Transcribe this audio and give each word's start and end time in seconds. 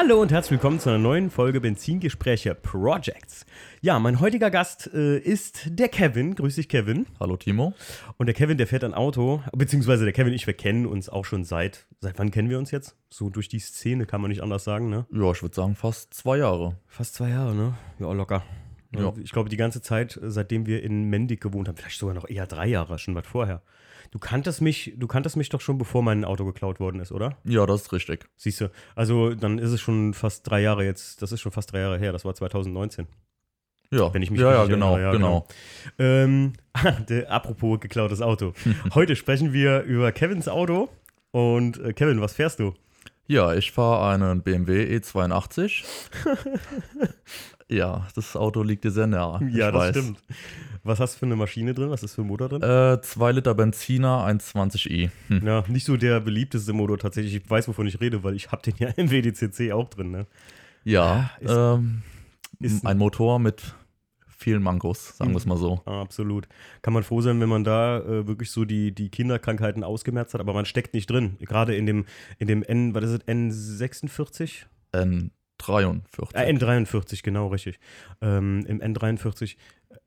Hallo 0.00 0.22
und 0.22 0.30
herzlich 0.30 0.52
willkommen 0.52 0.78
zu 0.78 0.90
einer 0.90 1.00
neuen 1.00 1.28
Folge 1.28 1.60
Benzingespräche 1.60 2.54
Projects. 2.54 3.44
Ja, 3.80 3.98
mein 3.98 4.20
heutiger 4.20 4.48
Gast 4.48 4.88
äh, 4.94 5.18
ist 5.18 5.70
der 5.76 5.88
Kevin. 5.88 6.36
Grüß 6.36 6.54
dich, 6.54 6.68
Kevin. 6.68 7.06
Hallo 7.18 7.36
Timo. 7.36 7.74
Und 8.16 8.26
der 8.26 8.34
Kevin, 8.34 8.58
der 8.58 8.68
fährt 8.68 8.84
ein 8.84 8.94
Auto, 8.94 9.42
beziehungsweise 9.56 10.04
der 10.04 10.12
Kevin 10.12 10.28
und 10.28 10.36
ich, 10.36 10.46
wir 10.46 10.54
kennen 10.54 10.86
uns 10.86 11.08
auch 11.08 11.24
schon 11.24 11.42
seit, 11.42 11.88
seit 11.98 12.16
wann 12.20 12.30
kennen 12.30 12.48
wir 12.48 12.60
uns 12.60 12.70
jetzt? 12.70 12.94
So 13.10 13.28
durch 13.28 13.48
die 13.48 13.58
Szene 13.58 14.06
kann 14.06 14.20
man 14.20 14.30
nicht 14.30 14.40
anders 14.40 14.62
sagen, 14.62 14.88
ne? 14.88 15.04
Ja, 15.10 15.32
ich 15.32 15.42
würde 15.42 15.56
sagen 15.56 15.74
fast 15.74 16.14
zwei 16.14 16.38
Jahre. 16.38 16.76
Fast 16.86 17.14
zwei 17.14 17.30
Jahre, 17.30 17.56
ne? 17.56 17.74
Ja, 17.98 18.12
locker. 18.12 18.44
Ja. 18.94 19.12
Ich 19.20 19.32
glaube, 19.32 19.48
die 19.48 19.56
ganze 19.56 19.82
Zeit, 19.82 20.16
seitdem 20.22 20.66
wir 20.66 20.84
in 20.84 21.10
Mendig 21.10 21.40
gewohnt 21.40 21.66
haben, 21.66 21.76
vielleicht 21.76 21.98
sogar 21.98 22.14
noch 22.14 22.28
eher 22.28 22.46
drei 22.46 22.68
Jahre, 22.68 23.00
schon 23.00 23.16
was 23.16 23.26
vorher. 23.26 23.62
Du 24.10 24.18
kanntest 24.18 24.62
mich, 24.62 24.94
du 24.96 25.06
kanntest 25.06 25.36
mich 25.36 25.48
doch 25.48 25.60
schon, 25.60 25.78
bevor 25.78 26.02
mein 26.02 26.24
Auto 26.24 26.44
geklaut 26.44 26.80
worden 26.80 27.00
ist, 27.00 27.12
oder? 27.12 27.36
Ja, 27.44 27.66
das 27.66 27.82
ist 27.82 27.92
richtig. 27.92 28.26
Siehst 28.36 28.60
du, 28.60 28.70
also 28.94 29.34
dann 29.34 29.58
ist 29.58 29.70
es 29.70 29.80
schon 29.80 30.14
fast 30.14 30.48
drei 30.48 30.60
Jahre 30.60 30.84
jetzt, 30.84 31.20
das 31.22 31.32
ist 31.32 31.40
schon 31.40 31.52
fast 31.52 31.72
drei 31.72 31.80
Jahre 31.80 31.98
her, 31.98 32.12
das 32.12 32.24
war 32.24 32.34
2019. 32.34 33.06
Ja, 33.90 34.12
Wenn 34.12 34.22
ich 34.22 34.30
mich 34.30 34.40
ja, 34.40 34.52
ja, 34.52 34.64
genau, 34.66 34.98
ja, 34.98 35.12
genau. 35.12 35.46
Ähm, 35.98 36.52
der, 37.08 37.32
apropos 37.32 37.80
geklautes 37.80 38.20
Auto. 38.20 38.52
Heute 38.94 39.16
sprechen 39.16 39.52
wir 39.52 39.82
über 39.82 40.12
Kevins 40.12 40.48
Auto. 40.48 40.90
Und 41.30 41.78
äh, 41.80 41.92
Kevin, 41.92 42.20
was 42.20 42.34
fährst 42.34 42.60
du? 42.60 42.74
Ja, 43.26 43.54
ich 43.54 43.72
fahre 43.72 44.14
einen 44.14 44.42
BMW 44.42 44.96
E82. 44.96 45.84
ja, 47.70 48.06
das 48.14 48.34
Auto 48.36 48.62
liegt 48.62 48.84
dir 48.84 48.90
sehr 48.90 49.06
nah. 49.06 49.40
Ja, 49.50 49.70
das 49.70 49.80
weiß. 49.80 49.96
stimmt. 49.96 50.22
Was 50.84 51.00
hast 51.00 51.14
du 51.14 51.18
für 51.20 51.26
eine 51.26 51.36
Maschine 51.36 51.74
drin? 51.74 51.90
Was 51.90 52.02
ist 52.02 52.14
für 52.14 52.22
ein 52.22 52.26
Motor 52.28 52.48
drin? 52.48 52.62
Äh, 52.62 53.00
2 53.02 53.32
Liter 53.32 53.54
Benziner, 53.54 54.26
120i. 54.26 55.10
Hm. 55.28 55.46
Ja, 55.46 55.64
nicht 55.68 55.84
so 55.84 55.96
der 55.96 56.20
beliebteste 56.20 56.72
Motor 56.72 56.98
tatsächlich. 56.98 57.34
Ich 57.34 57.50
weiß, 57.50 57.68
wovon 57.68 57.86
ich 57.86 58.00
rede, 58.00 58.24
weil 58.24 58.34
ich 58.34 58.50
habe 58.52 58.62
den 58.62 58.74
ja 58.78 58.88
im 58.96 59.10
WDCC 59.10 59.72
auch 59.72 59.88
drin. 59.90 60.10
Ne? 60.10 60.26
Ja, 60.84 61.30
ist- 61.40 61.50
ähm, 61.54 62.02
ist- 62.60 62.86
ein 62.86 62.96
Motor 62.98 63.38
mit 63.38 63.74
vielen 64.28 64.62
Mankos, 64.62 65.16
sagen 65.18 65.32
wir 65.32 65.36
es 65.36 65.46
mal 65.46 65.56
so. 65.58 65.82
Absolut. 65.84 66.46
Kann 66.80 66.94
man 66.94 67.02
froh 67.02 67.20
sein, 67.20 67.40
wenn 67.40 67.48
man 67.48 67.64
da 67.64 67.98
äh, 67.98 68.26
wirklich 68.28 68.50
so 68.52 68.64
die, 68.64 68.94
die 68.94 69.08
Kinderkrankheiten 69.10 69.82
ausgemerzt 69.82 70.32
hat, 70.32 70.40
aber 70.40 70.54
man 70.54 70.64
steckt 70.64 70.94
nicht 70.94 71.10
drin. 71.10 71.36
Gerade 71.40 71.74
in 71.74 71.86
dem, 71.86 72.06
in 72.38 72.46
dem 72.46 72.62
N, 72.62 72.94
was 72.94 73.04
ist 73.04 73.22
es, 73.26 73.28
N46? 73.28 74.66
N43. 75.58 76.34
Äh, 76.34 76.52
N43, 76.52 77.22
genau, 77.22 77.48
richtig. 77.48 77.78
Ähm, 78.20 78.64
Im 78.66 78.80
N43, 78.80 79.56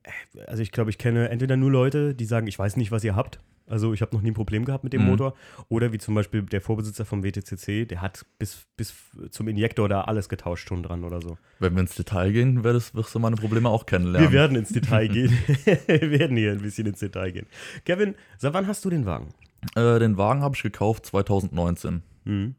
äh, 0.04 0.42
also 0.48 0.62
ich 0.64 0.72
glaube, 0.72 0.90
ich 0.90 0.98
kenne 0.98 1.30
entweder 1.30 1.58
nur 1.58 1.72
Leute, 1.72 2.16
die 2.16 2.26
sagen, 2.26 2.48
ich 2.48 2.58
weiß 2.58 2.78
nicht, 2.78 2.92
was 2.92 3.04
ihr 3.04 3.16
habt. 3.16 3.40
Also 3.68 3.94
ich 3.94 4.02
habe 4.02 4.14
noch 4.14 4.22
nie 4.22 4.32
ein 4.32 4.34
Problem 4.34 4.66
gehabt 4.66 4.84
mit 4.84 4.92
dem 4.92 5.04
Mhm. 5.04 5.08
Motor. 5.12 5.34
Oder 5.70 5.94
wie 5.94 5.98
zum 5.98 6.14
Beispiel 6.14 6.42
der 6.42 6.60
Vorbesitzer 6.60 7.06
vom 7.06 7.24
WTCC, 7.24 7.86
der 7.88 8.02
hat 8.02 8.26
bis, 8.38 8.66
bis 8.76 8.94
zum 9.30 9.48
Injektor 9.48 9.88
da 9.88 10.02
alles 10.02 10.28
getauscht 10.28 10.68
schon 10.68 10.84
dran 10.84 11.06
oder 11.06 11.22
so. 11.22 11.38
Wenn 11.60 11.74
wir 11.76 11.82
ins 11.82 11.96
Detail 11.96 12.34
gehen, 12.34 12.66
wirst, 12.66 12.96
wirst 12.96 13.16
du 13.16 13.20
meine 13.20 13.38
Probleme 13.38 13.70
auch 13.70 13.86
kennenlernen. 13.86 14.30
Wir 14.30 14.38
werden 14.38 14.58
ins 14.58 14.70
Detail 14.70 15.08
gehen. 15.08 15.32
Wir 15.88 16.12
werden 16.12 16.36
hier 16.36 16.52
ein 16.52 16.60
bisschen 16.62 16.86
ins 16.88 17.00
Detail 17.00 17.32
gehen. 17.32 17.46
Kevin, 17.86 18.16
seit 18.38 18.54
wann 18.54 18.68
hast 18.68 18.84
du 18.84 18.90
den 18.90 19.06
Wagen? 19.06 19.30
äh, 19.76 20.00
den 20.00 20.18
Wagen 20.18 20.42
habe 20.42 20.56
ich 20.56 20.64
gekauft 20.64 21.06
2019. 21.06 22.02
Mhm. 22.26 22.56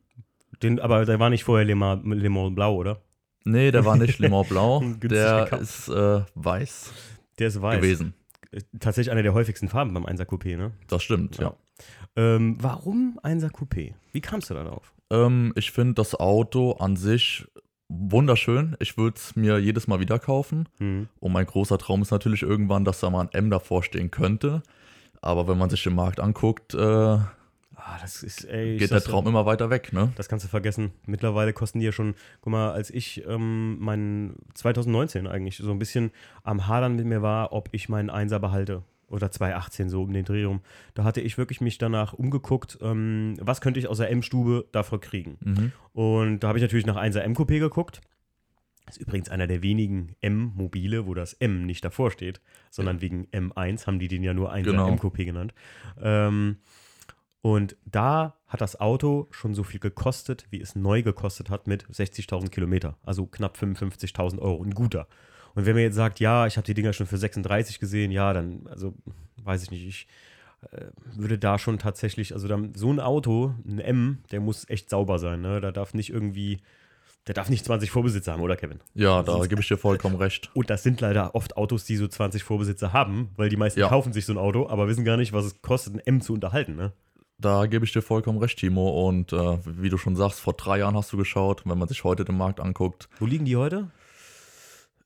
Den, 0.63 0.79
aber 0.81 1.05
der 1.05 1.19
war 1.19 1.31
nicht 1.31 1.45
vorher 1.45 1.65
Le 1.65 1.75
Mans, 1.75 2.03
Le 2.05 2.31
Mans 2.31 2.55
Blau, 2.55 2.77
oder? 2.77 3.01
Nee, 3.45 3.71
der 3.71 3.85
war 3.85 3.97
nicht 3.97 4.19
Le 4.21 4.29
Mans 4.29 4.49
Blau. 4.49 4.81
Der 5.03 5.45
gekauft. 5.45 5.63
ist 5.63 5.89
äh, 5.89 6.21
weiß, 6.35 6.93
Der 7.39 7.49
ist 7.49 7.61
weiß. 7.61 7.81
gewesen. 7.81 8.15
Äh, 8.53 8.61
Tatsächlich 8.79 9.11
eine 9.11 9.23
der 9.23 9.35
häufigsten 9.35 9.69
Farben 9.69 9.93
beim 9.95 10.07
1er 10.07 10.25
Coupé, 10.25 10.57
ne? 10.57 10.73
Das 10.89 11.03
stimmt, 11.03 11.39
ja. 11.39 11.55
Ähm, 12.15 12.57
warum 12.61 13.19
1er 13.23 13.51
Coupé? 13.51 13.95
Wie 14.13 14.21
kamst 14.21 14.51
du 14.51 14.55
da 14.55 14.65
drauf? 14.65 14.93
Ähm, 15.11 15.53
ich 15.57 15.71
finde 15.73 15.95
das 15.95 16.15
Auto 16.15 16.73
an 16.73 16.97
sich 16.97 17.47
wunderschön. 17.89 18.77
Ich 18.81 18.97
würde 18.97 19.17
es 19.17 19.37
mir 19.37 19.59
jedes 19.59 19.87
Mal 19.89 20.01
wieder 20.01 20.19
kaufen. 20.19 20.69
Mhm. 20.79 21.09
Und 21.21 21.33
mein 21.33 21.47
großer 21.47 21.79
Traum 21.79 22.03
ist 22.03 22.11
natürlich 22.11 22.43
irgendwann, 22.43 22.85
dass 22.85 23.01
da 23.01 23.11
mal 23.11 23.23
ein 23.23 23.33
M 23.33 23.51
davor 23.51 23.83
stehen 23.83 24.11
könnte. 24.11 24.63
Aber 25.21 25.47
wenn 25.49 25.59
man 25.59 25.71
sich 25.71 25.83
den 25.83 25.95
Markt 25.95 26.21
anguckt, 26.21 26.75
äh, 26.75 27.19
Ah, 27.85 27.99
das 28.01 28.23
ist, 28.23 28.45
ey, 28.45 28.77
geht 28.77 28.91
der 28.93 29.01
Traum 29.01 29.27
immer 29.27 29.45
weiter 29.45 29.69
weg, 29.69 29.93
ne? 29.93 30.13
Das 30.17 30.29
kannst 30.29 30.45
du 30.45 30.49
vergessen. 30.49 30.93
Mittlerweile 31.05 31.53
kosten 31.53 31.81
die 31.81 31.87
ja 31.87 31.93
schon, 31.93 32.15
guck 32.41 32.53
mal, 32.53 32.71
als 32.71 32.91
ich 32.91 33.25
ähm, 33.27 33.79
mein 33.81 34.35
2019 34.55 35.27
eigentlich 35.27 35.57
so 35.57 35.71
ein 35.71 35.81
bisschen 35.81 36.13
am 36.45 36.69
Hadern 36.69 36.95
mit 36.95 37.07
mir 37.07 37.23
war, 37.23 37.53
ob 37.53 37.69
ich 37.73 37.89
meinen 37.89 38.09
Einser 38.09 38.39
behalte. 38.39 38.85
Oder 39.09 39.31
2018 39.31 39.91
so 39.91 40.05
um 40.05 40.13
den 40.13 40.25
Dreh 40.25 40.45
rum. 40.45 40.61
Da 40.95 41.05
hatte 41.05 41.21
ich 41.21 41.37
wirklich 41.37 41.61
mich 41.61 41.77
danach 41.77 42.13
umgeguckt, 42.15 42.79
ähm, 42.81 43.37
was 43.41 43.61
könnte 43.61 43.79
ich 43.81 43.89
aus 43.89 43.99
der 43.99 44.11
M-Stube 44.11 44.65
dafür 44.73 45.01
kriegen. 45.01 45.37
Mhm. 45.41 45.73
Und 45.93 46.41
da 46.41 46.49
habe 46.49 46.59
ich 46.59 46.63
natürlich 46.63 46.87
nach 46.87 46.97
1er 46.97 47.21
M-Coupé 47.21 47.59
geguckt. 47.59 48.01
Das 48.87 48.97
ist 48.97 49.03
übrigens 49.03 49.29
einer 49.29 49.47
der 49.47 49.63
wenigen 49.63 50.17
M-Mobile, 50.23 51.07
wo 51.07 51.15
das 51.15 51.35
M 51.35 51.67
nicht 51.67 51.85
davor 51.85 52.11
steht, 52.11 52.41
sondern 52.71 53.01
wegen 53.01 53.27
M1 53.33 53.87
haben 53.87 53.99
die 53.99 54.09
den 54.09 54.23
ja 54.23 54.35
nur 54.35 54.53
1er 54.53 54.63
Genau. 54.63 54.89
M-Coupé 54.89 55.25
genannt. 55.25 55.53
Ähm, 56.01 56.57
und 57.43 57.77
da 57.85 58.37
hat 58.47 58.61
das 58.61 58.81
Auto 58.81 59.27
schon 59.31 59.55
so 59.55 59.65
viel 59.65 59.81
gekostet, 59.81 60.47
wie 60.51 60.61
es 60.61 60.77
neu 60.77 61.03
gekostet 61.03 61.51
hat 61.51 61.67
mit 61.67 61.85
60.000 61.87 62.51
Kilometer. 62.51 62.97
Also 63.03 63.27
knapp 63.27 63.57
55.000 63.57 64.39
Euro. 64.39 64.63
Ein 64.63 64.75
guter. 64.75 65.09
Und 65.55 65.67
wenn 65.67 65.75
man 65.75 65.83
jetzt 65.83 65.97
sagt, 65.97 66.21
ja, 66.21 66.47
ich 66.47 66.57
habe 66.57 66.65
die 66.65 66.75
Dinger 66.75 66.93
schon 66.93 67.07
für 67.07 67.19
36 67.19 67.79
gesehen, 67.81 68.11
ja, 68.11 68.33
dann, 68.33 68.67
also, 68.69 68.95
weiß 69.43 69.65
ich 69.65 69.71
nicht, 69.71 69.87
ich 69.87 70.07
äh, 70.71 70.87
würde 71.17 71.37
da 71.37 71.59
schon 71.59 71.79
tatsächlich, 71.79 72.33
also 72.33 72.47
dann, 72.47 72.75
so 72.75 72.93
ein 72.93 73.01
Auto, 73.01 73.55
ein 73.67 73.81
M, 73.81 74.19
der 74.31 74.41
muss 74.41 74.69
echt 74.71 74.89
sauber 74.89 75.19
sein, 75.19 75.41
ne? 75.41 75.61
Da 75.61 75.73
darf 75.73 75.95
nicht 75.95 76.11
irgendwie, 76.11 76.61
der 77.27 77.35
darf 77.35 77.51
nicht 77.51 77.65
20 77.65 77.91
Vorbesitzer 77.91 78.33
haben, 78.33 78.43
oder 78.43 78.57
Kevin? 78.57 78.81
Ja, 78.95 79.23
da 79.23 79.45
gebe 79.47 79.61
ich 79.61 79.69
dir 79.69 79.77
vollkommen 79.77 80.17
recht. 80.17 80.51
Und 80.55 80.71
das 80.71 80.85
sind 80.85 81.01
leider 81.01 81.35
oft 81.35 81.57
Autos, 81.57 81.85
die 81.85 81.97
so 81.97 82.07
20 82.07 82.45
Vorbesitzer 82.45 82.93
haben, 82.93 83.31
weil 83.37 83.49
die 83.49 83.57
meisten 83.57 83.81
Ja. 83.81 83.89
kaufen 83.89 84.13
sich 84.13 84.25
so 84.27 84.33
ein 84.33 84.39
Auto, 84.39 84.69
aber 84.69 84.87
wissen 84.89 85.05
gar 85.05 85.17
nicht, 85.17 85.33
was 85.33 85.45
es 85.45 85.61
kostet, 85.61 85.95
ein 85.95 86.01
M 86.01 86.21
zu 86.21 86.33
unterhalten, 86.33 86.77
ne? 86.77 86.93
Da 87.43 87.67
gebe 87.67 87.85
ich 87.85 87.93
dir 87.93 88.03
vollkommen 88.03 88.39
recht, 88.39 88.59
Timo. 88.59 89.07
Und 89.09 89.33
äh, 89.33 89.59
wie 89.67 89.89
du 89.91 89.99
schon 89.99 90.17
sagst, 90.17 90.41
vor 90.41 90.55
drei 90.55 90.79
Jahren 90.79 90.97
hast 90.97 91.13
du 91.13 91.17
geschaut. 91.17 91.63
Wenn 91.67 91.79
man 91.79 91.89
sich 91.89 92.05
heute 92.05 92.25
den 92.25 92.37
Markt 92.39 92.61
anguckt, 92.61 93.09
Wo 93.19 93.27
liegen 93.27 93.45
die 93.45 93.57
heute? 93.57 93.91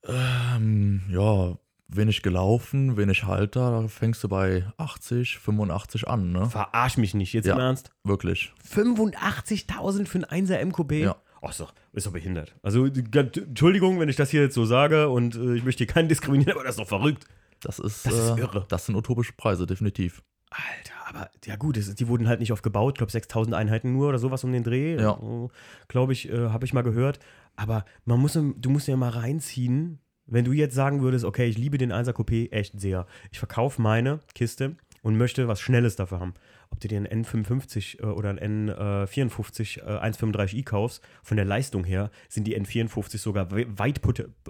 ähm, 0.08 1.02
ja, 1.10 1.56
wenig 1.88 2.22
gelaufen, 2.22 2.96
wenig 2.96 3.24
Halter, 3.24 3.70
da 3.82 3.88
fängst 3.88 4.22
du 4.22 4.28
bei 4.28 4.64
80, 4.76 5.38
85 5.38 6.06
an, 6.08 6.30
ne? 6.32 6.48
Verarsch 6.48 6.96
mich 6.96 7.14
nicht, 7.14 7.32
jetzt 7.32 7.46
Ja. 7.46 7.54
im 7.54 7.60
Ernst. 7.60 7.90
Wirklich. 8.04 8.52
85.000 8.72 10.06
für 10.06 10.18
ein 10.28 10.46
1er 10.46 10.64
MQB? 10.64 10.92
Ja. 10.92 11.16
Ach 11.42 11.52
so, 11.52 11.66
ist 11.92 12.06
doch 12.06 12.12
behindert. 12.12 12.54
Also, 12.62 12.86
Entschuldigung, 12.86 14.00
wenn 14.00 14.08
ich 14.08 14.16
das 14.16 14.30
hier 14.30 14.42
jetzt 14.42 14.54
so 14.54 14.64
sage 14.64 15.08
und 15.08 15.34
äh, 15.36 15.54
ich 15.54 15.64
möchte 15.64 15.84
hier 15.84 15.92
keinen 15.92 16.08
diskriminieren, 16.08 16.52
aber 16.54 16.64
das 16.64 16.74
ist 16.76 16.80
doch 16.80 16.88
verrückt. 16.88 17.24
Das 17.60 17.78
ist, 17.78 18.04
Das 18.06 18.12
ist 18.14 18.30
äh, 18.30 18.40
irre. 18.40 18.66
Das 18.68 18.86
sind 18.86 18.94
utopische 18.96 19.32
Preise, 19.32 19.66
definitiv. 19.66 20.22
Alter, 20.50 20.94
aber 21.08 21.30
ja 21.44 21.56
gut, 21.56 21.76
das 21.76 21.94
die 21.94 22.08
wurden 22.08 22.28
halt 22.28 22.40
nicht 22.40 22.52
oft 22.52 22.62
gebaut. 22.62 22.94
Ich 22.94 22.98
glaube, 22.98 23.12
6000 23.12 23.54
Einheiten 23.54 23.92
nur 23.92 24.08
oder 24.08 24.18
sowas 24.18 24.44
um 24.44 24.52
den 24.52 24.62
Dreh. 24.62 24.96
Ja. 24.96 25.18
Glaube 25.88 26.12
ich, 26.12 26.28
äh, 26.30 26.48
habe 26.50 26.64
ich 26.64 26.72
mal 26.72 26.82
gehört. 26.82 27.18
Aber 27.56 27.84
man 28.04 28.20
muss, 28.20 28.34
du 28.34 28.70
musst 28.70 28.86
ja 28.86 28.96
mal 28.96 29.08
reinziehen, 29.10 29.98
wenn 30.26 30.44
du 30.44 30.52
jetzt 30.52 30.74
sagen 30.74 31.02
würdest, 31.02 31.24
okay, 31.24 31.46
ich 31.46 31.58
liebe 31.58 31.78
den 31.78 31.92
1er 31.92 32.12
Coupé 32.12 32.50
echt 32.52 32.78
sehr. 32.80 33.06
Ich 33.32 33.38
verkaufe 33.38 33.80
meine 33.82 34.20
Kiste 34.34 34.76
und 35.02 35.16
möchte 35.16 35.48
was 35.48 35.60
Schnelles 35.60 35.96
dafür 35.96 36.20
haben. 36.20 36.34
Ob 36.70 36.80
du 36.80 36.88
dir 36.88 36.96
einen 36.98 37.24
N55 37.24 38.00
äh, 38.02 38.06
oder 38.06 38.30
einen 38.30 38.70
N54 38.70 39.82
äh, 39.82 40.10
135i 40.10 40.64
kaufst, 40.64 41.02
von 41.22 41.36
der 41.36 41.46
Leistung 41.46 41.84
her 41.84 42.10
sind 42.28 42.46
die 42.46 42.58
N54 42.60 43.18
sogar 43.18 43.50
we- 43.52 43.66
weit, 43.78 44.00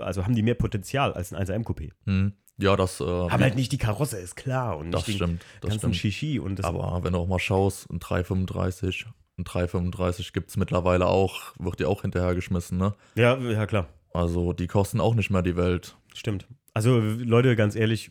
also 0.00 0.25
haben 0.25 0.34
die 0.34 0.42
mehr 0.42 0.54
Potenzial 0.54 1.12
als 1.12 1.32
ein 1.32 1.42
1er 1.44 1.52
M 1.52 1.62
Coupé. 1.62 1.90
Hm. 2.06 2.32
Ja, 2.58 2.76
das, 2.76 3.00
äh, 3.00 3.04
Haben 3.04 3.42
halt 3.42 3.56
nicht 3.56 3.72
die 3.72 3.78
Karosse, 3.78 4.18
ist 4.18 4.36
klar. 4.36 4.78
Und 4.78 4.90
das 4.90 5.02
stimmt. 5.02 5.44
Das 5.60 5.70
ganzen 5.70 5.94
stimmt. 5.94 5.96
Shishi 5.96 6.38
und 6.38 6.64
Aber 6.64 7.04
wenn 7.04 7.12
du 7.12 7.18
auch 7.18 7.28
mal 7.28 7.38
schaust, 7.38 7.90
ein 7.90 7.98
335, 7.98 9.06
ein 9.38 9.44
335 9.44 10.32
gibt 10.32 10.50
es 10.50 10.56
mittlerweile 10.56 11.06
auch, 11.06 11.54
wird 11.58 11.80
dir 11.80 11.88
auch 11.88 12.02
hinterhergeschmissen, 12.02 12.78
ne? 12.78 12.94
Ja, 13.14 13.36
ja, 13.36 13.66
klar. 13.66 13.88
Also 14.14 14.54
die 14.54 14.66
kosten 14.66 15.00
auch 15.00 15.14
nicht 15.14 15.30
mehr 15.30 15.42
die 15.42 15.56
Welt. 15.56 15.96
Stimmt. 16.14 16.46
Also, 16.72 16.98
Leute, 17.00 17.56
ganz 17.56 17.74
ehrlich, 17.74 18.10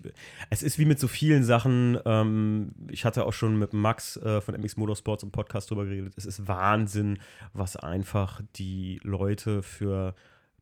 es 0.49 0.63
ist 0.63 0.79
wie 0.79 0.85
mit 0.85 0.99
so 0.99 1.07
vielen 1.07 1.43
Sachen. 1.43 1.99
Ähm, 2.03 2.71
ich 2.89 3.05
hatte 3.05 3.25
auch 3.25 3.33
schon 3.33 3.59
mit 3.59 3.73
Max 3.73 4.17
äh, 4.17 4.41
von 4.41 4.59
MX 4.59 4.77
Motorsports 4.77 5.21
im 5.21 5.29
Podcast 5.29 5.69
drüber 5.69 5.85
geredet. 5.85 6.13
Es 6.17 6.25
ist 6.25 6.47
Wahnsinn, 6.47 7.19
was 7.53 7.75
einfach 7.75 8.41
die 8.55 8.99
Leute 9.03 9.61
für 9.61 10.15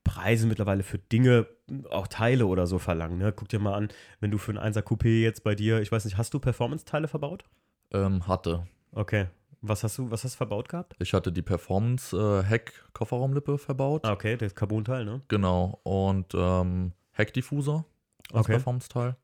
Preise 0.03 0.47
mittlerweile 0.47 0.83
für 0.83 0.97
Dinge, 0.97 1.47
auch 1.89 2.07
Teile 2.07 2.45
oder 2.45 2.67
so 2.67 2.79
verlangen. 2.79 3.17
Ne? 3.17 3.31
Guck 3.31 3.49
dir 3.49 3.59
mal 3.59 3.73
an, 3.73 3.89
wenn 4.19 4.31
du 4.31 4.37
für 4.37 4.51
ein 4.51 4.73
1er 4.73 4.81
Coupé 4.81 5.21
jetzt 5.21 5.43
bei 5.43 5.55
dir, 5.55 5.81
ich 5.81 5.91
weiß 5.91 6.05
nicht, 6.05 6.17
hast 6.17 6.33
du 6.33 6.39
Performance-Teile 6.39 7.07
verbaut? 7.07 7.45
Ähm, 7.91 8.27
hatte. 8.27 8.67
Okay. 8.91 9.27
Was 9.61 9.83
hast 9.83 9.97
du, 9.97 10.11
was 10.11 10.25
hast 10.25 10.33
du 10.33 10.37
verbaut 10.37 10.67
gehabt? 10.67 10.95
Ich 10.99 11.13
hatte 11.13 11.31
die 11.31 11.41
Performance 11.41 12.15
äh, 12.17 13.57
verbaut. 13.57 14.05
Ah, 14.05 14.11
okay, 14.11 14.35
das 14.35 14.55
Carbon-Teil, 14.55 15.05
ne? 15.05 15.21
Genau. 15.29 15.79
Und 15.83 16.33
ähm, 16.35 16.91
Heckdiffuser 17.11 17.85
als 18.33 18.41
Okay. 18.41 18.53
Performance-Teil. 18.53 19.15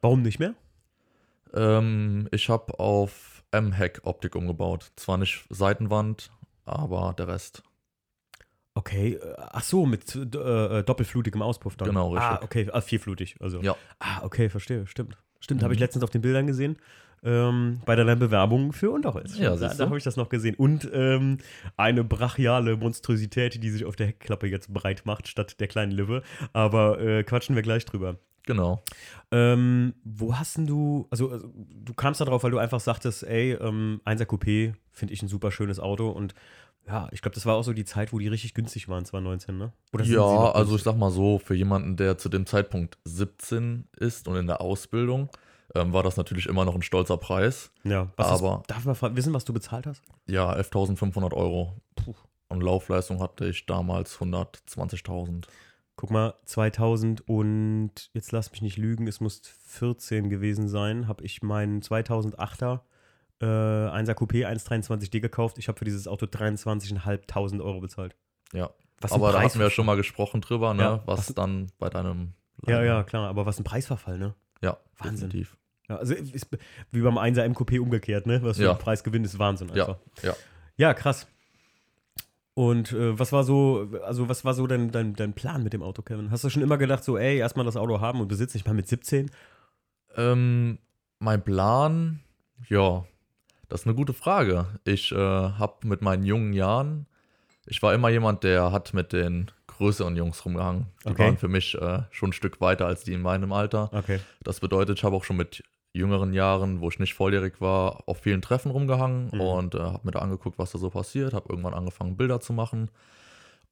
Warum 0.00 0.22
nicht 0.22 0.38
mehr? 0.38 0.54
Ähm, 1.52 2.28
ich 2.30 2.48
habe 2.48 2.78
auf 2.78 3.42
M-Heck 3.50 4.02
Optik 4.04 4.36
umgebaut. 4.36 4.92
Zwar 4.94 5.18
nicht 5.18 5.46
Seitenwand, 5.50 6.30
aber 6.64 7.14
der 7.18 7.28
Rest. 7.28 7.64
Okay, 8.78 9.14
äh, 9.14 9.34
ach 9.38 9.64
so, 9.64 9.86
mit 9.86 10.14
äh, 10.14 10.20
äh, 10.20 10.82
doppelflutigem 10.84 11.42
Auspuff 11.42 11.74
dann. 11.76 11.88
Genau, 11.88 12.10
richtig. 12.12 12.30
Ah, 12.30 12.40
okay, 12.44 12.68
ah, 12.72 12.80
vierflutig. 12.80 13.34
Also. 13.40 13.60
Ja. 13.60 13.74
Ah, 13.98 14.20
okay, 14.22 14.48
verstehe, 14.48 14.86
stimmt. 14.86 15.16
Stimmt, 15.40 15.60
Mhm. 15.60 15.64
habe 15.64 15.74
ich 15.74 15.80
letztens 15.80 16.04
auf 16.04 16.10
den 16.10 16.20
Bildern 16.22 16.46
gesehen. 16.46 16.76
Ähm, 17.24 17.80
bei 17.84 17.96
deiner 17.96 18.14
Bewerbung 18.14 18.72
für 18.72 18.92
Unterholz. 18.92 19.36
Ja, 19.36 19.56
da, 19.56 19.74
da 19.74 19.86
habe 19.86 19.98
ich 19.98 20.04
das 20.04 20.14
noch 20.16 20.28
gesehen. 20.28 20.54
Und 20.54 20.88
ähm, 20.92 21.38
eine 21.76 22.04
brachiale 22.04 22.76
Monstrosität, 22.76 23.60
die 23.60 23.70
sich 23.70 23.84
auf 23.84 23.96
der 23.96 24.06
Heckklappe 24.08 24.46
jetzt 24.46 24.72
breit 24.72 25.02
macht, 25.04 25.26
statt 25.26 25.58
der 25.58 25.66
kleinen 25.66 25.90
Lippe. 25.90 26.22
Aber 26.52 27.00
äh, 27.00 27.24
quatschen 27.24 27.56
wir 27.56 27.62
gleich 27.62 27.84
drüber. 27.84 28.14
Genau. 28.46 28.82
Ähm, 29.32 29.94
wo 30.04 30.36
hast 30.38 30.56
denn 30.56 30.68
du, 30.68 31.08
also, 31.10 31.30
also 31.30 31.52
du 31.56 31.92
kamst 31.94 32.20
da 32.20 32.24
drauf, 32.24 32.44
weil 32.44 32.52
du 32.52 32.58
einfach 32.58 32.78
sagtest, 32.80 33.24
ey, 33.24 33.54
ähm, 33.54 34.00
1er 34.06 34.24
Coupé 34.26 34.74
finde 34.92 35.12
ich 35.12 35.20
ein 35.22 35.28
super 35.28 35.50
schönes 35.50 35.80
Auto 35.80 36.08
und 36.10 36.34
ja, 36.88 37.08
ich 37.12 37.20
glaube, 37.22 37.34
das 37.34 37.44
war 37.46 37.54
auch 37.56 37.62
so 37.62 37.72
die 37.72 37.84
Zeit, 37.84 38.12
wo 38.12 38.18
die 38.18 38.28
richtig 38.28 38.54
günstig 38.54 38.88
waren, 38.88 39.04
2019, 39.04 39.56
ne? 39.58 39.72
Oder 39.92 40.04
Ja, 40.04 40.52
also 40.52 40.74
ich 40.76 40.82
sag 40.82 40.96
mal 40.96 41.10
so, 41.10 41.38
für 41.38 41.54
jemanden, 41.54 41.96
der 41.96 42.18
zu 42.18 42.28
dem 42.28 42.46
Zeitpunkt 42.46 42.98
17 43.04 43.86
ist 43.98 44.26
und 44.26 44.36
in 44.36 44.46
der 44.46 44.60
Ausbildung, 44.60 45.28
ähm, 45.74 45.92
war 45.92 46.02
das 46.02 46.16
natürlich 46.16 46.46
immer 46.46 46.64
noch 46.64 46.74
ein 46.74 46.82
stolzer 46.82 47.18
Preis. 47.18 47.70
ja, 47.84 48.08
aber- 48.16 48.62
ist, 48.66 48.70
darf 48.86 49.02
man 49.02 49.16
wissen, 49.16 49.34
was 49.34 49.44
du 49.44 49.52
bezahlt 49.52 49.86
hast? 49.86 50.02
Ja, 50.26 50.52
11.500 50.54 51.34
Euro. 51.34 51.74
Puh. 51.94 52.14
Und 52.48 52.62
Laufleistung 52.62 53.20
hatte 53.20 53.46
ich 53.46 53.66
damals 53.66 54.18
120.000. 54.18 55.46
Guck 55.96 56.10
mal, 56.10 56.34
2000 56.44 57.28
und 57.28 57.90
jetzt 58.14 58.30
lass 58.32 58.50
mich 58.52 58.62
nicht 58.62 58.78
lügen, 58.78 59.08
es 59.08 59.20
muss 59.20 59.42
14 59.66 60.30
gewesen 60.30 60.68
sein, 60.68 61.08
habe 61.08 61.24
ich 61.24 61.42
meinen 61.42 61.82
2008er 61.82 62.80
äh, 63.40 63.44
1er 63.44 64.14
Coupé 64.14 64.46
123D 64.46 65.20
gekauft. 65.20 65.58
Ich 65.58 65.68
habe 65.68 65.78
für 65.78 65.84
dieses 65.84 66.08
Auto 66.08 66.26
23.500 66.26 67.60
Euro 67.62 67.80
bezahlt. 67.80 68.16
Ja. 68.52 68.70
Was 69.00 69.12
ein 69.12 69.16
Aber 69.16 69.32
da 69.32 69.42
hatten 69.42 69.58
wir 69.58 69.66
ja 69.66 69.70
schon 69.70 69.86
mal 69.86 69.96
gesprochen 69.96 70.40
drüber, 70.40 70.74
ne? 70.74 70.82
Ja, 70.82 71.02
was 71.06 71.18
was- 71.28 71.34
dann 71.34 71.70
bei 71.78 71.88
deinem. 71.88 72.32
Ja, 72.66 72.82
ja, 72.82 73.04
klar, 73.04 73.28
aber 73.28 73.46
was 73.46 73.58
ein 73.60 73.64
Preisverfall, 73.64 74.18
ne? 74.18 74.34
Ja, 74.62 74.78
Wahnsinn. 74.98 75.28
definitiv. 75.30 75.56
Ja, 75.88 75.96
also 75.96 76.14
ist 76.14 76.48
wie 76.90 77.00
beim 77.00 77.16
1er 77.16 77.44
MQP 77.48 77.78
umgekehrt, 77.78 78.26
ne? 78.26 78.42
Was 78.42 78.56
für 78.56 78.64
Ja. 78.64 78.72
ein 78.72 78.78
Preisgewinn 78.78 79.22
ist 79.24 79.38
Wahnsinn 79.38 79.68
Ja, 79.74 79.86
einfach. 79.86 79.98
ja. 80.22 80.34
Ja, 80.76 80.94
krass. 80.94 81.26
Und 82.54 82.90
äh, 82.92 83.16
was 83.16 83.30
war 83.30 83.44
so, 83.44 83.88
also 84.04 84.28
was 84.28 84.44
war 84.44 84.52
so 84.54 84.66
dein, 84.66 84.90
dein, 84.90 85.14
dein 85.14 85.32
Plan 85.32 85.62
mit 85.62 85.72
dem 85.72 85.82
Auto, 85.82 86.02
Kevin? 86.02 86.32
Hast 86.32 86.42
du 86.42 86.50
schon 86.50 86.62
immer 86.62 86.76
gedacht, 86.76 87.04
so, 87.04 87.16
ey, 87.16 87.36
erstmal 87.38 87.64
das 87.64 87.76
Auto 87.76 88.00
haben 88.00 88.20
und 88.20 88.26
besitzen, 88.26 88.56
ich 88.56 88.66
mal 88.66 88.74
mit 88.74 88.88
17? 88.88 89.30
Ähm, 90.16 90.78
mein 91.20 91.42
Plan, 91.44 92.18
ja, 92.68 93.04
das 93.68 93.80
ist 93.82 93.86
eine 93.86 93.94
gute 93.96 94.12
Frage. 94.12 94.66
Ich 94.84 95.12
äh, 95.12 95.16
habe 95.16 95.86
mit 95.86 96.02
meinen 96.02 96.24
jungen 96.24 96.52
Jahren, 96.52 97.06
ich 97.66 97.82
war 97.82 97.94
immer 97.94 98.08
jemand, 98.08 98.44
der 98.44 98.72
hat 98.72 98.94
mit 98.94 99.12
den 99.12 99.50
größeren 99.66 100.16
Jungs 100.16 100.44
rumgehangen. 100.44 100.86
Die 101.04 101.10
Okay. 101.10 101.24
waren 101.24 101.36
für 101.38 101.48
mich 101.48 101.74
äh, 101.74 102.02
schon 102.10 102.30
ein 102.30 102.32
Stück 102.32 102.60
weiter 102.60 102.86
als 102.86 103.04
die 103.04 103.12
in 103.12 103.22
meinem 103.22 103.52
Alter. 103.52 103.90
Okay. 103.92 104.20
Das 104.42 104.60
bedeutet, 104.60 104.98
ich 104.98 105.04
habe 105.04 105.14
auch 105.16 105.24
schon 105.24 105.36
mit 105.36 105.62
jüngeren 105.92 106.32
Jahren, 106.32 106.80
wo 106.80 106.88
ich 106.88 106.98
nicht 106.98 107.14
volljährig 107.14 107.60
war, 107.60 108.02
auf 108.08 108.18
vielen 108.20 108.42
Treffen 108.42 108.70
rumgehangen 108.70 109.30
Mhm. 109.32 109.40
und 109.40 109.74
äh, 109.74 109.78
habe 109.80 110.00
mir 110.04 110.12
da 110.12 110.18
angeguckt, 110.20 110.58
was 110.58 110.72
da 110.72 110.78
so 110.78 110.90
passiert, 110.90 111.32
habe 111.34 111.48
irgendwann 111.48 111.74
angefangen, 111.74 112.16
Bilder 112.16 112.40
zu 112.40 112.52
machen. 112.52 112.90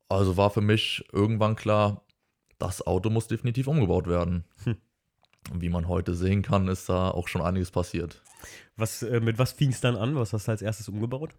Also 0.09 0.37
war 0.37 0.51
für 0.51 0.61
mich 0.61 1.05
irgendwann 1.13 1.57
klar, 1.57 2.03
das 2.59 2.87
Auto 2.87 3.11
muss 3.11 3.27
definitiv 3.29 3.67
umgebaut 3.67 4.07
werden. 4.07 4.45
Hm. 4.65 4.77
Und 5.53 5.61
wie 5.61 5.69
man 5.69 5.89
heute 5.89 6.15
sehen 6.15 6.43
kann, 6.43 6.69
ist 6.69 6.89
da 6.89 7.11
auch 7.11 7.29
schon 7.29 7.43
einiges 7.43 7.71
passiert. 7.71 8.23
Was, 8.77 9.03
äh, 9.03 9.21
mit 9.21 9.39
was 9.39 9.53
fing 9.53 9.71
es 9.71 9.81
dann 9.81 9.97
an? 9.97 10.15
Was 10.17 10.33
hast 10.33 10.49
du 10.49 10.53
als 10.53 10.63
erstes 10.63 10.89
umgebaut? 10.89 11.35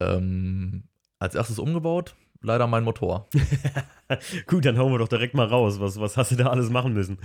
Ähm, 0.00 0.84
als 1.18 1.34
erstes 1.34 1.58
umgebaut, 1.58 2.14
leider 2.40 2.66
mein 2.66 2.84
Motor. 2.84 3.28
Gut, 4.46 4.64
dann 4.64 4.78
hauen 4.78 4.92
wir 4.92 4.98
doch 4.98 5.08
direkt 5.08 5.34
mal 5.34 5.46
raus. 5.46 5.80
Was, 5.80 6.00
was 6.00 6.16
hast 6.16 6.30
du 6.32 6.36
da 6.36 6.46
alles 6.46 6.70
machen 6.70 6.94
müssen? 6.94 7.18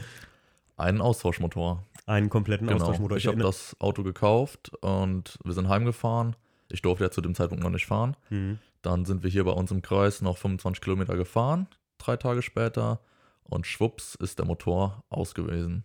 Einen 0.78 1.00
Austauschmotor. 1.02 1.84
Einen 2.06 2.30
kompletten 2.30 2.68
Genau. 2.68 2.82
Austauschmotor. 2.82 3.18
Ich 3.18 3.26
habe 3.28 3.38
erinnere- 3.38 3.48
das 3.48 3.76
Auto 3.80 4.04
gekauft 4.04 4.72
und 4.82 5.40
wir 5.44 5.54
sind 5.54 5.70
heimgefahren. 5.70 6.36
Ich 6.70 6.82
durfte 6.82 7.06
ja 7.06 7.12
zu 7.12 7.22
dem 7.22 7.34
Zeitpunkt 7.36 7.64
noch 7.64 7.70
nicht 7.72 7.86
fahren. 7.86 8.18
Mhm. 8.30 8.60
Dann 8.82 9.06
sind 9.06 9.24
wir 9.24 9.30
hier 9.32 9.46
bei 9.46 9.52
uns 9.52 9.72
im 9.72 9.82
Kreis 9.82 10.22
noch 10.22 10.38
25 10.38 10.82
Kilometer 10.82 11.16
gefahren, 11.16 11.68
drei 11.98 12.18
Tage 12.18 12.42
später. 12.42 13.00
Und 13.48 13.68
schwupps 13.68 14.16
ist 14.16 14.40
der 14.40 14.46
Motor 14.46 15.04
aus 15.10 15.34
gewesen. 15.36 15.84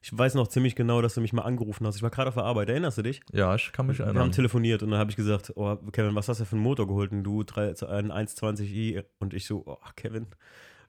Ich 0.00 0.16
weiß 0.16 0.34
noch 0.34 0.48
ziemlich 0.48 0.74
genau, 0.74 1.00
dass 1.00 1.14
du 1.14 1.20
mich 1.20 1.32
mal 1.32 1.42
angerufen 1.42 1.86
hast. 1.86 1.96
Ich 1.96 2.02
war 2.02 2.10
gerade 2.10 2.28
auf 2.28 2.34
der 2.34 2.44
Arbeit. 2.44 2.68
Erinnerst 2.68 2.98
du 2.98 3.02
dich? 3.02 3.20
Ja, 3.32 3.54
ich 3.54 3.72
kann 3.72 3.86
mich 3.86 3.98
Wir 3.98 4.06
haben 4.06 4.16
erinnern. 4.16 4.32
telefoniert 4.32 4.82
und 4.82 4.90
dann 4.90 4.98
habe 4.98 5.10
ich 5.10 5.16
gesagt, 5.16 5.52
oh, 5.54 5.76
Kevin, 5.92 6.14
was 6.14 6.28
hast 6.28 6.40
du 6.40 6.44
für 6.44 6.56
einen 6.56 6.62
Motor 6.62 6.86
geholt? 6.86 7.12
Und 7.12 7.22
du 7.24 7.40
einen 7.86 8.10
120i 8.12 9.04
und 9.20 9.32
ich 9.34 9.46
so, 9.46 9.62
oh, 9.66 9.76
Kevin. 9.96 10.26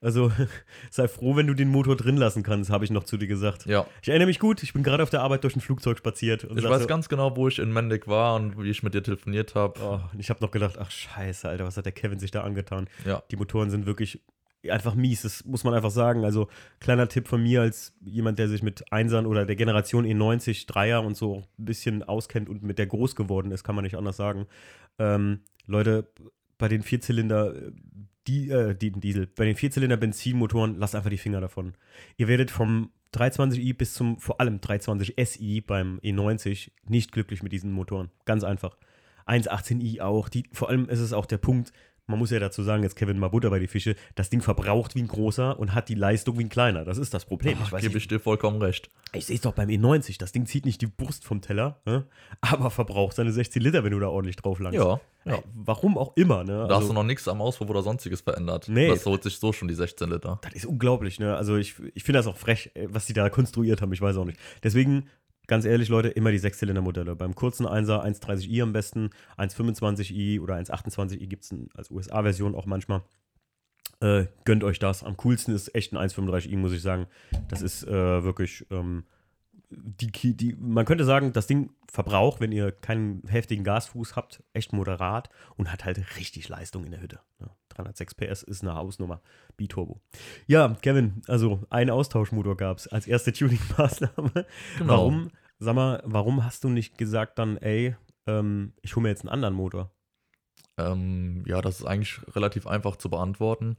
Also 0.02 0.32
sei 0.90 1.08
froh, 1.08 1.36
wenn 1.36 1.48
du 1.48 1.54
den 1.54 1.70
Motor 1.70 1.96
drin 1.96 2.18
lassen 2.18 2.44
kannst, 2.44 2.70
habe 2.70 2.84
ich 2.86 2.92
noch 2.92 3.04
zu 3.04 3.18
dir 3.18 3.28
gesagt. 3.28 3.66
Ja, 3.66 3.86
Ich 4.02 4.10
erinnere 4.10 4.28
mich 4.28 4.40
gut, 4.40 4.64
ich 4.64 4.74
bin 4.74 4.84
gerade 4.84 5.04
auf 5.04 5.10
der 5.10 5.22
Arbeit 5.22 5.44
durch 5.44 5.56
ein 5.56 5.62
Flugzeug 5.62 5.98
spaziert. 5.98 6.44
Und 6.44 6.58
ich 6.58 6.64
weiß 6.68 6.82
so, 6.82 6.88
ganz 6.88 7.08
genau, 7.08 7.36
wo 7.38 7.48
ich 7.48 7.60
in 7.60 7.72
Mendig 7.72 8.08
war 8.08 8.36
und 8.36 8.62
wie 8.62 8.70
ich 8.70 8.84
mit 8.84 8.94
dir 8.94 9.04
telefoniert 9.04 9.56
habe. 9.56 9.80
Oh, 9.82 10.00
ich 10.18 10.30
habe 10.30 10.42
noch 10.44 10.52
gedacht, 10.52 10.78
ach 10.80 10.92
scheiße, 10.92 11.48
Alter, 11.48 11.66
was 11.66 11.78
hat 11.78 11.86
der 11.86 11.94
Kevin 11.94 12.20
sich 12.20 12.32
da 12.32 12.42
angetan? 12.42 12.90
Ja, 13.06 13.22
Die 13.32 13.36
Motoren 13.38 13.70
sind 13.70 13.86
wirklich 13.86 14.22
einfach 14.70 14.96
mies, 14.96 15.24
das 15.24 15.46
muss 15.46 15.64
man 15.64 15.74
einfach 15.74 15.92
sagen. 15.92 16.24
Also 16.26 16.48
kleiner 16.80 17.08
Tipp 17.08 17.28
von 17.28 17.42
mir 17.42 17.62
als 17.62 17.94
jemand, 18.06 18.40
der 18.40 18.48
sich 18.48 18.64
mit 18.64 18.92
Einsern 18.92 19.26
oder 19.26 19.46
der 19.46 19.56
Generation 19.56 20.06
E90, 20.06 20.68
Dreier 20.68 21.04
und 21.04 21.16
so 21.16 21.44
ein 21.60 21.66
bisschen 21.66 22.04
auskennt 22.04 22.50
und 22.50 22.64
mit 22.64 22.80
der 22.80 22.88
groß 22.88 23.16
geworden 23.16 23.52
ist, 23.52 23.64
kann 23.64 23.76
man 23.76 23.84
nicht 23.84 23.98
anders 23.98 24.18
sagen. 24.18 24.48
Ähm, 25.00 25.42
Leute, 25.66 26.08
bei 26.58 26.68
den 26.68 26.84
Vierzylinder, 26.84 27.56
äh, 27.56 27.72
die, 28.28 28.50
äh, 28.50 28.76
die, 28.76 28.92
Diesel, 28.92 29.28
bei 29.28 29.46
den 29.46 29.56
Vierzylinder 29.56 29.98
Benzinmotoren, 29.98 30.78
lasst 30.78 30.96
einfach 30.96 31.10
die 31.10 31.18
Finger 31.18 31.42
davon. 31.42 31.74
Ihr 32.18 32.28
werdet 32.28 32.52
vom 32.52 32.92
320i 33.14 33.76
bis 33.76 33.94
zum 33.94 34.18
vor 34.18 34.40
allem 34.40 34.60
320 34.62 35.16
SI 35.28 35.62
beim 35.62 36.00
E90 36.00 36.72
nicht 36.88 37.12
glücklich 37.12 37.44
mit 37.44 37.52
diesen 37.52 37.72
Motoren. 37.72 38.10
Ganz 38.26 38.44
einfach. 38.44 38.78
118i 39.28 40.02
auch. 40.02 40.30
Die, 40.30 40.46
vor 40.52 40.70
allem 40.70 40.90
ist 40.90 41.00
es 41.00 41.14
auch 41.14 41.26
der 41.26 41.38
Punkt, 41.38 41.72
man 42.08 42.20
muss 42.20 42.32
ja 42.32 42.40
dazu 42.40 42.64
sagen, 42.64 42.84
jetzt 42.84 42.96
Kevin 42.96 43.18
mal 43.18 43.30
Butter 43.30 43.50
bei 43.50 43.60
die 43.60 43.68
Fische, 43.68 43.96
das 44.16 44.30
Ding 44.30 44.42
verbraucht 44.42 44.96
wie 44.96 45.02
ein 45.02 45.08
großer 45.08 45.58
und 45.58 45.74
hat 45.74 45.88
die 45.90 45.96
Leistung 45.96 46.38
wie 46.38 46.44
ein 46.44 46.50
kleiner. 46.50 46.84
Das 46.84 46.98
ist 46.98 47.14
das 47.14 47.26
Problem. 47.26 47.58
Ich 47.64 47.72
weiß 47.72 47.82
gebe 47.82 47.98
ich 47.98 48.08
dir 48.08 48.20
vollkommen 48.20 48.62
recht. 48.62 48.90
ich 49.14 49.26
sehe 49.26 49.36
es 49.38 49.42
doch 49.42 49.54
beim 49.54 49.70
E90. 49.70 50.20
Das 50.20 50.32
Ding 50.32 50.46
zieht 50.46 50.66
nicht 50.66 50.82
die 50.82 50.88
Brust 50.88 51.24
vom 51.24 51.42
Teller, 51.42 51.80
ne? 51.86 52.06
aber 52.42 52.72
verbraucht 52.72 53.16
seine 53.16 53.32
16 53.32 53.62
Liter, 53.62 53.84
wenn 53.84 53.92
du 53.92 54.00
da 54.00 54.08
ordentlich 54.08 54.36
drauf 54.36 54.60
langst. 54.60 54.78
Ja, 54.78 55.00
ja. 55.26 55.36
Ey, 55.36 55.44
warum 55.54 55.98
auch 55.98 56.16
immer, 56.18 56.44
ne? 56.44 56.66
Da 56.68 56.76
hast 56.76 56.90
du 56.90 56.94
noch 56.94 57.04
nichts 57.04 57.28
am 57.30 57.42
Auspuff 57.42 57.70
oder 57.70 57.82
sonstiges 57.82 58.22
verändert. 58.22 58.68
Nee. 58.68 58.90
Das 58.90 59.06
holt 59.06 59.24
sich 59.24 59.38
so 59.38 59.54
schon 59.54 59.70
die 59.70 59.74
16 59.74 60.10
Liter. 60.10 60.40
Das 60.42 60.54
ist 60.54 60.66
unglaublich, 60.66 61.20
ne? 61.20 61.38
Also 61.38 61.56
ich, 61.56 61.76
ich 61.94 62.04
finde 62.04 62.20
das 62.20 62.28
auch 62.28 62.38
frech, 62.38 62.72
was 62.88 63.06
die 63.06 63.14
da 63.14 63.30
konstruiert 63.30 63.82
haben, 63.82 63.94
ich 63.94 64.02
weiß 64.02 64.18
auch 64.18 64.26
nicht. 64.26 64.40
Deswegen, 64.62 65.08
ganz 65.48 65.66
ehrlich, 65.66 65.90
Leute, 65.90 66.10
immer 66.10 66.32
die 66.32 66.38
Sechszylinder-Modelle. 66.38 67.16
Beim 67.16 67.36
kurzen 67.36 67.66
1er 67.66 68.04
130i 68.04 68.62
am 68.62 68.74
besten, 68.74 69.10
125i 69.38 70.42
oder 70.42 70.56
128i 70.56 71.28
gibt 71.28 71.44
es 71.44 71.56
als 71.76 71.92
USA-Version 71.92 72.56
auch 72.56 72.66
manchmal. 72.66 73.04
Äh, 74.00 74.26
gönnt 74.46 74.64
euch 74.64 74.80
das. 74.80 75.04
Am 75.04 75.18
coolsten 75.18 75.54
ist 75.54 75.74
echt 75.76 75.94
ein 75.94 76.10
135i, 76.10 76.58
muss 76.58 76.74
ich 76.74 76.82
sagen. 76.82 77.08
Das 77.48 77.62
ist 77.62 77.84
äh, 77.84 78.24
wirklich 78.24 78.66
ähm, 78.72 79.06
die, 79.76 80.36
die, 80.36 80.56
man 80.60 80.86
könnte 80.86 81.06
sagen, 81.06 81.34
das 81.34 81.48
Ding 81.48 81.72
Verbrauch, 81.92 82.40
wenn 82.40 82.52
ihr 82.52 82.72
keinen 82.72 83.24
heftigen 83.28 83.64
Gasfuß 83.64 84.16
habt, 84.16 84.44
echt 84.54 84.74
moderat 84.74 85.30
und 85.56 85.72
hat 85.72 85.86
halt 85.86 86.18
richtig 86.18 86.50
Leistung 86.50 86.86
in 86.86 86.92
der 86.92 87.02
Hütte. 87.02 87.20
ne? 87.40 87.50
306 87.76 88.16
PS 88.16 88.44
ist 88.44 88.62
eine 88.64 88.76
Hausnummer. 88.76 89.22
Biturbo. 89.58 90.02
Ja, 90.48 90.76
Kevin, 90.82 91.22
also 91.28 91.62
ein 91.70 91.90
Austauschmotor 91.90 92.58
gab 92.58 92.78
es 92.78 92.88
als 92.88 93.08
erste 93.08 93.34
Tuning-Maßnahme. 93.34 94.46
Genau. 94.78 94.94
Warum, 94.94 95.30
sag 95.60 95.76
mal, 95.76 96.02
warum 96.06 96.44
hast 96.46 96.64
du 96.64 96.70
nicht 96.70 96.98
gesagt 96.98 97.40
dann, 97.40 97.58
ey, 97.58 97.96
ähm, 98.28 98.74
ich 98.82 98.96
hole 98.96 99.04
mir 99.04 99.10
jetzt 99.10 99.22
einen 99.22 99.30
anderen 99.30 99.54
Motor? 99.56 99.92
Ähm, 100.78 101.44
ja, 101.48 101.62
das 101.62 101.80
ist 101.82 101.86
eigentlich 101.86 102.20
relativ 102.36 102.66
einfach 102.68 102.96
zu 102.96 103.10
beantworten. 103.10 103.78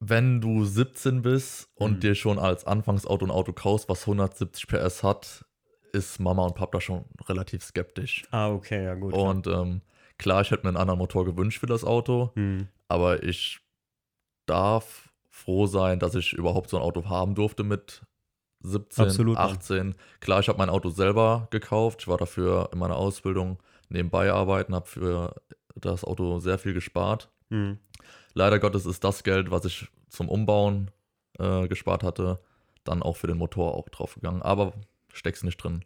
Wenn 0.00 0.40
du 0.40 0.64
17 0.64 1.22
bist 1.22 1.68
und 1.76 1.96
Mhm. 1.96 2.00
dir 2.00 2.14
schon 2.16 2.38
als 2.38 2.66
Anfangsauto 2.66 3.24
ein 3.24 3.30
Auto 3.30 3.52
kaufst, 3.52 3.88
was 3.88 4.06
170 4.06 4.66
PS 4.66 5.02
hat, 5.04 5.44
ist 5.92 6.18
Mama 6.18 6.44
und 6.44 6.56
Papa 6.56 6.80
schon 6.80 7.04
relativ 7.28 7.62
skeptisch. 7.62 8.24
Ah, 8.32 8.50
okay, 8.50 8.82
ja 8.84 8.94
gut. 8.94 9.12
Und 9.14 9.46
ähm, 9.46 9.80
klar, 10.22 10.40
ich 10.40 10.50
hätte 10.50 10.62
mir 10.62 10.68
einen 10.68 10.76
anderen 10.78 10.98
Motor 10.98 11.24
gewünscht 11.24 11.60
für 11.60 11.66
das 11.66 11.84
Auto, 11.84 12.30
hm. 12.34 12.68
aber 12.88 13.22
ich 13.22 13.60
darf 14.46 15.10
froh 15.30 15.66
sein, 15.66 15.98
dass 15.98 16.14
ich 16.14 16.32
überhaupt 16.32 16.70
so 16.70 16.76
ein 16.76 16.82
Auto 16.82 17.08
haben 17.08 17.34
durfte 17.34 17.64
mit 17.64 18.02
17, 18.62 19.04
Absolut, 19.04 19.36
ja. 19.36 19.44
18. 19.44 19.94
Klar, 20.20 20.40
ich 20.40 20.48
habe 20.48 20.58
mein 20.58 20.70
Auto 20.70 20.90
selber 20.90 21.48
gekauft. 21.50 22.02
Ich 22.02 22.08
war 22.08 22.16
dafür 22.16 22.70
in 22.72 22.78
meiner 22.78 22.96
Ausbildung 22.96 23.58
nebenbei 23.88 24.32
arbeiten, 24.32 24.74
habe 24.74 24.86
für 24.86 25.34
das 25.74 26.04
Auto 26.04 26.38
sehr 26.38 26.58
viel 26.58 26.72
gespart. 26.72 27.28
Hm. 27.50 27.78
Leider 28.34 28.60
Gottes 28.60 28.86
ist 28.86 29.02
das 29.04 29.24
Geld, 29.24 29.50
was 29.50 29.64
ich 29.64 29.88
zum 30.08 30.28
Umbauen 30.28 30.90
äh, 31.38 31.66
gespart 31.66 32.02
hatte, 32.02 32.38
dann 32.84 33.02
auch 33.02 33.16
für 33.16 33.26
den 33.26 33.38
Motor 33.38 33.74
auch 33.74 33.88
draufgegangen. 33.88 34.42
Aber 34.42 34.72
steck's 35.12 35.42
nicht 35.42 35.56
drin. 35.56 35.84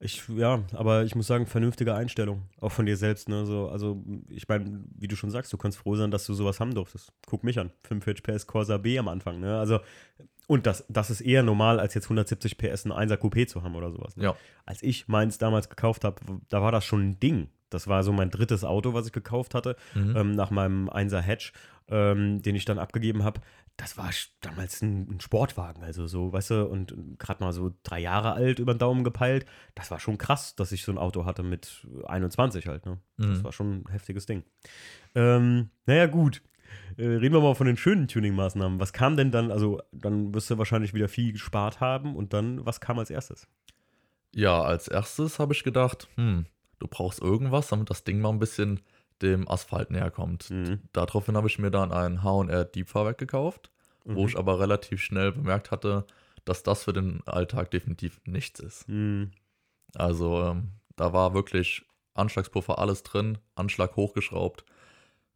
Ich, 0.00 0.22
ja, 0.28 0.62
aber 0.72 1.04
ich 1.04 1.14
muss 1.14 1.26
sagen, 1.26 1.46
vernünftige 1.46 1.94
Einstellung. 1.94 2.42
Auch 2.60 2.72
von 2.72 2.84
dir 2.84 2.96
selbst, 2.96 3.28
ne? 3.28 3.46
So, 3.46 3.68
also, 3.68 4.02
ich 4.28 4.46
meine, 4.48 4.80
wie 4.98 5.08
du 5.08 5.16
schon 5.16 5.30
sagst, 5.30 5.52
du 5.52 5.56
kannst 5.56 5.78
froh 5.78 5.96
sein, 5.96 6.10
dass 6.10 6.26
du 6.26 6.34
sowas 6.34 6.60
haben 6.60 6.74
durftest. 6.74 7.12
Guck 7.26 7.42
mich 7.44 7.58
an. 7.58 7.70
45 7.84 8.22
PS 8.22 8.46
Corsa 8.46 8.76
B 8.76 8.98
am 8.98 9.08
Anfang, 9.08 9.40
ne? 9.40 9.58
Also, 9.58 9.80
und 10.46 10.66
das, 10.66 10.84
das 10.88 11.08
ist 11.08 11.22
eher 11.22 11.42
normal, 11.42 11.80
als 11.80 11.94
jetzt 11.94 12.04
170 12.04 12.58
PS 12.58 12.84
ein 12.84 12.92
1er 12.92 13.16
Coupé 13.16 13.46
zu 13.46 13.62
haben 13.62 13.74
oder 13.76 13.90
sowas. 13.90 14.14
Ne? 14.16 14.24
Ja. 14.24 14.36
Als 14.66 14.82
ich 14.82 15.08
meins 15.08 15.38
damals 15.38 15.70
gekauft 15.70 16.04
habe, 16.04 16.20
da 16.50 16.60
war 16.60 16.70
das 16.70 16.84
schon 16.84 17.00
ein 17.10 17.20
Ding. 17.20 17.48
Das 17.70 17.88
war 17.88 18.04
so 18.04 18.12
mein 18.12 18.30
drittes 18.30 18.62
Auto, 18.62 18.92
was 18.92 19.06
ich 19.06 19.12
gekauft 19.12 19.54
hatte, 19.54 19.74
Mhm. 19.94 20.16
ähm, 20.16 20.32
nach 20.32 20.50
meinem 20.50 20.90
1er 20.90 21.20
Hatch, 21.22 21.52
ähm, 21.88 22.42
den 22.42 22.54
ich 22.56 22.64
dann 22.64 22.78
abgegeben 22.78 23.24
habe. 23.24 23.40
Das 23.76 23.96
war 23.98 24.10
damals 24.40 24.82
ein, 24.82 25.10
ein 25.10 25.20
Sportwagen, 25.20 25.82
also 25.82 26.06
so, 26.06 26.32
weißt 26.32 26.50
du, 26.50 26.66
und 26.66 26.94
gerade 27.18 27.42
mal 27.42 27.52
so 27.52 27.74
drei 27.82 27.98
Jahre 27.98 28.32
alt 28.32 28.60
über 28.60 28.72
den 28.74 28.78
Daumen 28.78 29.02
gepeilt. 29.02 29.46
Das 29.74 29.90
war 29.90 29.98
schon 29.98 30.16
krass, 30.16 30.54
dass 30.54 30.70
ich 30.70 30.84
so 30.84 30.92
ein 30.92 30.98
Auto 30.98 31.24
hatte 31.24 31.42
mit 31.42 31.84
21 32.06 32.68
halt, 32.68 32.86
ne? 32.86 32.98
Das 33.16 33.38
Mhm. 33.38 33.44
war 33.44 33.52
schon 33.52 33.72
ein 33.82 33.90
heftiges 33.90 34.26
Ding. 34.26 34.44
Ähm, 35.14 35.70
naja, 35.86 36.06
gut. 36.06 36.40
Äh, 36.96 37.04
reden 37.06 37.34
wir 37.34 37.40
mal 37.40 37.54
von 37.54 37.66
den 37.66 37.76
schönen 37.76 38.06
Tuning-Maßnahmen. 38.08 38.78
Was 38.80 38.92
kam 38.92 39.16
denn 39.16 39.30
dann, 39.32 39.50
also 39.50 39.80
dann 39.92 40.32
wirst 40.34 40.50
du 40.50 40.58
wahrscheinlich 40.58 40.94
wieder 40.94 41.08
viel 41.08 41.32
gespart 41.32 41.80
haben 41.80 42.14
und 42.16 42.32
dann, 42.32 42.64
was 42.64 42.80
kam 42.80 42.98
als 42.98 43.10
erstes? 43.10 43.48
Ja, 44.34 44.62
als 44.62 44.88
erstes 44.88 45.38
habe 45.38 45.52
ich 45.52 45.62
gedacht, 45.64 46.08
hm, 46.16 46.46
du 46.78 46.86
brauchst 46.88 47.20
irgendwas, 47.20 47.68
damit 47.68 47.90
das 47.90 48.04
Ding 48.04 48.20
mal 48.20 48.30
ein 48.30 48.38
bisschen 48.38 48.80
dem 49.24 49.48
Asphalt 49.48 49.90
näher 49.90 50.10
kommt. 50.10 50.50
Mhm. 50.50 50.80
Daraufhin 50.92 51.36
habe 51.36 51.48
ich 51.48 51.58
mir 51.58 51.70
dann 51.70 51.90
ein 51.92 52.22
H&R 52.22 52.64
Deepfahrwerk 52.64 53.18
gekauft, 53.18 53.70
wo 54.04 54.22
Mhm. 54.22 54.28
ich 54.28 54.38
aber 54.38 54.60
relativ 54.60 55.00
schnell 55.02 55.32
bemerkt 55.32 55.70
hatte, 55.70 56.06
dass 56.44 56.62
das 56.62 56.84
für 56.84 56.92
den 56.92 57.22
Alltag 57.26 57.70
definitiv 57.70 58.20
nichts 58.26 58.60
ist. 58.60 58.88
Mhm. 58.88 59.30
Also 59.94 60.42
ähm, 60.42 60.72
da 60.96 61.12
war 61.12 61.34
wirklich 61.34 61.84
Anschlagspuffer 62.14 62.78
alles 62.78 63.02
drin, 63.02 63.38
Anschlag 63.56 63.96
hochgeschraubt, 63.96 64.64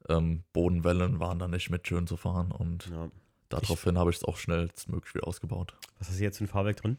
ähm, 0.08 0.44
Bodenwellen 0.52 1.18
waren 1.18 1.38
da 1.38 1.48
nicht 1.48 1.70
mit 1.70 1.86
schön 1.88 2.06
zu 2.06 2.16
fahren 2.16 2.52
und 2.52 2.86
Ja. 2.86 3.10
daraufhin 3.48 3.98
habe 3.98 4.10
ich 4.10 4.16
es 4.18 4.24
auch 4.24 4.36
schnellstmöglich 4.36 5.14
wieder 5.14 5.26
ausgebaut. 5.26 5.74
Was 5.98 6.08
hast 6.08 6.18
du 6.20 6.22
jetzt 6.24 6.38
für 6.38 6.44
ein 6.44 6.48
Fahrwerk 6.48 6.76
drin? 6.76 6.98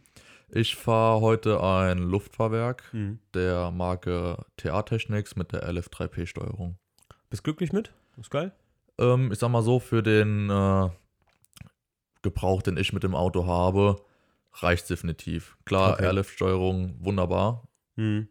Ich 0.51 0.75
fahre 0.75 1.21
heute 1.21 1.61
ein 1.63 1.99
Luftfahrwerk 1.99 2.83
Mhm. 2.93 3.19
der 3.33 3.71
Marke 3.71 4.45
TA 4.57 4.81
Technics 4.83 5.35
mit 5.35 5.51
der 5.51 5.63
LF3P-Steuerung. 5.69 6.77
Bist 7.29 7.43
glücklich 7.43 7.71
mit? 7.71 7.91
Ist 8.17 8.31
geil? 8.31 8.51
Ähm, 8.97 9.31
ich 9.31 9.39
sag 9.39 9.49
mal 9.49 9.61
so, 9.61 9.79
für 9.79 10.01
den 10.01 10.49
äh, 10.49 10.89
Gebrauch, 12.21 12.61
den 12.63 12.77
ich 12.77 12.91
mit 12.93 13.03
dem 13.03 13.15
Auto 13.15 13.45
habe, 13.45 14.01
reicht 14.53 14.89
definitiv. 14.89 15.55
Klar, 15.65 15.93
Okay. 15.93 16.05
Airlift-Steuerung 16.05 16.97
wunderbar. 16.99 17.67
Mhm. 17.95 18.27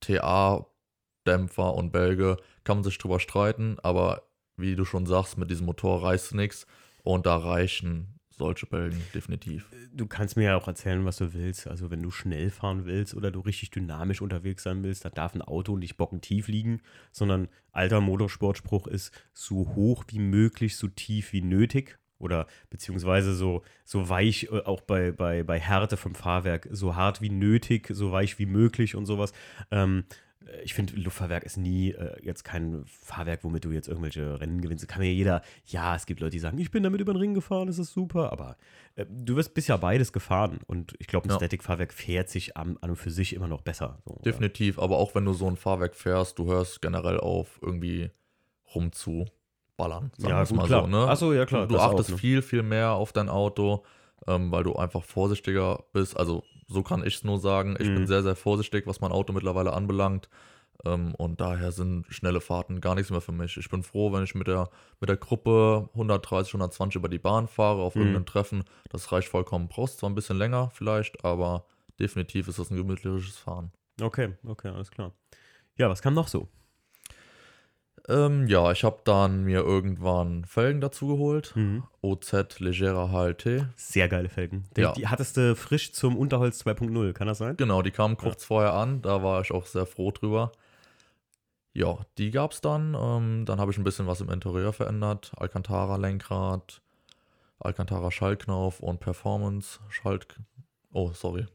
TA-Dämpfer 0.00 1.74
und 1.74 1.92
Bälge 1.92 2.38
kann 2.64 2.78
man 2.78 2.84
sich 2.84 2.96
drüber 2.98 3.20
streiten, 3.20 3.76
aber 3.82 4.22
wie 4.56 4.76
du 4.76 4.84
schon 4.84 5.04
sagst, 5.06 5.36
mit 5.36 5.50
diesem 5.50 5.66
Motor 5.66 6.02
reißt 6.02 6.34
nichts 6.34 6.66
und 7.02 7.26
da 7.26 7.36
reichen 7.36 8.18
solche 8.40 8.64
Bälgen 8.64 9.00
definitiv. 9.14 9.66
Du 9.92 10.06
kannst 10.06 10.36
mir 10.36 10.44
ja 10.44 10.56
auch 10.56 10.66
erzählen, 10.66 11.04
was 11.04 11.18
du 11.18 11.34
willst. 11.34 11.66
Also, 11.66 11.90
wenn 11.90 12.02
du 12.02 12.10
schnell 12.10 12.50
fahren 12.50 12.86
willst 12.86 13.14
oder 13.14 13.30
du 13.30 13.40
richtig 13.40 13.70
dynamisch 13.70 14.22
unterwegs 14.22 14.62
sein 14.62 14.82
willst, 14.82 15.04
dann 15.04 15.12
darf 15.12 15.34
ein 15.34 15.42
Auto 15.42 15.76
nicht 15.76 15.98
bockentief 15.98 16.48
liegen, 16.48 16.80
sondern 17.12 17.48
alter 17.70 18.00
Motorsportspruch 18.00 18.86
ist 18.86 19.12
so 19.34 19.74
hoch 19.74 20.04
wie 20.08 20.18
möglich, 20.18 20.76
so 20.76 20.88
tief 20.88 21.34
wie 21.34 21.42
nötig. 21.42 21.98
Oder 22.18 22.46
beziehungsweise 22.70 23.34
so, 23.34 23.62
so 23.84 24.08
weich, 24.08 24.48
äh, 24.50 24.60
auch 24.64 24.80
bei, 24.80 25.12
bei, 25.12 25.42
bei 25.42 25.60
Härte 25.60 25.96
vom 25.96 26.14
Fahrwerk, 26.14 26.68
so 26.70 26.96
hart 26.96 27.20
wie 27.20 27.30
nötig, 27.30 27.88
so 27.90 28.10
weich 28.10 28.38
wie 28.38 28.46
möglich 28.46 28.94
und 28.94 29.06
sowas. 29.06 29.32
Ähm, 29.70 30.04
ich 30.64 30.72
finde, 30.74 30.96
Luftfahrwerk 30.96 31.44
ist 31.44 31.56
nie 31.58 31.90
äh, 31.90 32.16
jetzt 32.24 32.44
kein 32.44 32.82
Fahrwerk, 32.86 33.44
womit 33.44 33.64
du 33.64 33.72
jetzt 33.72 33.88
irgendwelche 33.88 34.40
Rennen 34.40 34.60
gewinnst. 34.62 34.88
Kann 34.88 35.00
mir 35.02 35.12
jeder, 35.12 35.42
ja, 35.66 35.94
es 35.94 36.06
gibt 36.06 36.20
Leute, 36.20 36.30
die 36.32 36.38
sagen, 36.38 36.58
ich 36.58 36.70
bin 36.70 36.82
damit 36.82 37.00
über 37.00 37.12
den 37.12 37.18
Ring 37.18 37.34
gefahren, 37.34 37.66
das 37.66 37.78
ist 37.78 37.92
super, 37.92 38.32
aber 38.32 38.56
äh, 38.96 39.04
du 39.08 39.36
wirst 39.36 39.52
bisher 39.54 39.76
beides 39.78 40.12
gefahren 40.12 40.60
und 40.66 40.94
ich 40.98 41.06
glaube, 41.08 41.26
ein 41.28 41.30
Ja. 41.30 41.36
Static-Fahrwerk 41.36 41.92
fährt 41.92 42.30
sich 42.30 42.56
an, 42.56 42.78
an 42.80 42.90
und 42.90 42.96
für 42.96 43.10
sich 43.10 43.34
immer 43.34 43.48
noch 43.48 43.60
besser. 43.60 43.98
So, 44.04 44.12
oder? 44.12 44.22
Definitiv, 44.22 44.78
aber 44.78 44.96
auch 44.96 45.14
wenn 45.14 45.24
du 45.26 45.34
so 45.34 45.46
ein 45.46 45.56
Fahrwerk 45.56 45.94
fährst, 45.94 46.38
du 46.38 46.46
hörst 46.46 46.80
generell 46.80 47.20
auf, 47.20 47.58
irgendwie 47.62 48.10
rumzuballern. 48.74 50.10
sagen 50.16 50.30
Ja, 50.30 50.44
gut, 50.44 50.56
mal 50.56 50.66
klar. 50.66 50.82
So, 50.82 50.86
ne? 50.88 51.06
Ach 51.08 51.16
so, 51.16 51.32
ja, 51.32 51.46
klar, 51.46 51.66
Du, 51.66 51.74
das 51.74 51.82
auch, 51.82 51.92
achtest 51.92 52.10
ne? 52.10 52.18
viel, 52.18 52.42
viel 52.42 52.62
mehr 52.62 52.92
auf 52.92 53.12
dein 53.12 53.28
Auto, 53.28 53.84
ähm, 54.26 54.50
weil 54.52 54.64
du 54.64 54.74
einfach 54.76 55.02
vorsichtiger 55.02 55.84
bist. 55.92 56.16
Also 56.16 56.44
so 56.70 56.82
kann 56.82 57.04
ich 57.04 57.16
es 57.16 57.24
nur 57.24 57.38
sagen. 57.38 57.76
Ich 57.78 57.88
Mhm. 57.88 57.94
bin 57.96 58.06
sehr, 58.06 58.22
sehr 58.22 58.36
vorsichtig, 58.36 58.86
was 58.86 59.00
mein 59.00 59.12
Auto 59.12 59.32
mittlerweile 59.32 59.72
anbelangt. 59.72 60.28
Ähm, 60.86 61.14
und 61.16 61.40
daher 61.42 61.72
sind 61.72 62.06
schnelle 62.08 62.40
Fahrten 62.40 62.80
gar 62.80 62.94
nichts 62.94 63.10
mehr 63.10 63.20
für 63.20 63.32
mich. 63.32 63.56
Ich 63.58 63.68
bin 63.68 63.82
froh, 63.82 64.12
wenn 64.12 64.24
ich 64.24 64.34
mit 64.34 64.46
der, 64.46 64.70
mit 65.00 65.10
der 65.10 65.18
Gruppe 65.18 65.90
130, 65.92 66.54
120 66.54 66.96
über 66.96 67.08
die 67.10 67.18
Bahn 67.18 67.48
fahre, 67.48 67.82
auf 67.82 67.94
Mhm. 67.96 68.00
irgendein 68.02 68.26
Treffen. 68.26 68.64
Das 68.88 69.12
reicht 69.12 69.28
vollkommen. 69.28 69.68
Brauchst 69.68 69.98
zwar 69.98 70.08
ein 70.08 70.14
bisschen 70.14 70.38
länger 70.38 70.70
vielleicht, 70.72 71.22
aber 71.24 71.66
definitiv 71.98 72.48
ist 72.48 72.58
das 72.58 72.70
ein 72.70 72.76
gemütliches 72.78 73.36
Fahren. 73.36 73.72
Okay, 74.00 74.32
okay, 74.46 74.68
alles 74.68 74.90
klar. 74.90 75.12
Ja, 75.76 75.90
was 75.90 76.00
kam 76.00 76.14
noch 76.14 76.28
so? 76.28 76.48
Ähm, 78.08 78.46
ja, 78.48 78.72
ich 78.72 78.82
habe 78.84 79.00
dann 79.04 79.44
mir 79.44 79.60
irgendwann 79.60 80.44
Felgen 80.44 80.80
dazu 80.80 81.06
geholt. 81.08 81.52
Mhm. 81.54 81.84
OZ 82.02 82.58
Legera 82.60 83.10
HLT. 83.12 83.66
Sehr 83.76 84.08
geile 84.08 84.28
Felgen. 84.28 84.64
Die, 84.76 84.80
Ja. 84.82 84.92
die 84.92 85.06
hattest 85.08 85.36
du 85.36 85.54
frisch 85.54 85.92
zum 85.92 86.16
Unterholz 86.16 86.60
2.0, 86.64 87.12
kann 87.12 87.26
das 87.26 87.38
sein? 87.38 87.56
Genau, 87.56 87.82
die 87.82 87.90
kamen 87.90 88.16
kurz 88.16 88.44
vorher 88.44 88.74
an, 88.74 89.02
da 89.02 89.22
war 89.22 89.40
ich 89.42 89.52
auch 89.52 89.66
sehr 89.66 89.86
froh 89.86 90.10
drüber. 90.10 90.52
Ja, 91.72 91.98
die 92.18 92.30
gab 92.32 92.50
es 92.52 92.60
dann. 92.60 92.96
Ähm, 92.98 93.44
dann 93.46 93.60
habe 93.60 93.70
ich 93.70 93.78
ein 93.78 93.84
bisschen 93.84 94.06
was 94.08 94.20
im 94.20 94.30
Interieur 94.30 94.72
verändert. 94.72 95.30
Alcantara-Lenkrad, 95.36 96.80
Alcantara-Schaltknauf 97.60 98.80
und 98.80 98.98
Performance-Schalt... 99.00 100.26
Oh, 100.92 101.12
sorry. 101.12 101.46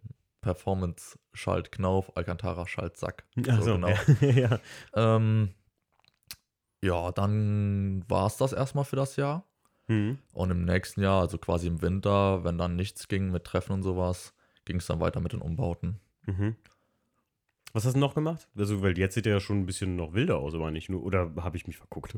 Performance-Schaltknauf, 0.41 2.15
Alcantara-Schaltsack. 2.15 3.25
Ach 3.49 3.57
So, 3.59 3.63
so, 3.65 3.73
genau. 3.73 3.89
ja. 3.89 3.99
ja. 4.29 4.59
Ähm, 4.93 5.49
ja, 6.85 7.11
dann 7.11 8.03
war 8.07 8.27
es 8.27 8.37
das 8.37 8.53
erstmal 8.53 8.85
für 8.85 8.95
das 8.95 9.15
Jahr. 9.15 9.43
Mhm. 9.87 10.17
Und 10.31 10.51
im 10.51 10.65
nächsten 10.65 11.01
Jahr, 11.01 11.21
also 11.21 11.37
quasi 11.37 11.67
im 11.67 11.81
Winter, 11.81 12.43
wenn 12.43 12.57
dann 12.57 12.75
nichts 12.75 13.07
ging 13.07 13.31
mit 13.31 13.43
Treffen 13.43 13.73
und 13.73 13.83
sowas, 13.83 14.33
ging 14.65 14.77
es 14.77 14.87
dann 14.87 14.99
weiter 14.99 15.19
mit 15.19 15.33
den 15.33 15.41
Umbauten. 15.41 15.99
Mhm. 16.25 16.55
Was 17.73 17.85
hast 17.85 17.95
du 17.95 17.99
noch 17.99 18.15
gemacht? 18.15 18.47
Also, 18.57 18.81
weil 18.81 18.97
jetzt 18.97 19.15
sieht 19.15 19.25
er 19.27 19.33
ja 19.33 19.39
schon 19.39 19.59
ein 19.59 19.65
bisschen 19.65 19.95
noch 19.95 20.13
wilder 20.13 20.37
aus, 20.37 20.53
aber 20.55 20.71
nicht 20.71 20.89
nur. 20.89 21.03
Oder 21.03 21.31
habe 21.37 21.57
ich 21.57 21.67
mich 21.67 21.77
verguckt? 21.77 22.15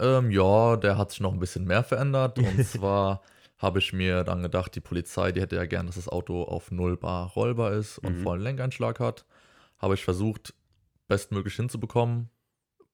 Ähm, 0.00 0.30
ja, 0.30 0.76
der 0.76 0.98
hat 0.98 1.10
sich 1.10 1.20
noch 1.20 1.32
ein 1.32 1.38
bisschen 1.38 1.64
mehr 1.64 1.84
verändert. 1.84 2.38
Und 2.38 2.64
zwar 2.64 3.22
habe 3.58 3.78
ich 3.78 3.92
mir 3.92 4.24
dann 4.24 4.42
gedacht, 4.42 4.74
die 4.74 4.80
Polizei, 4.80 5.32
die 5.32 5.40
hätte 5.40 5.56
ja 5.56 5.66
gern, 5.66 5.86
dass 5.86 5.96
das 5.96 6.08
Auto 6.08 6.42
auf 6.42 6.70
0 6.70 6.96
Bar 6.96 7.28
rollbar 7.30 7.72
ist 7.72 7.98
und 7.98 8.18
Mhm. 8.18 8.22
vollen 8.22 8.42
Lenkeinschlag 8.42 9.00
hat. 9.00 9.24
Habe 9.78 9.94
ich 9.94 10.04
versucht, 10.04 10.54
bestmöglich 11.08 11.54
hinzubekommen, 11.54 12.28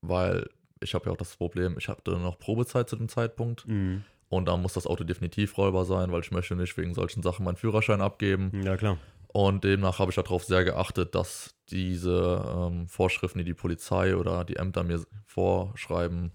weil 0.02 0.48
ich 0.80 0.94
habe 0.94 1.06
ja 1.06 1.12
auch 1.12 1.16
das 1.16 1.36
Problem, 1.36 1.76
ich 1.78 1.88
hatte 1.88 2.12
noch 2.18 2.38
Probezeit 2.38 2.88
zu 2.88 2.96
dem 2.96 3.08
Zeitpunkt 3.08 3.66
Mhm. 3.66 4.04
und 4.28 4.46
da 4.46 4.56
muss 4.56 4.72
das 4.74 4.86
Auto 4.86 5.04
definitiv 5.04 5.56
rollbar 5.58 5.84
sein, 5.84 6.12
weil 6.12 6.20
ich 6.20 6.30
möchte 6.30 6.56
nicht 6.56 6.76
wegen 6.76 6.94
solchen 6.94 7.22
Sachen 7.22 7.44
meinen 7.44 7.56
Führerschein 7.56 8.00
abgeben. 8.00 8.50
Ja, 8.64 8.76
klar. 8.76 8.98
Und 9.28 9.64
demnach 9.64 9.98
habe 9.98 10.10
ich 10.10 10.14
darauf 10.16 10.44
sehr 10.44 10.62
geachtet, 10.64 11.14
dass 11.16 11.54
diese 11.70 12.44
ähm, 12.56 12.86
Vorschriften, 12.88 13.38
die 13.38 13.44
die 13.44 13.54
Polizei 13.54 14.14
oder 14.16 14.44
die 14.44 14.56
Ämter 14.56 14.84
mir 14.84 15.02
vorschreiben, 15.26 16.30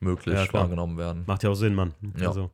möglichst 0.00 0.46
Ja, 0.46 0.52
wahrgenommen 0.52 0.98
werden. 0.98 1.24
Macht 1.26 1.42
ja 1.44 1.50
auch 1.50 1.54
Sinn, 1.54 1.74
Mann. 1.74 1.94
Ja. 2.18 2.28
Also. 2.28 2.50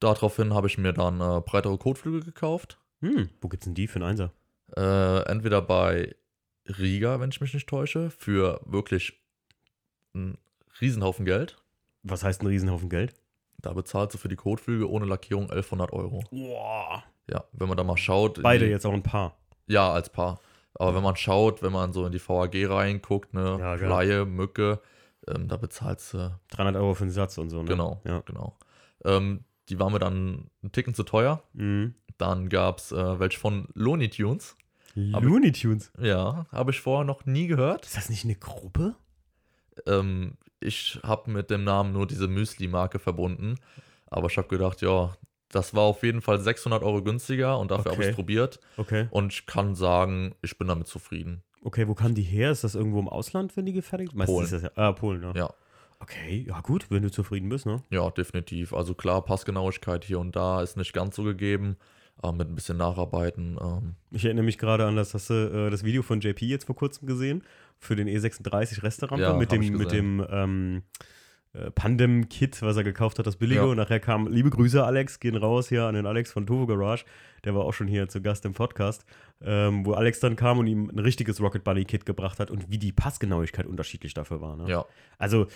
Daraufhin 0.00 0.52
habe 0.52 0.66
ich 0.66 0.76
mir 0.76 0.92
dann 0.92 1.20
äh, 1.22 1.40
breitere 1.40 1.78
Kotflügel 1.78 2.22
gekauft. 2.22 2.78
Hm, 3.00 3.30
wo 3.40 3.48
gibt's 3.48 3.64
denn 3.64 3.74
die 3.74 3.86
für 3.86 3.96
einen 3.96 4.04
Einser? 4.10 4.32
Äh, 4.76 5.22
entweder 5.30 5.62
bei 5.62 6.14
Riga, 6.66 7.18
wenn 7.18 7.30
ich 7.30 7.40
mich 7.40 7.54
nicht 7.54 7.68
täusche, 7.68 8.10
für 8.10 8.60
wirklich 8.66 9.14
einen 10.14 10.36
Riesenhaufen 10.80 11.24
Geld. 11.24 11.56
Was 12.02 12.22
heißt 12.24 12.42
ein 12.42 12.46
Riesenhaufen 12.46 12.88
Geld? 12.88 13.14
Da 13.58 13.72
bezahlst 13.72 14.14
du 14.14 14.18
für 14.18 14.28
die 14.28 14.36
Kotflügel 14.36 14.86
ohne 14.86 15.06
Lackierung 15.06 15.44
1100 15.44 15.92
Euro. 15.92 16.22
Boah. 16.30 17.02
Ja, 17.28 17.44
wenn 17.52 17.68
man 17.68 17.76
da 17.76 17.84
mal 17.84 17.96
schaut. 17.96 18.42
Beide 18.42 18.66
die, 18.66 18.70
jetzt 18.70 18.86
auch 18.86 18.92
ein 18.92 19.02
Paar. 19.02 19.36
Ja, 19.66 19.92
als 19.92 20.10
Paar. 20.10 20.40
Aber 20.74 20.94
wenn 20.94 21.02
man 21.02 21.16
schaut, 21.16 21.62
wenn 21.62 21.72
man 21.72 21.92
so 21.92 22.04
in 22.06 22.12
die 22.12 22.20
VAG 22.20 22.54
reinguckt, 22.68 23.32
ne, 23.34 23.56
Ja. 23.58 23.74
Laie, 23.74 24.24
Mücke, 24.26 24.80
ähm, 25.26 25.48
da 25.48 25.56
bezahlst 25.56 26.14
du, 26.14 26.38
300 26.50 26.76
Euro 26.76 26.94
für 26.94 27.04
den 27.04 27.10
Satz 27.10 27.38
und 27.38 27.48
so, 27.50 27.62
ne? 27.62 27.68
genau, 27.68 28.00
Ja. 28.04 28.20
genau. 28.26 28.56
Ähm, 29.04 29.44
die 29.68 29.80
waren 29.80 29.92
mir 29.92 29.98
dann 29.98 30.50
einen 30.62 30.72
Ticken 30.72 30.94
zu 30.94 31.02
teuer. 31.02 31.42
Mhm. 31.54 31.94
Dann 32.18 32.48
gab 32.48 32.78
es 32.78 32.92
äh, 32.92 33.18
welche 33.18 33.38
von 33.40 33.68
Looney 33.74 34.08
Tunes. 34.10 34.56
Looney 34.94 35.52
Tunes. 35.52 35.92
Ja, 36.00 36.46
habe 36.52 36.70
ich 36.70 36.80
vorher 36.80 37.04
noch 37.04 37.26
nie 37.26 37.46
gehört. 37.48 37.84
Ist 37.84 37.96
das 37.96 38.08
nicht 38.08 38.24
eine 38.24 38.34
Gruppe? 38.36 38.94
Ähm, 39.86 40.38
ich 40.60 40.98
habe 41.02 41.30
mit 41.30 41.50
dem 41.50 41.64
Namen 41.64 41.92
nur 41.92 42.06
diese 42.06 42.28
Müsli-Marke 42.28 42.98
verbunden. 42.98 43.56
Aber 44.08 44.28
ich 44.28 44.36
habe 44.38 44.48
gedacht, 44.48 44.80
ja, 44.82 45.16
Das 45.52 45.74
war 45.74 45.82
auf 45.82 46.02
jeden 46.02 46.22
Fall 46.22 46.40
600 46.40 46.82
Euro 46.82 47.02
günstiger 47.04 47.58
und 47.58 47.70
dafür 47.70 47.92
habe 47.92 48.02
ich 48.02 48.08
Okay. 48.08 48.10
es 48.10 48.16
probiert. 48.16 48.60
Okay. 48.76 49.06
Und 49.10 49.32
ich 49.32 49.46
kann 49.46 49.74
sagen, 49.76 50.34
ich 50.42 50.58
bin 50.58 50.66
damit 50.66 50.88
zufrieden. 50.88 51.42
Okay, 51.62 51.86
wo 51.86 51.94
kam 51.94 52.14
die 52.14 52.22
her? 52.22 52.50
Ist 52.50 52.64
das 52.64 52.74
irgendwo 52.74 52.98
im 52.98 53.08
Ausland, 53.08 53.56
wenn 53.56 53.64
die 53.64 53.72
gefertigt 53.72 54.12
Meistens 54.14 54.34
Polen. 54.34 54.44
Ist 54.44 54.52
das 54.52 54.62
ja, 54.62 54.70
ah, 54.74 54.92
Polen, 54.92 55.22
ja. 55.22 55.32
Ja, 55.34 55.50
Okay, 56.00 56.44
ja 56.46 56.60
gut, 56.60 56.90
wenn 56.90 57.02
du 57.02 57.10
zufrieden 57.10 57.48
bist, 57.48 57.64
ne? 57.64 57.82
ja, 57.90 58.10
definitiv. 58.10 58.74
Also 58.74 58.94
klar, 58.94 59.22
Passgenauigkeit 59.22 60.04
hier 60.04 60.18
und 60.18 60.36
da 60.36 60.60
ist 60.62 60.76
nicht 60.76 60.92
ganz 60.92 61.16
so 61.16 61.22
gegeben. 61.22 61.76
Aber 62.18 62.32
mit 62.32 62.48
ein 62.48 62.54
bisschen 62.54 62.78
Nacharbeiten. 62.78 63.58
Ähm, 63.60 63.94
Ich 64.10 64.24
erinnere 64.24 64.44
mich 64.44 64.58
gerade 64.58 64.86
an 64.86 64.96
das, 64.96 65.12
hast 65.14 65.30
du 65.30 65.34
äh, 65.34 65.70
das 65.70 65.84
Video 65.84 66.02
von 66.02 66.20
JP 66.20 66.44
jetzt 66.46 66.64
vor 66.64 66.74
kurzem 66.74 67.06
gesehen? 67.06 67.42
Für 67.78 67.96
den 67.96 68.08
E36 68.08 68.82
Resterampe 68.82 69.22
Ja, 69.22 69.34
mit 69.34 69.52
dem, 69.52 69.76
mit 69.76 69.92
dem 69.92 70.24
ähm, 70.30 70.82
äh, 71.56 71.70
Pandem-Kit, 71.70 72.60
was 72.62 72.76
er 72.76 72.84
gekauft 72.84 73.18
hat, 73.18 73.26
das 73.26 73.36
billige. 73.36 73.60
Ja. 73.60 73.66
Und 73.66 73.76
nachher 73.76 74.00
kam, 74.00 74.26
liebe 74.28 74.50
Grüße, 74.50 74.84
Alex, 74.84 75.20
gehen 75.20 75.36
raus 75.36 75.68
hier 75.68 75.84
an 75.84 75.94
den 75.94 76.06
Alex 76.06 76.30
von 76.30 76.46
Tovo 76.46 76.66
Garage. 76.66 77.04
Der 77.44 77.54
war 77.54 77.64
auch 77.64 77.72
schon 77.72 77.86
hier 77.86 78.08
zu 78.08 78.20
Gast 78.20 78.44
im 78.44 78.52
Podcast, 78.52 79.06
ähm, 79.40 79.86
wo 79.86 79.92
Alex 79.92 80.20
dann 80.20 80.36
kam 80.36 80.58
und 80.58 80.66
ihm 80.66 80.90
ein 80.90 80.98
richtiges 80.98 81.40
Rocket 81.40 81.64
Bunny-Kit 81.64 82.04
gebracht 82.04 82.40
hat 82.40 82.50
und 82.50 82.70
wie 82.70 82.78
die 82.78 82.92
Passgenauigkeit 82.92 83.66
unterschiedlich 83.66 84.12
dafür 84.12 84.40
war. 84.40 84.56
Ne? 84.56 84.68
ja, 84.68 84.84
Also, 85.18 85.46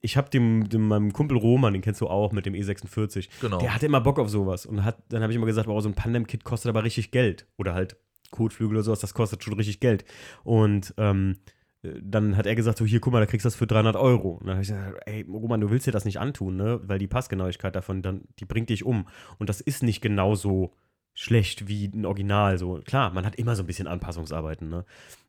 ich 0.00 0.16
habe 0.16 0.30
dem, 0.30 0.68
dem 0.68 0.88
meinem 0.88 1.12
Kumpel 1.12 1.36
Roman, 1.36 1.72
den 1.72 1.82
kennst 1.82 2.00
du 2.00 2.08
auch 2.08 2.32
mit 2.32 2.46
dem 2.46 2.54
E46, 2.54 3.28
genau. 3.40 3.58
der 3.58 3.74
hatte 3.74 3.86
immer 3.86 4.00
Bock 4.00 4.18
auf 4.18 4.30
sowas. 4.30 4.64
Und 4.64 4.84
hat, 4.84 4.98
dann 5.08 5.22
habe 5.22 5.32
ich 5.32 5.36
immer 5.36 5.46
gesagt, 5.46 5.66
wow, 5.66 5.82
so 5.82 5.88
ein 5.88 5.94
Pandem-Kit 5.94 6.44
kostet 6.44 6.70
aber 6.70 6.84
richtig 6.84 7.10
Geld. 7.10 7.46
Oder 7.58 7.74
halt 7.74 7.96
Kotflügel 8.30 8.76
oder 8.76 8.84
sowas, 8.84 9.00
das 9.00 9.12
kostet 9.12 9.44
schon 9.44 9.54
richtig 9.54 9.80
Geld. 9.80 10.04
Und 10.44 10.94
ähm, 10.96 11.36
äh, 11.36 11.59
dann 11.82 12.36
hat 12.36 12.46
er 12.46 12.54
gesagt, 12.54 12.78
so 12.78 12.84
hier, 12.84 13.00
guck 13.00 13.12
mal, 13.12 13.20
da 13.20 13.26
kriegst 13.26 13.44
du 13.44 13.48
das 13.48 13.56
für 13.56 13.66
300 13.66 13.96
Euro. 13.96 14.32
Und 14.32 14.46
dann 14.46 14.56
habe 14.56 14.62
ich 14.62 14.68
gesagt, 14.68 15.02
ey, 15.06 15.22
Roman, 15.22 15.60
du 15.60 15.70
willst 15.70 15.86
dir 15.86 15.92
das 15.92 16.04
nicht 16.04 16.20
antun, 16.20 16.56
ne? 16.56 16.80
Weil 16.84 16.98
die 16.98 17.06
Passgenauigkeit 17.06 17.74
davon, 17.74 18.02
dann, 18.02 18.22
die 18.38 18.44
bringt 18.44 18.68
dich 18.68 18.84
um. 18.84 19.06
Und 19.38 19.48
das 19.48 19.60
ist 19.60 19.82
nicht 19.82 20.00
genauso 20.00 20.74
schlecht 21.14 21.68
wie 21.68 21.86
ein 21.86 22.04
Original. 22.06 22.58
So, 22.58 22.80
klar, 22.84 23.12
man 23.12 23.24
hat 23.24 23.36
immer 23.36 23.56
so 23.56 23.62
ein 23.62 23.66
bisschen 23.66 23.86
Anpassungsarbeiten, 23.88 24.68
ne? 24.68 24.84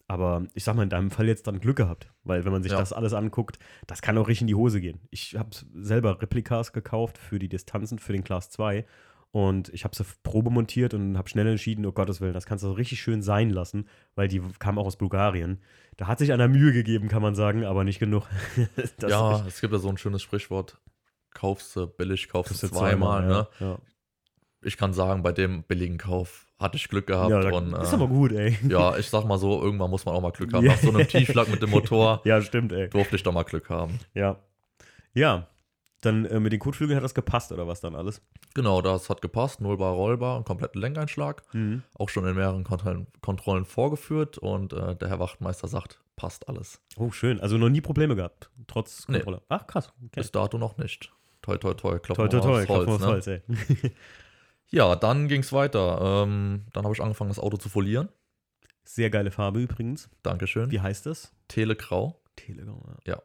Aber 0.07 0.45
ich 0.53 0.65
sag 0.65 0.75
mal, 0.75 0.83
in 0.83 0.89
deinem 0.89 1.09
Fall 1.09 1.27
jetzt 1.27 1.47
dann 1.47 1.61
Glück 1.61 1.77
gehabt, 1.77 2.11
weil 2.25 2.43
wenn 2.43 2.51
man 2.51 2.63
sich 2.63 2.73
Ja. 2.73 2.79
das 2.79 2.91
alles 2.91 3.13
anguckt, 3.13 3.59
das 3.87 4.01
kann 4.01 4.17
auch 4.17 4.27
richtig 4.27 4.41
in 4.41 4.47
die 4.47 4.55
Hose 4.55 4.81
gehen. 4.81 4.99
Ich 5.09 5.37
habe 5.37 5.51
selber 5.73 6.21
Replikas 6.21 6.73
gekauft 6.73 7.17
für 7.17 7.39
die 7.39 7.47
Distanzen, 7.47 7.97
für 7.97 8.11
den 8.11 8.25
Class 8.25 8.49
2 8.49 8.85
und 9.31 9.69
ich 9.69 9.85
habe 9.85 9.95
sie 9.95 10.03
Probe 10.23 10.49
montiert 10.49 10.93
und 10.93 11.17
habe 11.17 11.29
schnell 11.29 11.47
entschieden, 11.47 11.85
oh 11.85 11.93
Gottes 11.93 12.19
Willen, 12.19 12.33
das 12.33 12.45
kannst 12.45 12.63
du 12.63 12.67
so 12.67 12.73
richtig 12.73 12.99
schön 13.01 13.21
sein 13.21 13.49
lassen, 13.49 13.87
weil 14.15 14.27
die 14.27 14.41
kam 14.59 14.77
auch 14.77 14.85
aus 14.85 14.97
Bulgarien. 14.97 15.61
Da 15.95 16.07
hat 16.07 16.19
sich 16.19 16.33
einer 16.33 16.49
Mühe 16.49 16.73
gegeben, 16.73 17.07
kann 17.07 17.21
man 17.21 17.33
sagen, 17.35 17.63
aber 17.63 17.83
nicht 17.83 17.99
genug. 17.99 18.27
Ja, 19.07 19.45
es 19.47 19.61
gibt 19.61 19.73
ja 19.73 19.79
so 19.79 19.89
ein 19.89 19.97
schönes 19.97 20.21
Sprichwort. 20.21 20.79
Kaufst 21.33 21.75
du 21.75 21.87
billig, 21.87 22.27
kaufst 22.27 22.61
du 22.61 22.65
ist 22.65 22.75
zweimal. 22.75 23.25
Ne? 23.25 23.47
Ja, 23.59 23.77
Ich 24.61 24.77
kann 24.77 24.93
sagen, 24.93 25.23
bei 25.23 25.31
dem 25.31 25.63
billigen 25.63 25.97
Kauf 25.97 26.47
hatte 26.59 26.75
ich 26.75 26.89
Glück 26.89 27.09
ja. 27.09 27.27
gehabt. 27.27 27.45
ja 27.45 27.57
und, 27.57 27.73
ist 27.73 27.91
äh, 27.91 27.95
aber 27.95 28.07
gut, 28.07 28.33
ey. 28.33 28.57
ja, 28.67 28.97
ich 28.97 29.07
sag 29.07 29.25
mal 29.25 29.37
so, 29.37 29.61
irgendwann 29.61 29.89
muss 29.89 30.05
man 30.05 30.13
auch 30.13 30.21
mal 30.21 30.31
Glück 30.31 30.53
haben. 30.53 30.65
Ja. 30.65 30.73
Nach 30.73 30.79
so 30.79 30.89
einem 30.89 31.07
Tiefschlag 31.07 31.47
mit 31.47 31.61
dem 31.61 31.69
Motor 31.69 32.21
Ja, 32.25 32.41
stimmt, 32.41 32.73
ey. 32.73 32.89
durfte 32.89 33.15
ich 33.15 33.23
doch 33.23 33.31
mal 33.31 33.43
Glück 33.43 33.69
haben. 33.69 33.97
Ja. 34.13 34.37
Ja. 35.13 35.47
Dann 36.01 36.25
äh, 36.25 36.39
mit 36.39 36.51
den 36.51 36.59
Kotflügeln 36.59 36.97
hat 36.97 37.03
das 37.03 37.13
gepasst, 37.13 37.51
oder 37.51 37.67
was 37.67 37.79
dann 37.81 37.95
alles? 37.95 38.21
Genau, 38.55 38.81
das 38.81 39.09
hat 39.09 39.21
gepasst. 39.21 39.61
Nullbar, 39.61 39.93
rollbar, 39.93 40.35
einen 40.35 40.45
kompletten 40.45 40.81
Lenkeinschlag. 40.81 41.43
Mhm. 41.53 41.83
Auch 41.93 42.09
schon 42.09 42.25
in 42.27 42.35
mehreren 42.35 42.63
Kontrollen, 42.63 43.07
Kontrollen 43.21 43.65
vorgeführt 43.65 44.37
und 44.39 44.73
äh, 44.73 44.95
der 44.95 45.09
Herr 45.09 45.19
Wachtmeister 45.19 45.67
sagt, 45.67 46.01
passt 46.15 46.49
alles. 46.49 46.81
Oh, 46.97 47.11
schön. 47.11 47.39
Also 47.39 47.57
noch 47.57 47.69
nie 47.69 47.81
Probleme 47.81 48.15
gehabt, 48.15 48.49
trotz 48.67 49.07
Nee. 49.07 49.17
Kontrolle. 49.17 49.41
Ach, 49.49 49.67
krass. 49.67 49.93
Okay. 49.99 50.09
Bis 50.21 50.31
dato 50.31 50.57
noch 50.57 50.77
nicht. 50.77 51.11
Toi, 51.43 51.57
toi, 51.57 51.73
toi, 51.75 51.99
klopfen 51.99 52.29
Toi, 52.29 52.39
toi, 52.39 52.65
toi. 52.65 52.97
ne? 52.97 53.05
Holz, 53.05 53.27
ey. 53.27 53.41
Ja, 54.73 54.95
dann 54.95 55.27
ging 55.27 55.41
es 55.41 55.51
weiter. 55.51 56.23
Ähm, 56.23 56.65
dann 56.71 56.85
habe 56.85 56.93
ich 56.95 57.01
angefangen, 57.01 57.29
das 57.29 57.39
Auto 57.39 57.57
zu 57.57 57.67
folieren. 57.67 58.07
Sehr 58.85 59.09
geile 59.09 59.29
Farbe 59.29 59.59
übrigens. 59.61 60.09
Dankeschön. 60.23 60.71
Wie 60.71 60.79
heißt 60.79 61.05
das? 61.05 61.33
Telegrau. 61.49 62.21
Telegram. 62.37 62.81
Ja. 63.05 63.21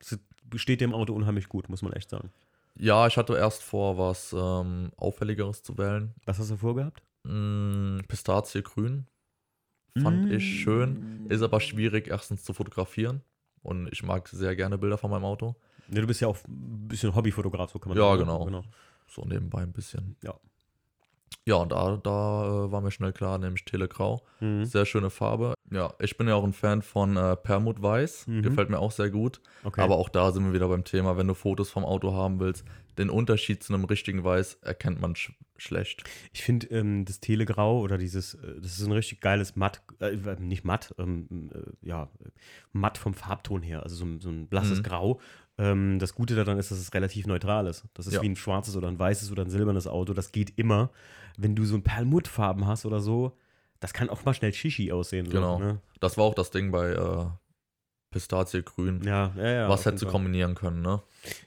Das 0.00 0.18
steht 0.54 0.80
dem 0.80 0.94
Auto 0.94 1.12
unheimlich 1.12 1.48
gut, 1.48 1.68
muss 1.68 1.82
man 1.82 1.92
echt 1.92 2.10
sagen. 2.10 2.30
Ja, 2.78 3.06
ich 3.06 3.16
hatte 3.16 3.36
erst 3.36 3.62
vor, 3.62 3.96
was 3.98 4.34
ähm, 4.38 4.90
Auffälligeres 4.96 5.62
zu 5.62 5.76
wählen. 5.78 6.14
Was 6.24 6.38
hast 6.38 6.50
du 6.50 6.56
vorgehabt? 6.56 7.02
Mm, 7.24 7.98
Pistazie 8.08 8.62
grün. 8.62 9.06
Fand 9.98 10.28
Mm. 10.28 10.32
ich 10.32 10.60
schön. 10.62 11.26
Ist 11.30 11.40
aber 11.42 11.58
schwierig, 11.60 12.08
erstens 12.08 12.44
zu 12.44 12.52
fotografieren. 12.52 13.22
Und 13.62 13.88
ich 13.92 14.02
mag 14.02 14.28
sehr 14.28 14.54
gerne 14.54 14.76
Bilder 14.78 14.98
von 14.98 15.10
meinem 15.10 15.24
Auto. 15.24 15.56
Ne, 15.88 16.00
du 16.02 16.06
bist 16.06 16.20
ja 16.20 16.28
auch 16.28 16.36
ein 16.46 16.86
bisschen 16.88 17.14
Hobbyfotograf, 17.14 17.70
so 17.70 17.78
kann 17.78 17.90
man 17.90 17.98
Ja, 17.98 18.08
sagen. 18.10 18.20
genau. 18.20 18.44
genau. 18.44 18.62
So 19.08 19.22
nebenbei 19.24 19.62
ein 19.62 19.72
bisschen. 19.72 20.16
Ja. 20.22 20.34
Ja, 21.46 21.56
und 21.56 21.72
da, 21.72 21.96
da 21.96 22.66
äh, 22.66 22.72
war 22.72 22.80
mir 22.80 22.90
schnell 22.90 23.12
klar, 23.12 23.38
nämlich 23.38 23.64
Telegrau. 23.64 24.20
Mhm. 24.40 24.64
Sehr 24.66 24.84
schöne 24.84 25.10
Farbe. 25.10 25.54
Ja, 25.70 25.92
ich 25.98 26.16
bin 26.16 26.28
ja 26.28 26.34
auch 26.36 26.44
ein 26.44 26.52
Fan 26.52 26.80
von 26.82 27.16
äh, 27.16 27.34
Permut 27.36 27.82
Weiß. 27.82 28.28
Mhm. 28.28 28.42
Gefällt 28.42 28.70
mir 28.70 28.78
auch 28.78 28.92
sehr 28.92 29.10
gut. 29.10 29.40
Okay. 29.64 29.80
Aber 29.80 29.96
auch 29.96 30.08
da 30.08 30.30
sind 30.30 30.44
wir 30.46 30.52
wieder 30.52 30.68
beim 30.68 30.84
Thema, 30.84 31.16
wenn 31.16 31.26
du 31.26 31.34
Fotos 31.34 31.70
vom 31.70 31.84
Auto 31.84 32.12
haben 32.14 32.38
willst, 32.38 32.64
den 32.98 33.10
Unterschied 33.10 33.62
zu 33.64 33.74
einem 33.74 33.84
richtigen 33.84 34.22
Weiß 34.24 34.54
erkennt 34.62 35.00
man 35.00 35.16
sch 35.16 35.32
schlecht. 35.58 36.04
ich 36.34 36.42
finde 36.42 36.66
ähm, 36.66 37.06
das 37.06 37.18
Telegrau 37.18 37.80
oder 37.80 37.96
dieses, 37.96 38.34
äh, 38.34 38.60
das 38.60 38.78
ist 38.78 38.84
ein 38.86 38.92
richtig 38.92 39.22
geiles 39.22 39.56
Matt, 39.56 39.80
äh, 40.00 40.14
nicht 40.38 40.64
matt, 40.64 40.94
ähm, 40.98 41.48
äh, 41.54 41.58
ja, 41.80 42.10
äh, 42.22 42.28
matt 42.72 42.98
vom 42.98 43.14
Farbton 43.14 43.62
her, 43.62 43.82
also 43.82 43.96
so, 43.96 44.04
ein- 44.04 44.20
so 44.20 44.28
ein 44.28 44.48
blasses 44.48 44.80
Mhm. 44.80 44.82
Grau. 44.82 45.20
Ähm, 45.56 45.98
das 45.98 46.14
Gute 46.14 46.34
daran 46.36 46.58
ist, 46.58 46.70
dass 46.70 46.78
es 46.78 46.92
relativ 46.92 47.26
neutral 47.26 47.66
ist. 47.68 47.84
Das 47.94 48.06
ist 48.06 48.12
Ja. 48.12 48.20
wie 48.22 48.28
ein 48.28 48.36
schwarzes 48.36 48.76
oder 48.76 48.88
ein 48.88 48.98
weißes 48.98 49.32
oder 49.32 49.44
ein 49.44 49.50
silbernes 49.50 49.86
Auto. 49.86 50.12
Das 50.12 50.30
geht 50.30 50.58
immer. 50.58 50.90
Wenn 51.38 51.56
du 51.56 51.64
so 51.64 51.74
ein 51.74 51.82
Perlmuttfarben 51.82 52.66
hast 52.66 52.84
oder 52.84 53.00
so, 53.00 53.32
das 53.80 53.92
kann 53.92 54.08
auch 54.10 54.24
mal 54.24 54.34
schnell 54.34 54.52
Shishi 54.52 54.92
aussehen. 54.92 55.26
So, 55.26 55.32
Genau. 55.32 55.58
Ne? 55.58 55.80
Das 56.00 56.16
war 56.18 56.24
auch 56.24 56.34
das 56.34 56.50
Ding 56.50 56.70
bei 56.70 56.90
äh, 56.92 57.26
Pistazie 58.10 58.62
grün. 58.62 59.02
Ja, 59.04 59.32
ja, 59.36 59.50
ja. 59.50 59.68
Was 59.68 59.82
du 59.84 60.06
Fall. 60.06 60.12
kombinieren 60.12 60.54
können, 60.54 60.80
ne? 60.82 61.02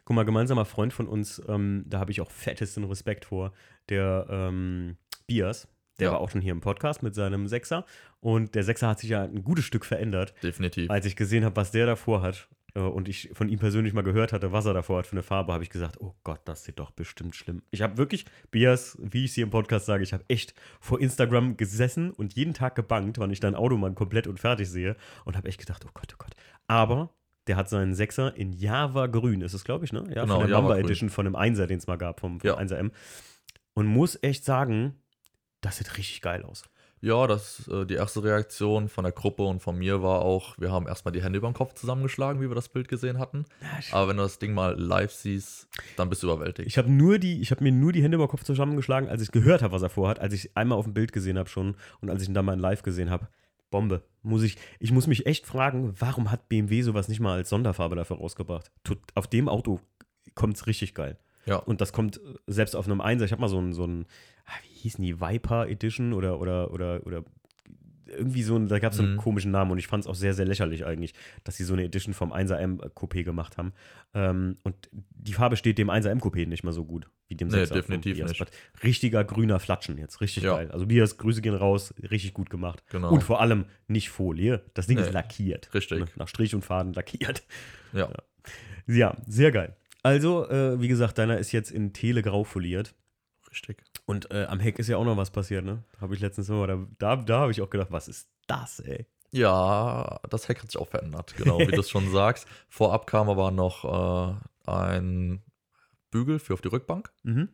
Guck 0.06 0.16
mal, 0.16 0.26
gemeinsamer 0.26 0.66
Freund 0.66 0.94
von 0.94 1.08
uns, 1.08 1.42
ähm, 1.48 1.84
da 1.88 2.00
habe 2.00 2.12
ich 2.12 2.22
auch 2.22 2.30
fettesten 2.32 2.84
Respekt 2.84 3.26
vor, 3.26 3.54
der 3.90 4.28
ähm, 4.30 4.98
Bias. 5.28 5.68
Der 6.00 6.08
Ja. 6.08 6.14
war 6.14 6.20
auch 6.22 6.30
schon 6.30 6.42
hier 6.42 6.52
im 6.54 6.62
Podcast 6.62 7.04
mit 7.04 7.14
seinem 7.16 7.48
Sechser. 7.48 7.86
Und 8.22 8.56
der 8.56 8.64
Sechser 8.64 8.88
hat 8.88 9.00
sich 9.00 9.10
ja 9.10 9.24
ein 9.24 9.44
gutes 9.44 9.66
Stück 9.66 9.84
verändert, 9.86 10.34
Definitiv. 10.44 10.90
als 10.90 11.06
ich 11.06 11.16
gesehen 11.16 11.44
habe, 11.44 11.56
was 11.56 11.72
der 11.72 11.86
davor 11.86 12.22
hat. 12.22 12.48
Äh, 12.76 12.80
Und 12.80 13.08
ich 13.10 13.30
von 13.34 13.50
ihm 13.50 13.60
persönlich 13.60 13.94
mal 13.94 14.04
gehört 14.04 14.34
hatte, 14.34 14.52
was 14.52 14.66
er 14.66 14.74
davor 14.74 15.00
hat 15.00 15.08
für 15.08 15.14
eine 15.14 15.24
Farbe, 15.24 15.54
habe 15.54 15.64
ich 15.64 15.70
gesagt, 15.70 16.00
oh 16.02 16.16
Gott, 16.24 16.42
das 16.46 16.64
sieht 16.64 16.80
doch 16.80 16.92
bestimmt 16.92 17.36
schlimm. 17.36 17.62
Ich 17.72 17.82
habe 17.82 17.98
wirklich, 17.98 18.26
Bias, 18.52 18.98
wie 19.02 19.26
ich 19.26 19.32
es 19.32 19.36
hier 19.36 19.44
im 19.44 19.50
Podcast 19.50 19.86
sage, 19.86 20.04
ich 20.04 20.14
habe 20.14 20.24
echt 20.28 20.54
vor 20.80 21.00
Instagram 21.00 21.58
gesessen 21.58 22.12
und 22.12 22.34
jeden 22.36 22.54
Tag 22.54 22.76
gebankt, 22.76 23.18
wann 23.20 23.32
ich 23.32 23.40
dein 23.40 23.56
Auto 23.56 23.78
mal 23.78 23.94
komplett 23.94 24.28
und 24.28 24.40
fertig 24.40 24.70
sehe. 24.70 24.96
Und 25.26 25.36
habe 25.38 25.48
echt 25.48 25.60
gedacht, 25.60 25.84
oh 25.86 25.92
Gott, 25.94 26.14
oh 26.14 26.18
Gott. 26.20 26.34
Aber 26.68 27.14
der 27.48 27.56
hat 27.56 27.68
seinen 27.70 27.96
Sechser 27.96 28.36
in 28.36 28.54
Java 28.54 29.08
Grün, 29.08 29.42
ist 29.42 29.54
es, 29.54 29.64
glaube 29.64 29.84
ich, 29.86 29.92
ne? 29.92 30.04
Ja, 30.14 30.22
Genau, 30.24 30.36
von 30.36 30.40
der 30.42 30.50
Java 30.50 30.62
Mamba 30.62 30.76
Grün. 30.76 30.86
Edition 30.86 31.10
von 31.10 31.26
dem 31.26 31.36
Einser, 31.36 31.66
den 31.68 31.80
es 31.80 31.88
mal 31.88 31.98
gab, 31.98 32.20
vom, 32.20 32.40
vom 32.40 32.48
Ja. 32.48 32.58
1er 32.60 32.92
Und 33.74 33.88
muss 33.88 34.20
echt 34.22 34.46
sagen, 34.46 34.94
das 35.62 35.78
sieht 35.78 35.98
richtig 35.98 36.22
geil 36.22 36.44
aus. 36.44 36.64
Ja, 37.02 37.28
das, 37.28 37.68
äh, 37.70 37.86
die 37.86 37.94
erste 37.94 38.24
Reaktion 38.24 38.90
von 38.90 39.04
der 39.04 39.14
Gruppe 39.14 39.44
und 39.44 39.62
von 39.62 39.78
mir 39.78 40.04
war 40.04 40.22
auch, 40.22 40.58
wir 40.58 40.72
haben 40.72 40.86
erstmal 40.86 41.14
die 41.14 41.24
Hände 41.24 41.38
über 41.38 41.50
den 41.50 41.54
Kopf 41.54 41.74
zusammengeschlagen, 41.74 42.42
wie 42.42 42.50
wir 42.50 42.56
das 42.56 42.70
Bild 42.70 42.90
gesehen 42.90 43.20
hatten. 43.20 43.46
Aber 43.92 44.10
wenn 44.10 44.18
du 44.18 44.24
das 44.24 44.40
Ding 44.40 44.54
mal 44.54 44.78
live 44.78 45.12
siehst, 45.12 45.70
dann 45.96 46.10
bist 46.10 46.24
du 46.24 46.28
überwältigt. 46.28 46.68
Ich 46.68 46.78
habe 46.78 46.92
nur 46.92 47.18
die, 47.18 47.40
ich 47.40 47.52
habe 47.52 47.64
mir 47.64 47.72
nur 47.72 47.94
die 47.94 48.04
Hände 48.04 48.16
über 48.16 48.26
den 48.26 48.32
Kopf 48.32 48.44
zusammengeschlagen, 48.44 49.08
als 49.08 49.22
ich 49.22 49.32
gehört 49.32 49.62
habe, 49.62 49.74
was 49.74 49.82
er 49.82 49.90
vorhat, 49.90 50.20
als 50.20 50.34
ich 50.34 50.58
einmal 50.58 50.78
auf 50.78 50.86
dem 50.86 50.94
Bild 50.94 51.14
gesehen 51.14 51.38
habe 51.38 51.50
schon 51.50 51.76
und 52.02 52.10
als 52.10 52.22
ich 52.22 52.28
ihn 52.28 52.34
dann 52.34 52.46
mal 52.46 52.54
in 52.54 52.60
Live 52.60 52.84
gesehen 52.84 53.10
habe. 53.10 53.30
Bombe. 53.72 54.04
Muss 54.22 54.44
ich, 54.44 54.58
ich 54.80 54.92
muss 54.92 55.08
mich 55.08 55.26
echt 55.26 55.46
fragen, 55.46 55.94
warum 56.00 56.32
hat 56.32 56.50
BMW 56.50 56.82
sowas 56.82 57.08
nicht 57.08 57.20
mal 57.20 57.36
als 57.36 57.50
Sonderfarbe 57.50 57.96
dafür 57.96 58.18
rausgebracht? 58.18 58.72
Tut, 58.84 59.00
auf 59.16 59.28
dem 59.28 59.48
Auto 59.48 59.80
kommt 60.36 60.58
es 60.58 60.68
richtig 60.68 60.96
geil. 60.96 61.18
Ja. 61.46 61.58
Und 61.58 61.82
das 61.82 61.94
kommt 61.94 62.18
äh, 62.18 62.22
selbst 62.48 62.76
auf 62.76 62.86
einem 62.86 63.02
Einser. 63.02 63.26
Ich 63.26 63.32
habe 63.32 63.42
mal 63.42 63.48
so 63.50 63.60
ein, 63.60 63.74
so 63.74 63.86
ein, 63.86 64.06
ah, 64.46 64.52
wie 64.64 64.74
hießen 64.76 65.04
die, 65.04 65.20
Viper 65.22 65.68
Edition 65.68 66.14
oder, 66.14 66.40
oder, 66.40 66.72
oder, 66.72 67.06
oder 67.06 67.24
irgendwie 68.08 68.42
so 68.42 68.56
ein, 68.56 68.68
da 68.68 68.80
gab 68.80 68.92
es 68.94 68.98
so 68.98 69.04
einen 69.04 69.14
Mhm. 69.14 69.18
komischen 69.18 69.52
Namen 69.52 69.70
und 69.70 69.78
ich 69.78 69.86
fand 69.86 70.04
es 70.04 70.08
auch 70.10 70.16
sehr, 70.16 70.34
sehr 70.34 70.46
lächerlich 70.46 70.84
eigentlich, 70.84 71.14
dass 71.44 71.58
sie 71.58 71.64
so 71.64 71.74
eine 71.74 71.84
Edition 71.84 72.16
vom 72.16 72.34
1er 72.34 72.58
Coupé 72.96 73.24
gemacht 73.24 73.58
haben. 73.60 73.72
Ähm, 74.16 74.58
und 74.64 74.90
die 74.92 75.34
Farbe 75.34 75.58
steht 75.58 75.78
dem 75.78 75.92
1er 75.92 76.12
Coupé 76.20 76.48
nicht 76.48 76.64
mal 76.64 76.72
so 76.72 76.86
gut 76.86 77.08
wie 77.28 77.36
dem 77.36 77.50
Nee, 77.50 77.58
6er 77.58 77.68
vom 77.68 77.76
definitiv 77.76 78.18
Bias. 78.18 78.30
nicht. 78.32 78.52
Richtiger 78.84 79.24
grüner 79.24 79.60
Flatschen 79.60 80.00
jetzt, 80.00 80.22
richtig 80.22 80.42
Ja. 80.42 80.56
geil. 80.56 80.72
Also 80.72 80.88
Bias, 80.88 81.18
Grüße 81.20 81.42
gehen 81.42 81.54
raus, 81.54 81.94
richtig 82.10 82.34
gut 82.34 82.50
gemacht. 82.50 82.84
Genau. 82.90 83.12
Und 83.12 83.22
vor 83.24 83.42
allem 83.42 83.66
nicht 83.88 84.10
Folie, 84.10 84.64
das 84.74 84.88
Ding 84.88 84.98
Nee. 84.98 85.04
ist 85.04 85.14
lackiert. 85.14 85.72
Richtig. 85.76 86.00
Ne? 86.00 86.08
Nach 86.16 86.28
Strich 86.28 86.56
und 86.56 86.66
Faden 86.66 86.94
lackiert. 86.94 87.44
Ja. 87.94 88.10
Ja, 88.88 89.16
sehr 89.28 89.52
geil. 89.52 89.76
Also, 90.04 90.48
äh, 90.50 90.80
wie 90.80 90.88
gesagt, 90.88 91.18
deiner 91.18 91.38
ist 91.38 91.52
jetzt 91.52 91.72
in 91.72 91.94
Telegrau 91.94 92.44
foliert. 92.44 92.96
Richtig. 93.52 93.84
Und 94.06 94.32
äh, 94.32 94.46
am 94.46 94.60
Heck 94.60 94.80
ist 94.80 94.88
ja 94.88 94.98
auch 94.98 95.04
noch 95.06 95.18
was 95.18 95.32
passiert, 95.32 95.66
ne? 95.66 95.84
Habe 96.00 96.14
ich 96.16 96.22
letztens 96.22 96.50
immer, 96.50 96.68
da, 96.68 96.78
da, 97.00 97.16
da 97.18 97.40
habe 97.42 97.52
ich 97.52 97.62
auch 97.62 97.70
gedacht, 97.70 97.92
was 97.92 98.08
ist 98.08 98.30
das, 98.48 98.80
ey? 98.80 99.06
Ja, 99.32 100.20
das 100.30 100.48
Heck 100.48 100.62
hat 100.62 100.72
sich 100.72 100.80
auch 100.80 100.88
verändert, 100.88 101.36
genau, 101.38 101.60
wie 101.60 101.68
du 101.68 101.80
es 101.80 101.90
schon 101.90 102.12
sagst. 102.12 102.48
Vorab 102.70 103.06
kam 103.08 103.30
aber 103.30 103.52
noch 103.52 104.38
äh, 104.66 104.70
ein 104.72 105.42
Bügel 106.12 106.40
für 106.40 106.54
auf 106.54 106.62
die 106.62 106.68
Rückbank. 106.70 107.12
Mhm. 107.24 107.50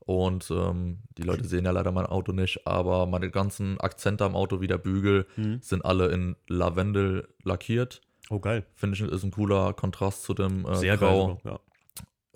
Und 0.00 0.50
ähm, 0.50 1.00
die 1.18 1.22
Leute 1.22 1.46
sehen 1.46 1.66
ja 1.66 1.70
leider 1.70 1.92
mein 1.92 2.06
Auto 2.06 2.32
nicht, 2.32 2.66
aber 2.66 3.06
meine 3.06 3.30
ganzen 3.30 3.78
Akzente 3.78 4.24
am 4.24 4.34
Auto 4.34 4.60
wie 4.62 4.66
der 4.66 4.78
Bügel 4.78 5.26
Mhm. 5.36 5.60
sind 5.62 5.84
alle 5.84 6.08
in 6.08 6.36
Lavendel 6.48 7.28
lackiert. 7.42 8.00
Oh, 8.30 8.40
geil. 8.40 8.64
Finde 8.74 8.94
ich, 8.96 9.02
ist 9.02 9.22
ein 9.24 9.30
cooler 9.30 9.72
Kontrast 9.74 10.22
zu 10.22 10.32
dem 10.34 10.64
äh, 10.66 10.74
Sehr 10.76 10.96
Grau. 10.96 11.36
geil. 11.36 11.52
Ja. 11.52 11.60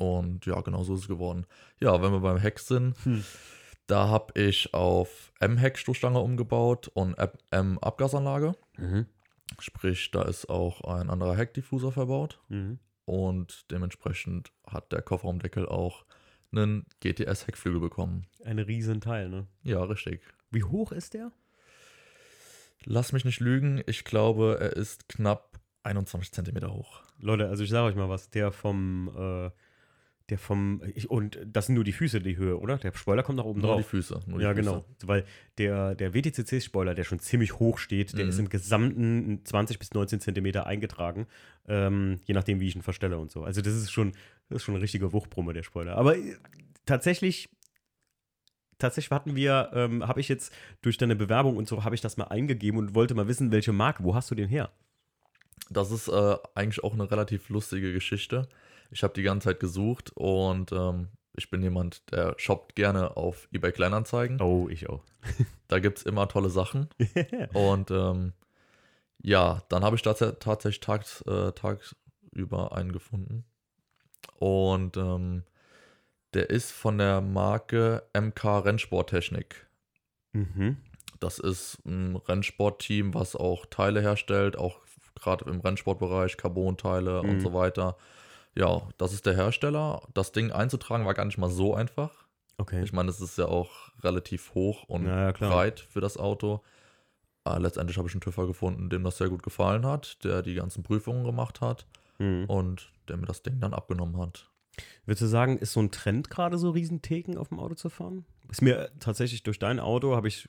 Und 0.03 0.47
ja, 0.47 0.61
genau 0.61 0.83
so 0.83 0.95
ist 0.95 1.01
es 1.03 1.09
geworden. 1.09 1.47
Ja, 1.81 2.03
wenn 2.03 2.12
wir 2.12 2.21
beim 2.21 2.38
Heck 2.38 2.59
sind, 2.59 2.97
Hm. 3.05 3.25
da 3.87 4.09
habe 4.09 4.38
ich 4.41 4.75
auf 4.75 5.33
M-Heck-Stoßstange 5.41 6.19
umgebaut 6.19 6.88
und 6.88 7.15
M-Abgasanlage. 7.51 8.55
Mhm. 8.79 9.07
Sprich, 9.59 10.11
da 10.11 10.23
ist 10.23 10.49
auch 10.49 10.81
ein 10.83 11.11
anderer 11.11 11.37
Heckdiffuser 11.37 11.93
verbaut. 11.93 12.41
Mhm. 12.49 12.79
Und 13.05 13.71
dementsprechend 13.71 14.53
hat 14.67 14.91
der 14.93 15.03
Kofferraumdeckel 15.03 15.67
auch 15.69 16.05
einen 16.53 16.87
GTS-Heckflügel 17.01 17.81
bekommen. 17.81 18.27
Ein 18.45 18.59
Riesenteil, 18.59 19.29
ne? 19.29 19.47
Ja, 19.62 19.83
richtig. 19.85 20.23
Wie 20.51 20.65
hoch 20.65 20.93
ist 20.93 21.15
der? 21.15 21.33
Lass 22.85 23.12
mich 23.12 23.25
nicht 23.25 23.41
lügen, 23.41 23.83
ich 23.87 24.05
glaube, 24.05 24.59
er 24.61 24.73
ist 24.77 25.09
knapp 25.09 25.61
21 25.85 26.33
Zentimeter 26.33 26.73
hoch. 26.73 27.03
Leute, 27.19 27.49
also 27.49 27.62
ich 27.62 27.71
sage 27.71 27.87
euch 27.88 27.95
mal 27.97 28.09
was, 28.09 28.31
der 28.31 28.51
vom, 28.53 29.09
äh, 29.17 29.51
der 30.33 30.38
vom, 30.38 30.83
ich, 30.95 31.11
und 31.11 31.38
das 31.45 31.66
sind 31.66 31.75
nur 31.75 31.85
die 31.85 31.92
Füße, 31.92 32.21
die 32.21 32.37
Höhe, 32.38 32.59
oder? 32.59 32.79
Der 32.79 32.92
Spoiler 32.95 33.23
kommt 33.23 33.37
nach 33.37 33.45
oben 33.45 33.61
Nur 33.61 33.77
die 33.77 33.83
drauf. 33.83 33.90
Füße. 33.90 34.21
Nur 34.27 34.38
die 34.38 34.45
Ja, 34.45 34.55
Füße. 34.55 34.62
genau. 34.71 34.85
Weil 35.05 35.25
der, 35.59 35.95
der 35.95 36.14
WTCC-Spoiler, 36.14 36.95
der 36.95 37.05
schon 37.05 37.18
ziemlich 37.18 37.59
hoch 37.59 37.77
steht, 37.79 38.16
der 38.16 38.25
Mhm. 38.25 38.31
ist 38.31 38.38
im 38.38 38.49
Gesamten 38.49 39.40
20 39.45 39.79
bis 39.79 39.92
19 39.92 40.21
Zentimeter 40.21 40.66
eingetragen, 40.66 41.27
ähm, 41.68 42.21
je 42.25 42.35
nachdem, 42.35 42.61
wie 42.61 42.68
ich 42.68 42.75
ihn 42.77 42.83
verstelle 42.83 43.18
und 43.18 43.31
so. 43.31 43.45
Also 43.45 43.61
das 43.61 43.75
ist 43.75 43.90
schon, 43.92 44.12
das 44.49 44.57
ist 44.57 44.62
schon 44.64 44.75
eine 44.75 44.83
richtige 44.83 45.12
Wuchtbrumme, 45.12 45.53
der 45.53 45.62
Spoiler. 45.62 45.97
Aber 45.97 46.16
äh, 46.16 46.37
tatsächlich, 46.87 47.51
tatsächlich 48.79 49.11
hatten 49.11 49.37
wir, 49.37 49.71
ähm, 49.75 50.07
habe 50.09 50.21
ich 50.21 50.29
jetzt 50.29 50.53
durch 50.81 50.97
deine 50.97 51.14
Bewerbung 51.16 51.57
und 51.57 51.68
so, 51.68 51.85
habe 51.85 51.95
ich 51.95 52.01
das 52.01 52.16
mal 52.16 52.25
eingegeben 52.29 52.79
und 52.79 52.95
wollte 52.95 53.14
mal 53.14 53.29
wissen, 53.29 53.53
welche 53.53 53.73
Marke, 53.73 54.03
wo 54.05 54.14
hast 54.14 54.31
du 54.31 54.35
den 54.35 54.49
her? 54.49 54.71
Das 55.71 55.90
ist 55.90 56.09
äh, 56.09 56.37
eigentlich 56.55 56.83
auch 56.83 56.92
eine 56.95 57.11
relativ 57.11 57.49
lustige 57.49 57.92
Geschichte. 57.92 58.49
Ich 58.93 59.03
habe 59.03 59.15
die 59.15 59.23
ganze 59.23 59.49
Zeit 59.49 59.61
gesucht 59.61 60.13
und 60.15 60.71
ähm, 60.73 61.09
ich 61.35 61.51
bin 61.51 61.63
jemand, 61.63 62.11
der 62.13 62.35
shoppt 62.37 62.77
gerne 62.77 63.17
auf 63.17 63.49
eBay 63.53 63.73
Kleinanzeigen. 63.73 64.41
Oh, 64.41 64.69
ich 64.69 64.89
auch. 64.89 65.03
Da 65.69 65.79
gibt 65.79 65.97
es 65.99 66.05
immer 66.05 66.29
tolle 66.29 66.51
Sachen. 66.51 66.91
Und 67.55 67.91
ähm, 67.91 68.35
ja, 69.23 69.63
dann 69.71 69.83
habe 69.83 69.97
ich 69.97 70.03
tats 70.03 70.23
tatsächlich 70.39 70.81
tags, 70.81 71.23
äh, 71.23 71.53
tagsüber 71.53 72.77
einen 72.77 72.93
gefunden. 72.93 73.47
Und 74.39 74.99
ähm, 74.99 75.45
der 76.35 76.51
ist 76.51 76.73
von 76.73 76.99
der 76.99 77.23
Marke 77.23 78.03
MK 78.13 78.59
Rennsporttechnik. 78.59 79.67
mhm. 80.33 80.77
Das 81.21 81.39
ist 81.39 81.79
ein 81.87 82.17
Rennsportteam, 82.17 83.15
was 83.15 83.35
auch 83.35 83.65
Teile 83.65 84.03
herstellt, 84.03 84.59
auch 84.59 84.81
gerade 85.15 85.47
im 85.49 85.61
Rennsportbereich, 85.61 86.37
Carbon-Teile 86.37 87.23
Mhm. 87.23 87.29
und 87.31 87.41
so 87.41 87.55
weiter. 87.55 87.97
Ja, 88.55 88.83
das 88.99 89.12
ist 89.12 89.25
der 89.27 89.35
Hersteller. 89.35 90.03
Das 90.15 90.33
Ding 90.33 90.51
einzutragen 90.53 91.05
war 91.07 91.15
gar 91.15 91.25
nicht 91.25 91.38
mal 91.38 91.49
so 91.51 91.75
einfach. 91.75 92.27
Okay. 92.59 92.83
Ich 92.85 92.93
meine, 92.93 93.09
es 93.11 93.21
ist 93.21 93.38
ja 93.38 93.47
auch 93.47 93.71
relativ 94.03 94.55
hoch 94.55 94.85
und 94.85 95.07
Ja, 95.07 95.21
ja, 95.27 95.33
klar. 95.33 95.51
breit 95.51 95.81
für 95.81 96.01
das 96.01 96.17
Auto. 96.17 96.61
Aber 97.45 97.59
letztendlich 97.59 97.99
habe 97.99 98.07
ich 98.09 98.15
einen 98.15 98.21
TÜVer 98.21 98.47
gefunden, 98.47 98.88
dem 98.91 99.03
das 99.05 99.17
sehr 99.19 99.29
gut 99.29 99.43
gefallen 99.43 99.85
hat, 99.87 100.23
der 100.25 100.43
die 100.43 100.55
ganzen 100.55 100.83
Prüfungen 100.83 101.25
gemacht 101.25 101.61
hat 101.61 101.87
Mhm. 102.19 102.45
und 102.47 102.93
der 103.09 103.17
mir 103.17 103.27
das 103.27 103.43
Ding 103.43 103.59
dann 103.59 103.75
abgenommen 103.75 104.19
hat. 104.19 104.49
Würdest 105.07 105.23
du 105.23 105.27
sagen, 105.27 105.59
ist 105.59 105.73
so 105.73 105.81
ein 105.81 105.91
Trend 105.91 106.31
gerade 106.31 106.57
so 106.59 106.71
Riesentheken 106.71 107.37
auf 107.38 107.49
dem 107.49 107.59
Auto 107.59 107.75
zu 107.75 107.88
fahren? 107.91 108.25
Ist 108.51 108.62
mir 108.62 108.91
tatsächlich 109.01 109.43
durch 109.43 109.59
dein 109.59 109.81
Auto, 109.81 110.15
habe 110.15 110.29
ich 110.29 110.49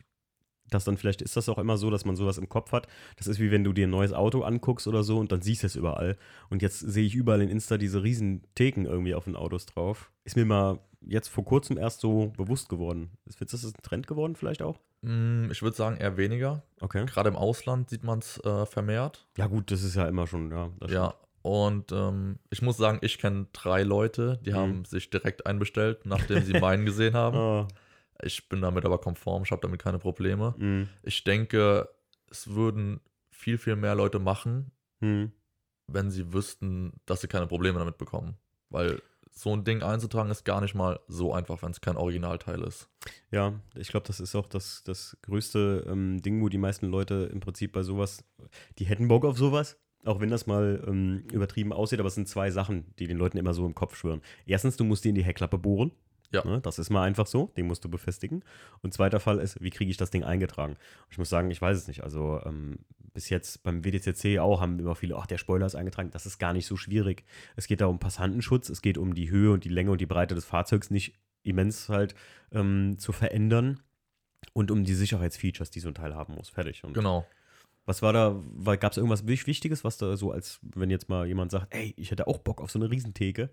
das 0.74 0.84
dann 0.86 0.98
vielleicht, 0.98 1.22
ist 1.22 1.36
das 1.38 1.50
auch 1.50 1.58
immer 1.58 1.78
so, 1.78 1.90
dass 1.90 2.06
man 2.06 2.16
sowas 2.16 2.38
im 2.38 2.50
Kopf 2.50 2.72
hat. 2.72 2.88
Das 3.18 3.28
ist 3.28 3.40
wie 3.40 3.52
wenn 3.52 3.64
du 3.64 3.74
dir 3.74 3.88
ein 3.88 3.92
neues 3.92 4.14
Auto 4.14 4.42
anguckst 4.44 4.88
oder 4.88 5.04
so 5.04 5.18
und 5.20 5.32
dann 5.32 5.42
siehst 5.42 5.64
du 5.64 5.68
es 5.68 5.76
überall. 5.76 6.18
Und 6.50 6.62
jetzt 6.62 6.80
sehe 6.80 7.06
ich 7.06 7.16
überall 7.16 7.42
in 7.42 7.50
Insta 7.50 7.78
diese 7.78 8.04
Riesentheken 8.04 8.86
irgendwie 8.86 9.16
auf 9.16 9.26
den 9.26 9.36
Autos 9.36 9.66
drauf. 9.66 10.12
Ist 10.26 10.36
mir 10.36 10.46
mal 10.46 10.80
jetzt 11.06 11.28
vor 11.28 11.44
kurzem 11.46 11.78
erst 11.78 12.00
so 12.00 12.32
bewusst 12.38 12.70
geworden. 12.70 13.12
Ist 13.26 13.42
ist 13.42 13.54
das 13.54 13.66
ein 13.66 13.82
Trend 13.82 14.08
geworden 14.08 14.36
vielleicht 14.36 14.62
auch? 14.62 14.80
Mm, 15.02 15.50
Ich 15.52 15.62
würde 15.62 15.76
sagen, 15.76 15.98
eher 15.98 16.16
weniger. 16.18 16.64
Okay. 16.80 17.06
Gerade 17.06 17.30
im 17.30 17.36
Ausland 17.36 17.90
sieht 17.90 18.04
man 18.04 18.20
es 18.20 18.40
äh, 18.46 18.66
vermehrt. 18.66 19.28
Ja 19.38 19.48
gut, 19.48 19.70
das 19.72 19.84
ist 19.84 19.96
ja 19.96 20.08
immer 20.08 20.28
schon, 20.28 20.50
ja. 20.52 20.70
Ja, 20.88 21.14
und 21.42 21.92
ähm, 21.92 22.40
ich 22.52 22.62
muss 22.62 22.78
sagen, 22.78 23.00
ich 23.02 23.18
kenne 23.18 23.48
drei 23.52 23.84
Leute, 23.84 24.40
die 24.46 24.52
Mhm. 24.52 24.56
haben 24.56 24.86
sich 24.86 25.10
direkt 25.10 25.46
einbestellt, 25.46 26.06
nachdem 26.06 26.42
sie 26.44 26.54
meinen 26.58 26.86
gesehen 26.86 27.16
haben. 27.16 27.38
Ah, 27.38 27.68
Ich 28.21 28.47
bin 28.49 28.62
damit 28.62 28.86
aber 28.86 28.99
konform, 28.99 29.43
ich 29.43 29.52
habe 29.52 29.62
damit 29.62 29.82
keine 29.82 29.99
Probleme. 29.99 30.54
mh, 30.58 30.88
Ich 31.04 31.23
denke, 31.23 31.89
es 32.30 32.49
würden 32.49 32.99
viel, 33.32 33.58
viel 33.58 33.76
mehr 33.76 33.95
Leute 33.95 34.19
machen, 34.19 34.71
mh. 35.02 35.30
wenn 35.88 36.12
sie 36.12 36.34
wüssten, 36.34 36.93
dass 37.06 37.21
sie 37.21 37.28
keine 37.28 37.47
Probleme 37.47 37.80
damit 37.80 37.97
bekommen. 37.97 38.36
Weil 38.69 39.02
so 39.36 39.52
ein 39.56 39.63
Ding 39.63 39.82
einzutragen 39.82 40.30
ist 40.30 40.43
gar 40.45 40.62
nicht 40.62 40.76
mal 40.76 40.99
so 41.08 41.34
einfach, 41.34 41.63
wenn 41.63 41.71
es 41.71 41.82
kein 41.82 41.97
Originalteil 41.97 42.62
ist. 42.62 42.88
Ja, 43.32 43.60
ich 43.76 43.88
glaube, 43.88 44.06
das 44.06 44.19
ist 44.19 44.36
auch 44.36 44.45
das, 44.47 44.84
das 44.84 45.17
größte 45.23 45.86
ähm, 45.88 46.21
Ding, 46.21 46.41
wo 46.41 46.49
die 46.49 46.60
meisten 46.60 46.86
Leute 46.88 47.30
im 47.34 47.39
Prinzip 47.39 47.71
bei 47.71 47.82
sowas, 47.82 48.23
die 48.78 48.86
hätten 48.86 49.08
Bock 49.08 49.26
auf 49.26 49.38
sowas, 49.38 49.80
auch 50.06 50.19
wenn 50.19 50.30
das 50.30 50.45
mal 50.45 50.84
ähm, 50.88 51.23
übertrieben 51.32 51.73
aussieht, 51.73 51.99
aber 51.99 52.08
es 52.10 52.15
sind 52.15 52.28
zwei 52.28 52.52
Sachen, 52.52 52.93
die 52.99 53.08
den 53.08 53.17
Leuten 53.17 53.38
immer 53.38 53.54
so 53.56 53.65
im 53.65 53.73
Kopf 53.73 53.95
schwören. 53.95 54.21
Erstens, 54.45 54.78
du 54.78 54.84
musst 54.84 55.04
die 55.04 55.10
in 55.10 55.15
die 55.15 55.23
Heckklappe 55.23 55.58
bohren. 55.58 55.91
Ja. 56.34 56.43
Ne, 56.46 56.60
das 56.62 56.80
ist 56.80 56.89
mal 56.89 57.04
einfach 57.04 57.28
so, 57.28 57.52
den 57.58 57.67
musst 57.67 57.84
du 57.86 57.89
befestigen. 57.89 58.43
Und 58.82 58.93
zweiter 58.93 59.19
Fall 59.19 59.39
ist, 59.39 59.62
wie 59.62 59.69
kriege 59.69 59.91
ich 59.91 59.98
das 59.98 60.10
Ding 60.12 60.24
eingetragen? 60.24 60.76
Ich 61.10 61.17
muss 61.17 61.30
sagen, 61.30 61.50
ich 61.52 61.62
weiß 61.62 61.78
es 61.78 61.88
nicht. 61.88 62.04
Also 62.04 62.41
ähm, 62.46 62.80
bis 63.13 63.30
jetzt 63.30 63.62
beim 63.63 63.84
WDCC 63.84 64.39
auch 64.39 64.60
haben 64.60 64.80
immer 64.80 64.96
viele, 64.96 65.15
ach, 65.17 65.28
der 65.28 65.38
Spoiler 65.38 65.65
ist 65.67 65.76
eingetragen. 65.76 66.10
Das 66.12 66.26
ist 66.26 66.39
gar 66.39 66.54
nicht 66.54 66.65
so 66.65 66.76
schwierig. 66.76 67.24
Es 67.56 67.67
geht 67.67 67.82
da 67.82 67.86
um 67.86 68.00
Passantenschutz, 68.00 68.69
es 68.69 68.82
geht 68.82 68.98
um 68.98 69.13
die 69.13 69.30
Höhe 69.30 69.52
und 69.52 69.63
die 69.63 69.69
Länge 69.69 69.91
und 69.91 70.02
die 70.02 70.06
Breite 70.08 70.34
des 70.36 70.46
Fahrzeugs 70.46 70.89
nicht 70.89 71.13
immens 71.43 71.89
halt 71.89 72.15
ähm, 72.52 72.98
zu 72.98 73.12
verändern 73.12 73.80
und 74.54 74.72
um 74.72 74.84
die 74.84 74.93
Sicherheitsfeatures, 74.93 75.69
die 75.69 75.80
so 75.82 75.89
ein 75.89 75.96
Teil 75.96 76.15
haben 76.15 76.34
muss. 76.36 76.50
Fertig. 76.50 76.84
Und 76.84 76.93
Genau. 76.93 77.26
was 77.86 78.02
war 78.02 78.13
da, 78.13 78.41
gab 78.78 78.91
es 78.93 78.98
irgendwas 78.98 79.28
Wich- 79.28 79.46
Wichtiges, 79.46 79.84
was 79.84 79.98
da 79.98 80.15
so 80.17 80.32
als, 80.32 80.60
wenn 80.62 80.89
jetzt 80.89 81.10
mal 81.10 81.28
jemand 81.28 81.52
sagt, 81.52 81.74
ey, 81.76 81.93
ich 81.98 82.12
hätte 82.12 82.28
auch 82.28 82.39
Bock 82.39 82.62
auf 82.62 82.72
so 82.72 82.80
eine 82.80 82.89
Riesentheke, 82.89 83.50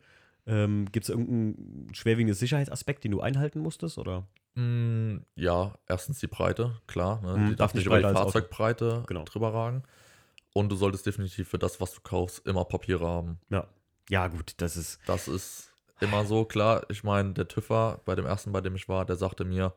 ähm, 0.51 0.87
gibt 0.91 1.05
es 1.05 1.11
irgendeinen 1.11 1.95
schwerwiegendes 1.95 2.39
Sicherheitsaspekt, 2.41 3.05
den 3.05 3.13
du 3.13 3.21
einhalten 3.21 3.61
musstest, 3.61 3.99
oder? 3.99 4.27
Mm, 4.55 5.19
ja, 5.37 5.75
erstens 5.87 6.19
die 6.19 6.27
Breite, 6.27 6.77
klar. 6.87 7.21
Ne? 7.23 7.37
Mhm, 7.37 7.49
die 7.51 7.57
darf 7.57 7.73
nicht 7.75 7.87
über 7.87 7.99
die. 7.99 8.03
Fahrzeugbreite 8.03 9.05
Genau. 9.07 9.25
drüber 9.25 9.55
ragen. 9.55 9.85
Und 10.53 10.71
du 10.71 10.77
solltest 10.77 11.07
definitiv 11.07 11.49
für 11.49 11.59
das, 11.59 11.81
was 11.81 11.95
du 11.95 12.01
kaufst, 12.01 12.45
immer 12.47 12.65
Papiere 12.65 13.07
haben. 13.07 13.39
Ja. 13.51 13.67
Ja, 14.09 14.27
gut, 14.27 14.55
das 14.57 14.77
ist, 14.77 14.99
Das 15.07 15.29
ist 15.29 15.73
immer 16.01 16.25
so, 16.25 16.45
klar. 16.45 16.85
Ich 16.89 17.05
meine, 17.05 17.33
der 17.33 17.47
TÜVer, 17.47 18.01
bei 18.05 18.17
dem 18.17 18.27
ersten, 18.27 18.51
bei 18.51 18.61
dem 18.61 18.75
ich 18.75 18.89
war, 18.89 19.05
der 19.05 19.15
sagte 19.15 19.45
mir, 19.45 19.73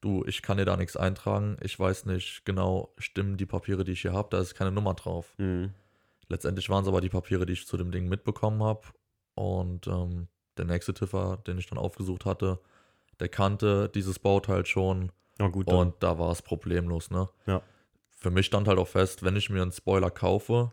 du, 0.00 0.24
ich 0.24 0.42
kann 0.42 0.58
dir 0.58 0.64
da 0.64 0.76
nichts 0.76 0.96
eintragen. 0.96 1.56
Ich 1.60 1.76
weiß 1.76 2.04
nicht 2.06 2.44
genau, 2.44 2.94
stimmen 2.98 3.36
die 3.36 3.46
Papiere, 3.46 3.82
die 3.82 3.92
ich 3.92 4.02
hier 4.02 4.12
habe, 4.12 4.28
da 4.30 4.38
ist 4.38 4.54
keine 4.54 4.70
Nummer 4.70 4.94
drauf. 4.94 5.34
mh, 5.38 5.70
Letztendlich 6.28 6.68
waren 6.70 6.82
es 6.82 6.88
aber 6.88 7.00
die 7.00 7.08
Papiere, 7.08 7.46
die 7.46 7.52
ich 7.54 7.66
zu 7.66 7.76
dem 7.76 7.90
Ding 7.90 8.08
mitbekommen 8.08 8.62
habe. 8.62 8.82
Und 9.36 9.86
ähm, 9.86 10.26
der 10.58 10.64
nächste 10.64 10.92
TÜVer, 10.94 11.36
den 11.46 11.58
ich 11.58 11.66
dann 11.68 11.78
aufgesucht 11.78 12.24
hatte, 12.24 12.58
der 13.20 13.28
kannte 13.28 13.88
dieses 13.90 14.18
Bauteil 14.18 14.66
schon. 14.66 15.12
na 15.38 15.48
gut, 15.48 15.70
Und 15.70 15.94
da 16.02 16.18
war 16.18 16.30
es 16.32 16.42
problemlos, 16.42 17.10
ne? 17.10 17.28
Ja. 17.46 17.62
Für 18.10 18.30
mich 18.30 18.46
stand 18.46 18.66
halt 18.66 18.78
auch 18.78 18.88
fest, 18.88 19.22
wenn 19.22 19.36
ich 19.36 19.50
mir 19.50 19.62
einen 19.62 19.72
Spoiler 19.72 20.10
kaufe 20.10 20.72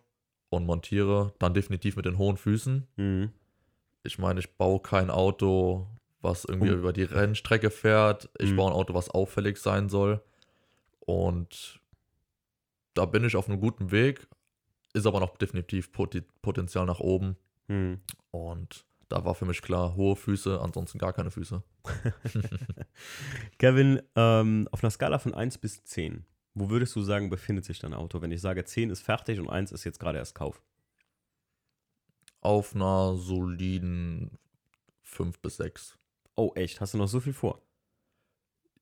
und 0.49 0.65
montiere, 0.65 1.33
dann 1.39 1.53
definitiv 1.53 1.95
mit 1.97 2.05
den 2.05 2.17
hohen 2.17 2.37
Füßen. 2.37 2.87
mh, 2.95 3.29
Ich 4.03 4.17
meine, 4.17 4.39
ich 4.39 4.55
baue 4.57 4.79
kein 4.81 5.09
Auto, 5.09 5.87
was 6.21 6.45
irgendwie 6.45 6.71
Um- 6.71 6.77
über 6.79 6.93
die 6.93 7.03
Rennstrecke 7.03 7.69
fährt. 7.69 8.29
Ich 8.39 8.51
Mhm. 8.51 8.55
baue 8.55 8.71
ein 8.71 8.75
Auto, 8.75 8.93
was 8.93 9.09
auffällig 9.09 9.57
sein 9.57 9.89
soll. 9.89 10.21
Und 11.01 11.81
da 12.93 13.05
bin 13.05 13.23
ich 13.25 13.35
auf 13.35 13.49
einem 13.49 13.59
guten 13.59 13.91
Weg, 13.91 14.27
ist 14.93 15.05
aber 15.05 15.19
noch 15.19 15.35
definitiv 15.37 15.91
Poti- 15.91 16.23
Potenzial 16.41 16.85
nach 16.85 16.99
oben. 16.99 17.35
Mh. 17.67 17.97
Und 18.31 18.85
da 19.09 19.23
war 19.25 19.35
für 19.35 19.45
mich 19.45 19.61
klar, 19.61 19.95
hohe 19.95 20.15
Füße, 20.15 20.59
ansonsten 20.59 20.97
gar 20.97 21.13
keine 21.13 21.31
Füße. 21.31 21.61
Kevin, 23.59 24.01
ähm, 24.15 24.67
auf 24.71 24.83
einer 24.83 24.91
Skala 24.91 25.19
von 25.19 25.33
1 25.33 25.59
bis 25.59 25.83
10, 25.83 26.25
wo 26.55 26.69
würdest 26.69 26.95
du 26.95 27.01
sagen, 27.01 27.29
befindet 27.29 27.65
sich 27.65 27.79
dein 27.79 27.93
Auto, 27.93 28.21
wenn 28.21 28.31
ich 28.31 28.41
sage, 28.41 28.63
10 28.63 28.89
ist 28.89 29.01
fertig 29.01 29.39
und 29.39 29.49
1 29.49 29.71
ist 29.71 29.83
jetzt 29.83 29.99
gerade 29.99 30.17
erst 30.17 30.35
Kauf? 30.35 30.63
Auf 32.41 32.75
einer 32.75 33.15
soliden 33.15 34.37
5 35.01 35.39
bis 35.39 35.57
6. 35.57 35.97
Oh, 36.35 36.51
echt? 36.55 36.81
Hast 36.81 36.93
du 36.93 36.97
noch 36.97 37.07
so 37.07 37.19
viel 37.19 37.33
vor? 37.33 37.61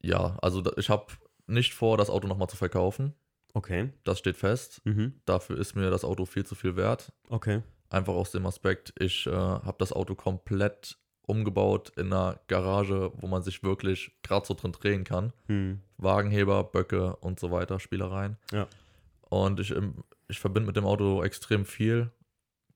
Ja, 0.02 0.38
also 0.42 0.64
ich 0.78 0.90
habe 0.90 1.08
nicht 1.48 1.74
vor, 1.74 1.98
das 1.98 2.10
Auto 2.10 2.28
nochmal 2.28 2.50
zu 2.50 2.58
verkaufen. 2.58 3.14
Okay. 3.54 3.92
Das 4.04 4.20
steht 4.20 4.38
fest. 4.38 4.82
Mhm. 4.86 5.20
Dafür 5.26 5.58
ist 5.58 5.76
mir 5.76 5.90
das 5.90 6.06
Auto 6.06 6.26
viel 6.26 6.46
zu 6.46 6.56
viel 6.56 6.76
wert. 6.76 7.12
Okay. 7.30 7.62
Einfach 7.92 8.14
aus 8.14 8.32
dem 8.32 8.46
Aspekt, 8.46 8.94
ich 8.98 9.28
äh, 9.28 9.32
habe 9.32 9.76
das 9.78 9.92
Auto 9.92 10.16
komplett 10.16 10.98
umgebaut 11.24 11.92
in 11.98 12.14
einer 12.14 12.40
Garage, 12.48 13.12
wo 13.16 13.28
man 13.28 13.44
sich 13.44 13.64
wirklich 13.64 14.12
gerade 14.24 14.46
so 14.46 14.54
drin 14.54 14.72
drehen 14.72 15.04
kann. 15.04 15.34
Hm. 15.48 15.82
Wagenheber, 15.98 16.64
Böcke 16.64 17.18
und 17.18 17.38
so 17.38 17.52
weiter, 17.52 17.82
Spielereien. 17.82 18.38
Ja. 18.54 18.68
Und 19.30 19.60
ich, 19.60 19.76
ähm, 19.76 20.06
ich 20.30 20.40
verbinde 20.40 20.68
mit 20.68 20.78
dem 20.78 20.86
Auto 20.86 21.22
extrem 21.22 21.66
viel. 21.66 22.12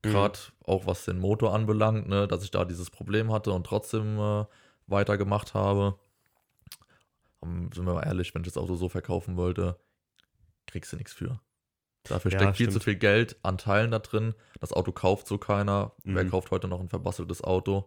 Mhm. 0.03 0.11
Gerade 0.11 0.39
auch 0.65 0.85
was 0.85 1.05
den 1.05 1.19
Motor 1.19 1.53
anbelangt, 1.53 2.09
ne, 2.09 2.27
dass 2.27 2.43
ich 2.43 2.51
da 2.51 2.65
dieses 2.65 2.89
Problem 2.89 3.31
hatte 3.31 3.53
und 3.53 3.65
trotzdem 3.65 4.19
äh, 4.19 4.45
weitergemacht 4.87 5.53
habe. 5.53 5.97
Ähm, 7.41 7.69
sind 7.73 7.85
wir 7.85 7.93
mal 7.93 8.05
ehrlich, 8.05 8.35
wenn 8.35 8.41
ich 8.41 8.49
das 8.49 8.57
Auto 8.57 8.75
so 8.75 8.89
verkaufen 8.89 9.37
wollte, 9.37 9.79
kriegst 10.67 10.91
du 10.91 10.97
nichts 10.97 11.13
für. 11.13 11.39
Dafür 12.09 12.31
Ja, 12.31 12.39
steckt 12.39 12.57
viel 12.57 12.69
zu 12.69 12.79
viel 12.79 12.95
Geld 12.95 13.35
an 13.43 13.57
Teilen 13.57 13.91
da 13.91 13.99
drin. 13.99 14.33
Das 14.59 14.71
Auto 14.73 14.91
kauft 14.91 15.27
so 15.27 15.37
keiner. 15.37 15.93
Wer 16.03 16.23
Mhm. 16.23 16.29
kauft 16.29 16.51
heute 16.51 16.67
noch 16.67 16.79
ein 16.79 16.89
verbasteltes 16.89 17.43
Auto? 17.43 17.85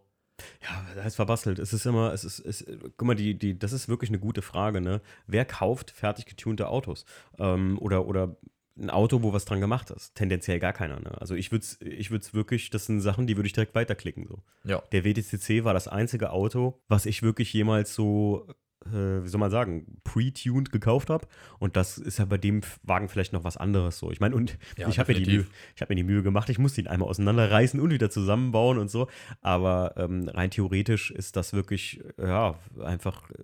Ja, 0.62 0.87
das 0.94 1.04
heißt 1.04 1.16
verbastelt. 1.16 1.59
Es 1.59 1.72
ist 1.72 1.85
immer, 1.87 2.12
es 2.12 2.22
ist, 2.24 2.38
es, 2.38 2.64
guck 2.96 3.02
mal, 3.07 3.14
die, 3.16 3.37
die, 3.38 3.59
das 3.59 3.72
ist 3.72 3.88
wirklich 3.88 4.11
eine 4.11 4.20
gute 4.20 4.40
Frage, 4.42 4.81
ne? 4.81 5.00
Wer 5.26 5.44
kauft 5.44 5.90
fertig 5.90 6.26
getunte 6.26 6.68
Autos? 6.68 7.04
Ähm, 7.38 7.76
oder, 7.81 8.07
oder 8.07 8.37
ein 8.78 8.90
Auto, 8.90 9.22
wo 9.24 9.33
was 9.33 9.44
dran 9.44 9.61
gemacht 9.61 9.90
ist? 9.90 10.14
Tendenziell 10.14 10.61
gar 10.61 10.72
keiner, 10.72 11.00
ne? 11.00 11.20
Also 11.20 11.35
ich 11.35 11.50
würde 11.50 11.64
es 11.64 11.81
ich 11.81 12.12
würd's 12.12 12.35
wirklich, 12.35 12.70
das 12.70 12.87
sind 12.87 13.00
Sachen, 13.00 13.26
die 13.26 13.37
würde 13.37 13.48
ich 13.48 13.52
direkt 13.52 13.74
weiterklicken, 13.74 14.28
so. 14.28 14.44
Ja. 14.62 14.81
Der 14.92 15.04
WTCC 15.04 15.64
war 15.64 15.74
das 15.74 15.88
einzige 15.88 16.31
Auto, 16.31 16.81
was 16.87 17.04
ich 17.07 17.22
wirklich 17.24 17.52
jemals 17.52 17.92
so, 17.94 18.46
äh, 18.92 19.24
wie 19.24 19.29
soll 19.29 19.38
man 19.40 19.51
sagen, 19.51 19.98
pre-tuned 20.05 20.70
gekauft 20.72 21.11
habe. 21.11 21.27
Und 21.59 21.77
das 21.77 21.98
ist 21.98 22.18
ja 22.18 22.24
bei 22.24 22.38
dem 22.38 22.61
Wagen 22.83 23.09
vielleicht 23.09 23.33
noch 23.33 23.44
was 23.44 23.57
anderes 23.57 23.98
so. 23.98 24.11
Ich 24.11 24.20
meine, 24.20 24.35
und 24.35 24.59
Ja, 24.77 24.88
ich 24.88 24.98
habe 24.98 25.12
mir, 25.12 25.18
die 25.20 25.24
Mühe- 25.38 25.46
ich 25.77 25.83
hab 25.83 25.88
mir 25.88 25.96
die 25.96 26.03
Mühe 26.05 26.22
gemacht, 26.22 26.48
ich 26.51 26.59
musste 26.59 26.81
ihn 26.81 26.87
einmal 26.87 27.09
auseinanderreißen 27.09 27.81
und 27.81 27.90
wieder 27.90 28.11
zusammenbauen 28.11 28.79
und 28.79 28.90
so. 28.90 29.09
Aber 29.40 29.94
ähm, 29.96 30.29
rein 30.29 30.51
theoretisch 30.51 31.11
ist 31.11 31.37
das 31.37 31.53
wirklich, 31.53 32.03
ja, 32.18 32.55
einfach 32.83 33.31
äh, 33.31 33.35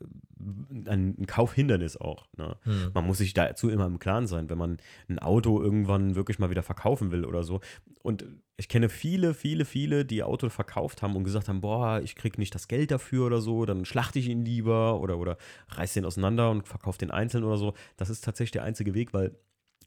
ein, 0.87 1.27
Kaufhindernis 1.27 1.97
auch. 1.97 2.27
Ne? 2.37 2.57
Hm. 2.63 2.91
Man 2.95 3.07
muss 3.07 3.19
sich 3.19 3.35
dazu 3.35 3.69
immer 3.71 3.87
im 3.87 3.99
Klaren 3.99 4.27
sein, 4.27 4.51
wenn 4.51 4.59
man 4.59 4.79
ein 5.09 5.19
Auto 5.19 5.63
irgendwann 5.63 6.15
wirklich 6.15 6.39
mal 6.39 6.51
wieder 6.51 6.63
verkaufen 6.63 7.11
will 7.11 7.25
oder 7.25 7.43
so. 7.43 7.61
Und 8.03 8.25
ich 8.57 8.69
kenne 8.69 8.89
viele, 8.89 9.35
viele, 9.35 9.65
viele, 9.65 10.05
die 10.05 10.23
Auto 10.23 10.49
verkauft 10.49 11.03
haben 11.03 11.17
und 11.17 11.25
gesagt 11.25 11.49
haben, 11.49 11.61
boah, 11.61 12.01
ich 12.03 12.15
krieg 12.15 12.39
nicht 12.39 12.55
das 12.55 12.69
Geld 12.69 12.91
dafür 12.91 13.27
oder 13.27 13.41
so, 13.41 13.65
dann 13.65 13.85
schlachte 13.85 14.19
ich 14.19 14.29
ihn 14.29 14.45
lieber 14.45 15.01
oder, 15.01 15.19
oder 15.19 15.39
reiß 15.71 15.95
den 15.95 16.05
auseinander 16.05 16.51
und 16.51 16.69
verkaufe 16.69 16.99
den 16.99 17.11
einzeln 17.11 17.45
oder 17.45 17.57
so. 17.57 17.75
Das 17.97 18.11
ist 18.11 18.25
tatsächlich 18.25 18.53
der 18.53 18.65
einzige 18.65 18.95
Weg, 18.95 19.13
weil 19.13 19.37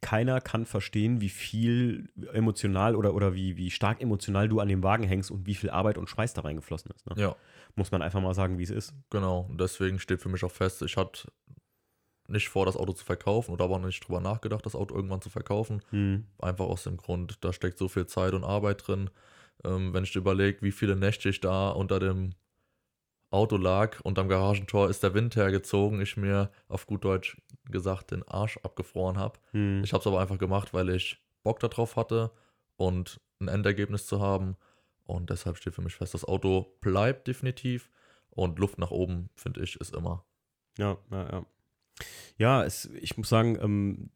keiner 0.02 0.42
kann 0.42 0.66
verstehen, 0.66 1.22
wie 1.22 1.30
viel 1.30 2.10
emotional 2.34 2.96
oder, 2.96 3.14
oder 3.14 3.34
wie, 3.34 3.58
wie 3.58 3.72
stark 3.72 4.02
emotional 4.02 4.48
du 4.50 4.60
an 4.60 4.68
dem 4.68 4.84
Wagen 4.84 5.04
hängst 5.04 5.32
und 5.32 5.46
wie 5.46 5.56
viel 5.56 5.70
Arbeit 5.70 5.98
und 5.98 6.10
Schweiß 6.10 6.34
da 6.34 6.42
reingeflossen 6.42 6.92
ist. 6.92 7.06
Ne? 7.08 7.16
Ja, 7.18 7.36
Muss 7.76 7.92
man 7.92 8.02
einfach 8.02 8.22
mal 8.22 8.34
sagen, 8.34 8.58
wie 8.58 8.64
es 8.64 8.70
ist. 8.70 8.94
genau. 9.10 9.48
Und 9.50 9.60
deswegen 9.60 10.00
steht 10.00 10.22
für 10.22 10.30
mich 10.30 10.44
auch 10.44 10.52
fest, 10.52 10.82
ich 10.82 10.98
hatte 10.98 11.28
nicht 12.28 12.50
vor, 12.50 12.66
das 12.66 12.76
Auto 12.76 12.94
zu 12.94 13.06
verkaufen 13.06 13.52
oder 13.52 13.66
aber 13.66 13.80
nicht 13.80 14.06
drüber 14.06 14.20
nachgedacht, 14.20 14.66
das 14.66 14.76
Auto 14.76 14.96
irgendwann 14.96 15.22
zu 15.22 15.30
verkaufen. 15.30 15.82
Hm. 15.92 16.26
Einfach 16.40 16.66
aus 16.66 16.84
dem 16.84 16.98
Grund, 16.98 17.38
da 17.44 17.54
steckt 17.54 17.78
so 17.78 17.88
viel 17.88 18.06
Zeit 18.06 18.34
und 18.34 18.44
Arbeit 18.44 18.88
drin. 18.88 19.10
Ähm, 19.64 19.94
wenn 19.94 20.04
ich 20.04 20.16
überlege, 20.16 20.62
wie 20.62 20.72
viele 20.72 20.96
Nächte 20.96 21.30
ich 21.30 21.40
da 21.40 21.70
unter 21.70 22.00
dem 22.00 22.32
Auto 23.30 23.58
lag 23.58 24.00
und 24.02 24.18
am 24.20 24.30
Garagentor 24.30 24.90
ist 24.90 25.04
der 25.04 25.14
Wind 25.14 25.36
hergezogen, 25.36 26.02
ich 26.02 26.16
mir 26.16 26.50
auf 26.70 26.88
gut 26.88 27.04
Deutsch 27.04 27.38
gesagt 27.70 28.12
den 28.12 28.24
Arsch 28.28 28.58
abgefroren 28.64 29.18
habe. 29.18 29.40
Hm. 29.52 29.84
Ich 29.84 29.92
habe 29.94 30.02
es 30.02 30.08
aber 30.08 30.22
einfach 30.22 30.38
gemacht, 30.38 30.74
weil 30.74 30.90
ich 30.90 31.22
Bock 31.44 31.60
darauf 31.60 31.96
hatte 31.96 32.32
und 32.78 33.20
ein 33.40 33.50
Endergebnis 33.50 34.08
zu 34.08 34.22
haben. 34.22 34.56
Und 35.04 35.30
deshalb 35.30 35.58
steht 35.58 35.74
für 35.74 35.82
mich 35.82 35.96
fest, 35.96 36.14
das 36.14 36.26
Auto 36.26 36.78
bleibt 36.82 37.28
definitiv 37.28 37.90
und 38.30 38.60
Luft 38.60 38.78
nach 38.78 38.92
oben, 38.92 39.30
finde 39.36 39.62
ich, 39.62 39.80
ist 39.80 39.96
immer. 39.96 40.26
Ja, 40.78 40.98
ja, 41.12 41.30
ja. 41.30 41.46
Ja, 42.38 42.64
es, 42.64 42.86
ich 43.02 43.18
muss 43.18 43.30
sagen, 43.30 43.58
ähm, 43.62 44.12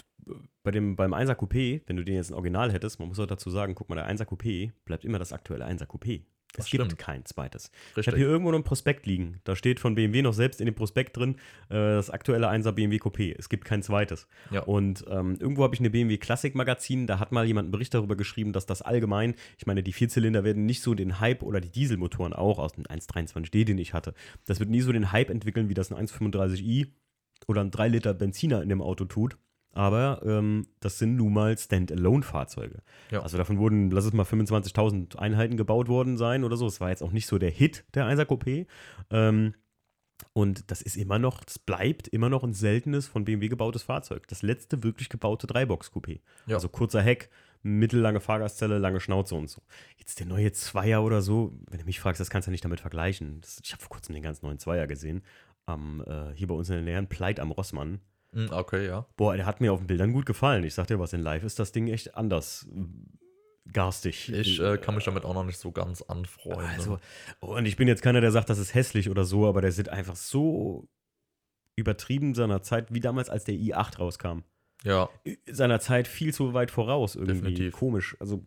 bei 0.63 0.71
dem, 0.71 0.95
beim 0.95 1.13
1er 1.13 1.36
Coupé, 1.36 1.82
wenn 1.88 1.95
du 1.95 2.04
den 2.04 2.15
jetzt 2.15 2.32
ein 2.32 2.36
Original 2.36 2.71
hättest, 2.71 3.00
man 3.00 3.08
muss 3.08 3.19
auch 3.19 3.26
dazu 3.26 3.50
sagen, 3.50 3.74
guck 3.74 3.89
mal, 3.89 3.95
der 3.95 4.10
1er 4.10 4.26
Coupé 4.26 4.71
bleibt 4.86 5.06
immer 5.06 5.19
das 5.19 5.34
aktuelle 5.34 5.65
1er 5.65 5.88
Coupé. 5.88 6.26
Es 6.57 6.69
gibt 6.69 6.97
kein 6.97 7.25
zweites. 7.25 7.71
Ich 7.91 7.97
Richtig. 7.97 8.07
habe 8.07 8.17
hier 8.17 8.27
irgendwo 8.27 8.51
noch 8.51 8.59
ein 8.59 8.63
Prospekt 8.63 9.05
liegen. 9.05 9.39
Da 9.43 9.55
steht 9.55 9.79
von 9.79 9.95
BMW 9.95 10.21
noch 10.21 10.33
selbst 10.33 10.59
in 10.59 10.65
dem 10.65 10.75
Prospekt 10.75 11.15
drin, 11.15 11.35
äh, 11.69 11.75
das 11.75 12.09
aktuelle 12.09 12.49
1er 12.49 12.73
BMW 12.73 12.97
Coupé. 12.97 13.33
Es 13.37 13.47
gibt 13.47 13.65
kein 13.65 13.81
zweites. 13.81 14.27
Ja. 14.51 14.63
Und 14.63 15.05
ähm, 15.09 15.37
irgendwo 15.39 15.63
habe 15.63 15.73
ich 15.75 15.79
eine 15.79 15.89
BMW 15.89 16.17
Classic 16.17 16.53
Magazin, 16.53 17.07
da 17.07 17.19
hat 17.19 17.31
mal 17.31 17.45
jemand 17.45 17.67
einen 17.67 17.71
Bericht 17.71 17.93
darüber 17.93 18.15
geschrieben, 18.15 18.51
dass 18.51 18.65
das 18.65 18.81
allgemein, 18.81 19.35
ich 19.57 19.65
meine, 19.65 19.81
die 19.83 19.93
Vierzylinder 19.93 20.43
werden 20.43 20.65
nicht 20.65 20.81
so 20.81 20.93
den 20.93 21.19
Hype 21.19 21.43
oder 21.43 21.61
die 21.61 21.71
Dieselmotoren 21.71 22.33
auch 22.33 22.59
aus 22.59 22.73
dem 22.73 22.83
1.23D, 22.83 23.63
den 23.63 23.77
ich 23.77 23.93
hatte. 23.93 24.13
Das 24.45 24.59
wird 24.59 24.69
nie 24.69 24.81
so 24.81 24.91
den 24.91 25.11
Hype 25.11 25.29
entwickeln, 25.29 25.69
wie 25.69 25.73
das 25.73 25.91
ein 25.91 26.07
1.35i 26.07 26.87
oder 27.47 27.61
ein 27.61 27.71
3 27.71 27.87
Liter 27.87 28.13
Benziner 28.13 28.61
in 28.61 28.69
dem 28.69 28.81
Auto 28.81 29.05
tut. 29.05 29.37
Aber 29.73 30.21
ähm, 30.25 30.67
das 30.79 30.99
sind 30.99 31.15
nun 31.15 31.34
mal 31.34 31.57
Standalone-Fahrzeuge. 31.57 32.81
Ja. 33.10 33.21
Also 33.21 33.38
davon 33.38 33.57
wurden, 33.57 33.89
lass 33.89 34.05
es 34.05 34.13
mal 34.13 34.23
25.000 34.25 35.17
Einheiten 35.17 35.55
gebaut 35.55 35.88
worden 35.88 36.17
sein 36.17 36.43
oder 36.43 36.57
so. 36.57 36.67
Es 36.67 36.81
war 36.81 36.89
jetzt 36.89 37.03
auch 37.03 37.12
nicht 37.12 37.27
so 37.27 37.38
der 37.38 37.51
Hit, 37.51 37.86
der 37.93 38.05
1er 38.05 38.25
Coupé. 38.25 38.67
Ähm, 39.10 39.53
und 40.34 40.69
das 40.71 40.81
ist 40.81 40.97
immer 40.97 41.19
noch, 41.19 41.43
das 41.43 41.57
bleibt 41.60 42.07
immer 42.07 42.29
noch 42.29 42.43
ein 42.43 42.53
seltenes 42.53 43.07
von 43.07 43.25
BMW 43.25 43.47
gebautes 43.47 43.84
Fahrzeug. 43.84 44.27
Das 44.27 44.41
letzte 44.41 44.84
wirklich 44.84 45.10
gebaute 45.10 45.47
Dreibox-Coupé. 45.47 46.19
Ja. 46.47 46.55
Also 46.55 46.69
kurzer 46.69 47.01
Heck, 47.01 47.29
mittellange 47.63 48.19
Fahrgastzelle, 48.19 48.77
lange 48.77 48.99
Schnauze 48.99 49.36
und 49.36 49.49
so. 49.49 49.62
Jetzt 49.97 50.19
der 50.19 50.27
neue 50.27 50.51
Zweier 50.51 51.03
oder 51.03 51.21
so, 51.21 51.53
wenn 51.69 51.79
du 51.79 51.86
mich 51.86 51.99
fragst, 51.99 52.19
das 52.19 52.29
kannst 52.29 52.47
du 52.47 52.49
ja 52.49 52.53
nicht 52.53 52.65
damit 52.65 52.81
vergleichen. 52.81 53.41
Das, 53.41 53.60
ich 53.63 53.71
habe 53.71 53.81
vor 53.81 53.89
kurzem 53.89 54.13
den 54.13 54.23
ganz 54.23 54.41
neuen 54.41 54.60
Zweier 54.60 54.88
gesehen. 54.88 55.21
Am, 55.65 56.03
äh, 56.05 56.34
hier 56.36 56.47
bei 56.47 56.55
uns 56.55 56.69
in 56.69 56.75
der 56.75 56.84
Nähe, 56.84 57.07
Pleit 57.07 57.39
am 57.39 57.51
Rossmann. 57.51 58.01
Hm, 58.34 58.50
Okay, 58.52 58.86
ja. 58.88 59.06
Boah, 59.17 59.36
der 59.36 59.46
hat 59.46 59.62
mir 59.62 59.74
auf 59.74 59.80
den 59.80 59.88
Bildern 59.88 60.13
gut 60.13 60.26
gefallen. 60.26 60.63
Ich 60.63 60.74
sag 60.74 60.88
dir 60.88 61.00
was, 61.00 61.13
in 61.13 61.22
live 61.22 61.44
ist 61.44 61.60
das 61.60 61.72
Ding 61.72 61.88
echt 61.88 62.15
anders. 62.15 62.67
Garstig. 63.72 64.30
Ich 64.32 64.60
äh, 64.60 64.78
kann 64.78 64.96
mich 64.96 65.04
damit 65.06 65.24
auch 65.24 65.34
noch 65.34 65.44
nicht 65.46 65.58
so 65.60 65.72
ganz 65.72 66.02
anfreunden. 66.02 66.65
Also, 66.65 67.00
und 67.39 67.65
ich 67.65 67.76
bin 67.78 67.88
jetzt 67.88 68.02
keiner, 68.02 68.20
der 68.22 68.32
sagt, 68.32 68.50
das 68.50 68.58
ist 68.58 68.74
hässlich 68.74 69.10
oder 69.10 69.24
so, 69.24 69.48
aber 69.48 69.62
der 69.62 69.72
sieht 69.72 69.89
einfach 69.89 70.15
so 70.15 70.88
übertrieben 71.76 72.34
seiner 72.34 72.62
Zeit, 72.63 72.94
wie 72.94 73.00
damals, 73.00 73.30
als 73.30 73.44
der 73.46 73.56
i8 73.56 73.98
rauskam. 74.00 74.39
ja, 74.84 75.10
Seiner 75.50 75.80
Zeit 75.80 76.08
viel 76.08 76.34
zu 76.34 76.54
weit 76.54 76.72
voraus 76.72 77.15
irgendwie. 77.15 77.34
Definitiv. 77.36 77.74
Komisch, 77.74 78.17
also 78.20 78.44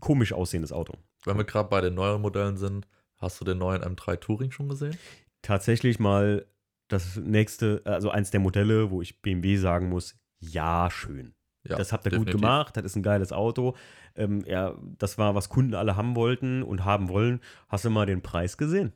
komisch 0.00 0.32
aussehendes 0.32 0.72
Auto. 0.72 0.94
wenn 1.24 1.36
wir 1.36 1.44
gerade 1.44 1.68
bei 1.68 1.80
den 1.80 1.94
neueren 1.94 2.22
Modellen 2.22 2.56
sind, 2.56 2.86
hast 3.18 3.40
du 3.40 3.44
den 3.44 3.58
neuen 3.58 3.82
M3 3.82 4.16
Touring 4.18 4.50
schon 4.50 4.68
gesehen? 4.68 4.96
Tatsächlich 5.42 5.98
mal 5.98 6.46
das 6.88 7.16
nächste, 7.16 7.82
also 7.84 8.10
eins 8.10 8.30
der 8.30 8.40
Modelle, 8.40 8.90
wo 8.90 9.00
ich 9.02 9.20
BMW 9.22 9.56
sagen 9.56 9.88
muss, 9.88 10.16
ja, 10.40 10.90
schön. 10.90 11.34
Ja, 11.64 11.76
das 11.76 11.92
habt 11.92 12.06
ihr 12.06 12.10
gut 12.12 12.20
definitiv. 12.20 12.40
gemacht, 12.40 12.76
das 12.76 12.84
ist 12.84 12.96
ein 12.96 13.02
geiles 13.02 13.32
Auto. 13.32 13.76
Ähm, 14.14 14.42
ja, 14.46 14.74
das 14.98 15.18
war, 15.18 15.34
was 15.34 15.48
Kunden 15.50 15.74
alle 15.74 15.96
haben 15.96 16.14
wollten 16.16 16.62
und 16.62 16.84
haben 16.84 17.08
wollen. 17.08 17.40
Hast 17.68 17.84
du 17.84 17.90
mal 17.90 18.06
den 18.06 18.22
Preis 18.22 18.56
gesehen? 18.56 18.92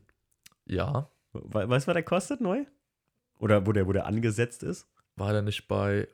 Ja, 0.64 1.10
We 1.32 1.68
weißt 1.68 1.86
du, 1.86 1.88
was 1.88 1.94
der 1.94 2.02
kostet 2.02 2.40
neu? 2.40 2.64
Oder 3.38 3.66
wo 3.66 3.72
der, 3.72 3.86
wo 3.86 3.92
der 3.92 4.06
angesetzt 4.06 4.62
ist? 4.62 4.86
war 5.16 5.32
der 5.32 5.42
nicht 5.42 5.66
bei 5.68 6.08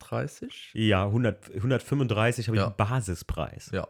130? 0.00 0.72
Ja, 0.74 1.04
100, 1.06 1.50
135 1.54 2.48
habe 2.48 2.56
ich 2.56 2.60
Ja. 2.60 2.66
einen 2.68 2.76
Basispreis. 2.76 3.70
Ja, 3.72 3.86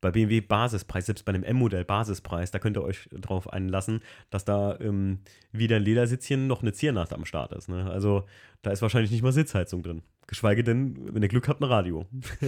Bei 0.00 0.10
BMW 0.12 0.40
Basispreis, 0.40 1.06
selbst 1.06 1.24
bei 1.24 1.30
einem 1.30 1.42
M-Modell 1.42 1.84
Basispreis, 1.84 2.50
da 2.52 2.58
könnt 2.60 2.76
ihr 2.76 2.84
euch 2.84 3.08
drauf 3.12 3.52
einlassen, 3.52 4.00
dass 4.30 4.44
da 4.44 4.78
ähm, 4.80 5.20
weder 5.52 5.76
ein 5.76 5.82
Ledersitzchen 5.82 6.46
noch 6.46 6.62
eine 6.62 6.72
Ziernacht 6.72 7.12
am 7.12 7.24
Start 7.24 7.52
ist. 7.52 7.68
Ne? 7.68 7.90
Also 7.90 8.24
da 8.62 8.70
ist 8.70 8.80
wahrscheinlich 8.82 9.10
nicht 9.10 9.22
mal 9.22 9.32
Sitzheizung 9.32 9.82
drin. 9.82 10.02
Geschweige 10.28 10.62
denn, 10.62 11.14
wenn 11.14 11.22
ihr 11.22 11.28
Glück 11.28 11.48
habt, 11.48 11.60
ein 11.60 11.64
Radio. 11.64 12.06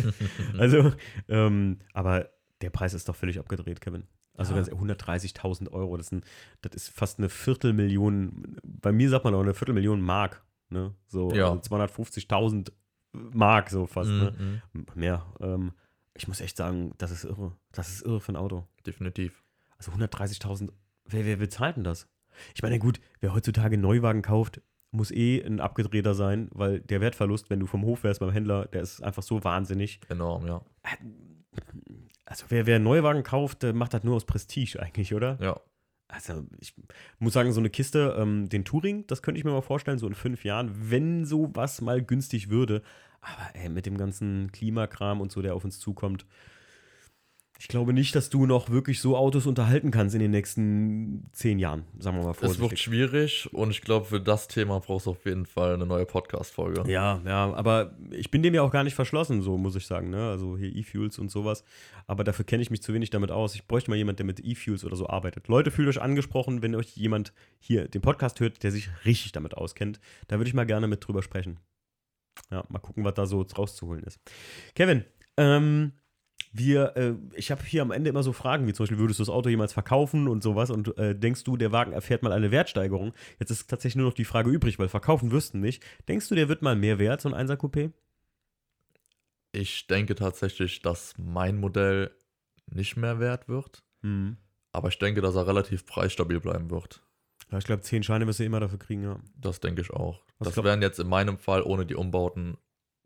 also, 0.59 0.93
ähm, 1.29 1.79
aber 1.93 2.29
der 2.61 2.71
Preis 2.71 2.95
ist 2.95 3.09
doch 3.09 3.17
völlig 3.17 3.39
abgedreht, 3.39 3.81
Kevin. 3.81 4.05
Also 4.37 4.55
Ja. 4.55 4.63
ganz 4.63 4.71
130.000 4.71 5.71
Euro, 5.73 5.97
das, 5.97 6.07
sind, 6.09 6.25
das 6.63 6.75
ist 6.75 6.89
fast 6.91 7.19
eine 7.19 7.29
Viertelmillion, 7.29 8.57
bei 8.63 8.93
mir 8.93 9.09
sagt 9.11 9.25
man 9.25 9.35
auch 9.35 9.41
eine 9.43 9.55
Viertelmillion 9.55 10.01
Mark. 10.01 10.45
Ne? 10.69 10.95
So 11.09 11.31
Ja. 11.33 11.51
also 11.51 11.61
250.000 11.75 12.71
Mark 13.13 13.71
so 13.71 13.87
fast. 13.87 14.09
Ne? 14.11 14.61
Mhm, 14.73 14.87
Mehr. 14.95 15.27
Ähm, 15.41 15.73
ich 16.15 16.29
muss 16.29 16.41
echt 16.41 16.57
sagen, 16.57 16.93
das 16.99 17.11
ist 17.11 17.25
irre. 17.25 17.57
Das 17.73 17.89
ist 17.89 18.03
irre 18.03 18.21
für 18.21 18.33
ein 18.33 18.37
Auto. 18.37 18.67
definitiv. 18.87 19.43
Also 19.79 19.93
130.000. 19.93 20.71
Wer, 21.07 21.25
wer 21.25 21.37
bezahlt 21.37 21.77
denn 21.77 21.85
das? 21.85 22.07
Ich 22.55 22.63
meine, 22.63 22.79
gut, 22.79 23.01
wer 23.21 23.35
heutzutage 23.35 23.75
einen 23.75 23.83
Neuwagen 23.83 24.23
kauft, 24.23 24.61
muss 24.93 25.11
eh 25.11 25.43
ein 25.45 25.61
abgedrehter 25.61 26.15
sein, 26.15 26.49
weil 26.53 26.81
der 26.81 27.01
Wertverlust, 27.01 27.49
wenn 27.51 27.61
du 27.61 27.67
vom 27.67 27.85
Hof 27.85 28.03
wärst 28.05 28.21
beim 28.21 28.31
Händler, 28.33 28.67
der 28.67 28.83
ist 28.83 29.03
einfach 29.03 29.23
so 29.23 29.43
wahnsinnig. 29.45 30.01
Enorm, 30.09 30.47
ja. 30.47 30.63
Also 32.25 32.47
wer, 32.49 32.67
wer 32.67 32.77
einen 32.77 32.85
Neuwagen 32.85 33.23
kauft, 33.23 33.63
der 33.63 33.73
macht 33.73 33.95
das 33.95 34.05
nur 34.05 34.17
aus 34.17 34.25
Prestige 34.25 34.81
eigentlich, 34.81 35.15
oder? 35.15 35.39
Ja, 35.41 35.61
Also 36.09 36.45
ich 36.59 36.75
muss 37.19 37.33
sagen, 37.33 37.53
so 37.53 37.61
eine 37.61 37.71
Kiste, 37.71 38.17
ähm, 38.19 38.49
den 38.49 38.65
Touring, 38.65 39.07
das 39.07 39.23
könnte 39.23 39.39
ich 39.39 39.45
mir 39.45 39.51
mal 39.53 39.63
vorstellen, 39.63 39.99
so 39.99 40.07
in 40.07 40.15
fünf 40.15 40.45
Jahren, 40.45 40.91
wenn 40.91 41.25
sowas 41.25 41.81
mal 41.81 42.03
günstig 42.03 42.51
würde. 42.51 42.83
Aber 43.23 43.51
ey, 43.55 43.69
mit 43.69 43.87
dem 43.87 43.97
ganzen 43.99 44.51
Klimakram 44.53 45.21
und 45.21 45.31
so, 45.33 45.43
der 45.43 45.55
auf 45.55 45.65
uns 45.65 45.79
zukommt, 45.79 46.25
Ich 47.63 47.69
glaube 47.69 47.93
nicht, 47.93 48.15
dass 48.15 48.31
du 48.31 48.47
noch 48.47 48.71
wirklich 48.71 49.01
so 49.01 49.19
Autos 49.19 49.45
unterhalten 49.47 49.91
kannst 49.91 50.15
in 50.15 50.21
den 50.23 50.31
nächsten 50.31 51.29
zehn 51.33 51.59
Jahren, 51.59 51.85
sagen 51.99 52.17
wir 52.17 52.25
mal 52.25 52.31
Es 52.31 52.41
wird 52.41 52.57
vorsichtig. 52.57 52.81
schwierig 52.81 53.51
und 53.53 53.71
ich 53.71 53.83
glaube, 53.83 54.07
für 54.07 54.19
das 54.19 54.49
Thema 54.49 54.81
brauchst 54.81 55.05
du 55.05 55.11
auf 55.11 55.27
jeden 55.27 55.45
Fall 55.45 55.75
eine 55.75 55.85
neue 55.85 56.07
Podcast-Folge. 56.07 56.91
Ja, 56.91 57.21
ja, 57.27 57.53
aber 57.53 57.95
ich 58.13 58.31
bin 58.31 58.43
dem 58.43 58.55
ja 58.55 58.63
auch 58.63 58.71
gar 58.73 58.83
nicht 58.83 58.95
verschlossen, 58.95 59.43
so 59.43 59.59
muss 59.59 59.77
ich 59.77 59.87
sagen, 59.87 60.09
ne? 60.09 60.31
Also 60.31 60.57
hier 60.57 60.75
E-Fuels 60.75 61.19
und 61.19 61.31
sowas. 61.31 61.63
Aber 62.07 62.25
dafür 62.25 62.47
kenne 62.47 62.63
ich 62.63 62.71
mich 62.71 62.81
zu 62.81 62.95
wenig 62.95 63.11
damit 63.11 63.31
aus. 63.31 63.55
Ich 63.55 63.67
bräuchte 63.67 63.91
mal 63.91 63.97
jemanden, 63.97 64.17
der 64.17 64.27
mit 64.27 64.41
E-Fuels 64.43 64.83
oder 64.87 64.97
so 64.97 65.07
arbeitet. 65.11 65.47
Leute, 65.49 65.71
fühlt 65.71 65.89
euch 65.91 66.01
angesprochen, 66.01 66.63
wenn 66.63 66.75
euch 66.75 66.97
jemand 66.97 67.35
hier 67.59 67.89
den 67.89 68.01
Podcast 68.01 68.41
hört, 68.41 68.63
der 68.63 68.71
sich 68.73 68.89
richtig 69.05 69.33
damit 69.33 69.53
auskennt. 69.55 70.01
Da 70.29 70.39
würde 70.39 70.49
ich 70.49 70.55
mal 70.55 70.65
gerne 70.65 70.89
mit 70.89 71.07
drüber 71.07 71.23
sprechen. 71.23 71.61
Ja, 72.51 72.65
mal 72.69 72.79
gucken, 72.81 73.05
was 73.05 73.15
da 73.15 73.27
so 73.27 73.43
rauszuholen 73.43 74.03
ist. 74.05 74.21
Kevin, 74.75 75.05
ähm, 75.37 75.93
wir, 76.53 76.97
äh, 76.97 77.15
ich 77.35 77.51
habe 77.51 77.63
hier 77.65 77.83
am 77.83 77.93
Ende 77.93 78.11
immer 78.11 78.23
so 78.23 78.33
Fragen, 78.33 78.67
wie 78.67 78.73
zum 78.73 78.85
Beispiel, 78.85 78.99
würdest 78.99 79.21
du 79.21 79.23
das 79.23 79.31
Auto 79.31 79.49
jemals 79.49 79.73
verkaufen 79.73 80.27
und 80.27 80.43
sowas? 80.43 80.71
Und 80.71 80.97
äh, 80.99 81.15
denkst 81.15 81.45
du, 81.45 81.57
der 81.57 81.71
Wagen 81.71 81.93
erfährt 81.93 82.23
mal 82.23 82.33
eine 82.33 82.51
Wertsteigerung? 82.51 83.13
Jetzt 83.39 83.51
ist 83.51 83.69
tatsächlich 83.71 83.97
nur 83.97 84.07
noch 84.07 84.15
die 84.15 84.25
Frage 84.25 84.51
übrig, 84.51 84.79
weil 84.79 84.89
verkaufen 84.89 85.31
wirst 85.31 85.55
du 85.55 85.59
nicht. 85.59 85.83
Denkst 86.09 86.29
du, 86.29 86.35
der 86.35 86.49
wird 86.49 86.63
mal 86.63 86.75
mehr 86.75 86.99
wert, 86.99 87.21
so 87.21 87.33
ein 87.33 87.47
1er 87.49 87.57
Coupé? 87.57 87.93
Ich 89.53 89.87
denke 89.87 90.15
tatsächlich, 90.15 90.83
dass 90.83 91.15
mein 91.19 91.59
Modell 91.59 92.11
nicht 92.67 92.97
mehr 92.97 93.19
wert 93.21 93.49
wird, 93.49 93.83
Hm. 94.03 94.37
aber 94.73 94.89
ich 94.89 94.99
denke, 94.99 95.21
dass 95.21 95.35
er 95.35 95.47
relativ 95.47 95.87
preisstabil 95.87 96.41
bleiben 96.41 96.71
wird. 96.71 97.03
Ja, 97.51 97.59
ich 97.59 97.65
glaube, 97.65 97.83
10 97.83 98.03
Scheine 98.03 98.27
wirst 98.27 98.39
du 98.39 98.45
immer 98.45 98.61
dafür 98.61 98.79
kriegen, 98.79 99.03
ja. 99.03 99.17
Das 99.37 99.61
denke 99.61 99.83
ich 99.83 99.91
auch. 99.91 100.21
Was 100.39 100.47
das 100.47 100.55
glaub- 100.55 100.67
wären 100.67 100.83
jetzt 100.83 101.01
in 101.01 101.09
meinem 101.09 101.39
Fall 101.39 101.63
ohne 101.63 101.85
die 101.87 101.95
Umbauten 101.97 102.57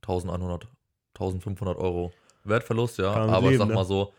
1100, 0.03 0.69
1500 1.15 1.77
Euro 1.79 2.13
Wertverlust, 2.45 2.99
ja. 2.99 3.15
Kann 3.15 3.31
Aber 3.31 3.47
ich 3.47 3.53
leben, 3.53 3.59
sag 3.61 3.69
ne? 3.69 3.75
mal 3.75 3.85
so, 3.87 4.13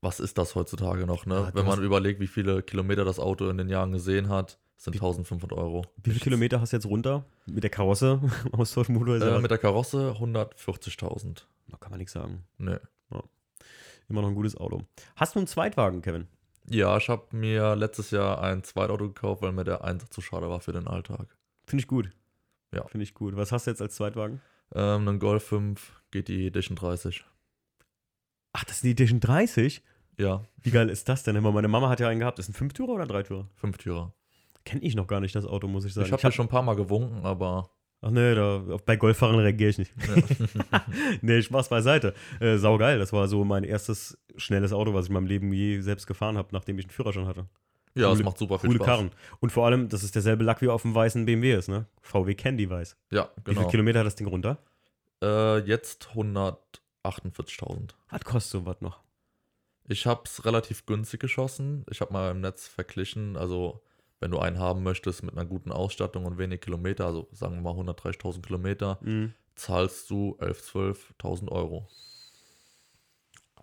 was 0.00 0.20
ist 0.20 0.38
das 0.38 0.54
heutzutage 0.54 1.06
noch, 1.06 1.26
ne? 1.26 1.34
Ja, 1.34 1.50
du 1.50 1.58
Wenn 1.58 1.66
man 1.66 1.82
überlegt, 1.82 2.20
wie 2.20 2.26
viele 2.26 2.62
Kilometer 2.62 3.04
das 3.04 3.18
Auto 3.18 3.48
in 3.50 3.58
den 3.58 3.68
Jahren 3.68 3.92
gesehen 3.92 4.28
hat, 4.30 4.58
sind 4.78 4.94
Wie- 4.94 4.98
1500 4.98 5.52
Euro. 5.58 5.82
Wie 6.02 6.10
viele. 6.10 6.20
Kilometer 6.22 6.60
hast 6.60 6.72
du 6.72 6.76
jetzt 6.76 6.86
runter? 6.86 7.24
Mit 7.46 7.64
der 7.64 7.70
Karosse? 7.70 8.20
Ja 8.52 9.36
Äh, 9.36 9.40
mit 9.40 9.50
der 9.50 9.58
Karosse 9.58 10.14
140.000. 10.18 11.42
Da 11.68 11.76
kann 11.78 11.90
man 11.90 11.98
nichts 11.98 12.12
sagen. 12.12 12.44
Nee. 12.58 12.76
Immer 14.08 14.22
noch 14.22 14.28
ein 14.28 14.36
gutes 14.36 14.56
Auto. 14.56 14.84
Hast 15.16 15.34
du 15.34 15.40
einen 15.40 15.48
Zweitwagen, 15.48 16.00
Kevin? 16.00 16.28
Ja, 16.68 16.96
ich 16.96 17.08
habe 17.08 17.24
mir 17.36 17.76
letztes 17.76 18.10
Jahr 18.10 18.42
ein 18.42 18.64
Zweitauto 18.64 19.06
gekauft, 19.08 19.42
weil 19.42 19.52
mir 19.52 19.64
der 19.64 19.84
Einsatz 19.84 20.10
zu 20.10 20.20
schade 20.20 20.48
war 20.48 20.60
für 20.60 20.72
den 20.72 20.88
Alltag. 20.88 21.36
Finde 21.66 21.82
ich 21.82 21.86
gut. 21.86 22.10
Ja. 22.74 22.86
Finde 22.88 23.04
ich 23.04 23.14
gut. 23.14 23.36
Was 23.36 23.52
hast 23.52 23.66
du 23.66 23.70
jetzt 23.70 23.82
als 23.82 23.94
Zweitwagen? 23.94 24.40
Ähm, 24.74 25.08
einen 25.08 25.18
Golf 25.18 25.44
5 25.44 26.02
GTI 26.10 26.48
Edition 26.48 26.76
30. 26.76 27.24
Ach, 28.52 28.64
das 28.64 28.76
ist 28.76 28.84
die 28.84 28.90
Edition 28.90 29.20
30? 29.20 29.82
Ja, 30.18 30.44
Wie 30.62 30.70
geil 30.70 30.88
ist 30.88 31.08
das 31.08 31.22
denn? 31.24 31.36
Immer 31.36 31.52
meine 31.52 31.68
Mama 31.68 31.88
hat 31.90 32.00
ja 32.00 32.08
einen 32.08 32.20
gehabt. 32.20 32.38
Ist 32.38 32.48
ein 32.48 32.54
Fünftürer 32.54 32.88
oder 32.88 33.02
ein 33.02 33.08
Dreitürer? 33.08 33.48
Fünftürer. 33.54 34.14
Kenne 34.64 34.82
ich 34.82 34.96
noch 34.96 35.06
gar 35.06 35.20
nicht, 35.20 35.34
das 35.34 35.46
Auto, 35.46 35.68
muss 35.68 35.84
ich 35.84 35.94
sagen. 35.94 36.06
ich 36.06 36.12
habe 36.12 36.22
ja 36.22 36.32
schon 36.32 36.46
ein 36.46 36.50
paar 36.50 36.62
Mal 36.62 36.74
gewunken, 36.74 37.24
aber 37.24 37.70
Ach 38.02 38.10
nee, 38.10 38.34
da, 38.34 38.58
bei 38.84 38.96
Golffahrern 38.96 39.38
reagiere 39.40 39.70
ich 39.70 39.78
nicht. 39.78 39.92
nee, 41.22 41.42
Spaß 41.42 41.68
beiseite. 41.68 42.14
Äh, 42.40 42.56
saugeil. 42.58 42.98
Das 42.98 43.12
war 43.12 43.26
so 43.26 43.44
mein 43.44 43.64
erstes 43.64 44.18
schnelles 44.36 44.72
Auto, 44.72 44.92
was 44.94 45.06
ich 45.06 45.10
in 45.10 45.14
meinem 45.14 45.26
Leben 45.26 45.52
je 45.52 45.80
selbst 45.80 46.06
gefahren 46.06 46.36
habe, 46.36 46.48
nachdem 46.52 46.78
ich 46.78 46.84
einen 46.84 46.92
Führerschein 46.92 47.26
hatte. 47.26 47.46
ja, 47.94 48.08
Coole- 48.10 48.22
macht 48.24 48.38
super 48.38 48.58
viel 48.58 48.68
Coole 48.68 48.78
Spaß. 48.78 48.86
Karren. 48.86 49.10
Und 49.40 49.50
vor 49.50 49.66
allem, 49.66 49.88
das 49.88 50.04
ist 50.04 50.14
derselbe 50.14 50.44
Lack 50.44 50.60
wie 50.62 50.68
auf 50.68 50.82
dem 50.82 50.94
weißen 50.94 51.24
BMW 51.24 51.54
ist, 51.54 51.68
ne? 51.68 51.86
VW 52.02 52.34
Candy 52.34 52.68
weiß. 52.68 52.96
Ja, 53.10 53.30
Wie 53.36 53.42
viele 53.50 53.56
genau. 53.56 53.68
Kilometer 53.70 53.98
hat 54.00 54.06
das 54.06 54.14
Ding 54.16 54.26
runter? 54.28 54.58
Äh, 55.22 55.58
jetzt 55.60 56.10
148.000. 57.04 57.90
Was 58.10 58.24
kostet 58.24 58.52
sowas 58.60 58.76
noch? 58.80 59.00
Ich 59.88 60.06
habe 60.06 60.22
es 60.24 60.44
relativ 60.44 60.84
günstig 60.86 61.20
geschossen. 61.20 61.84
Ich 61.90 62.00
habe 62.00 62.12
mal 62.12 62.30
im 62.32 62.40
Netz 62.40 62.66
verglichen. 62.68 63.36
Also, 63.36 63.82
wenn 64.20 64.30
du 64.30 64.38
einen 64.38 64.58
haben 64.58 64.82
möchtest 64.82 65.22
mit 65.22 65.34
einer 65.36 65.44
guten 65.46 65.72
Ausstattung 65.72 66.24
und 66.24 66.38
wenig 66.38 66.60
Kilometer, 66.60 67.06
also 67.06 67.28
sagen 67.32 67.54
wir 67.56 67.62
mal 67.62 67.74
130.000 67.74 68.42
Kilometer, 68.46 68.98
Mhm. 69.02 69.34
zahlst 69.54 70.10
du 70.10 70.36
11.000, 70.40 70.96
12.000 71.18 71.50
Euro. 71.50 71.88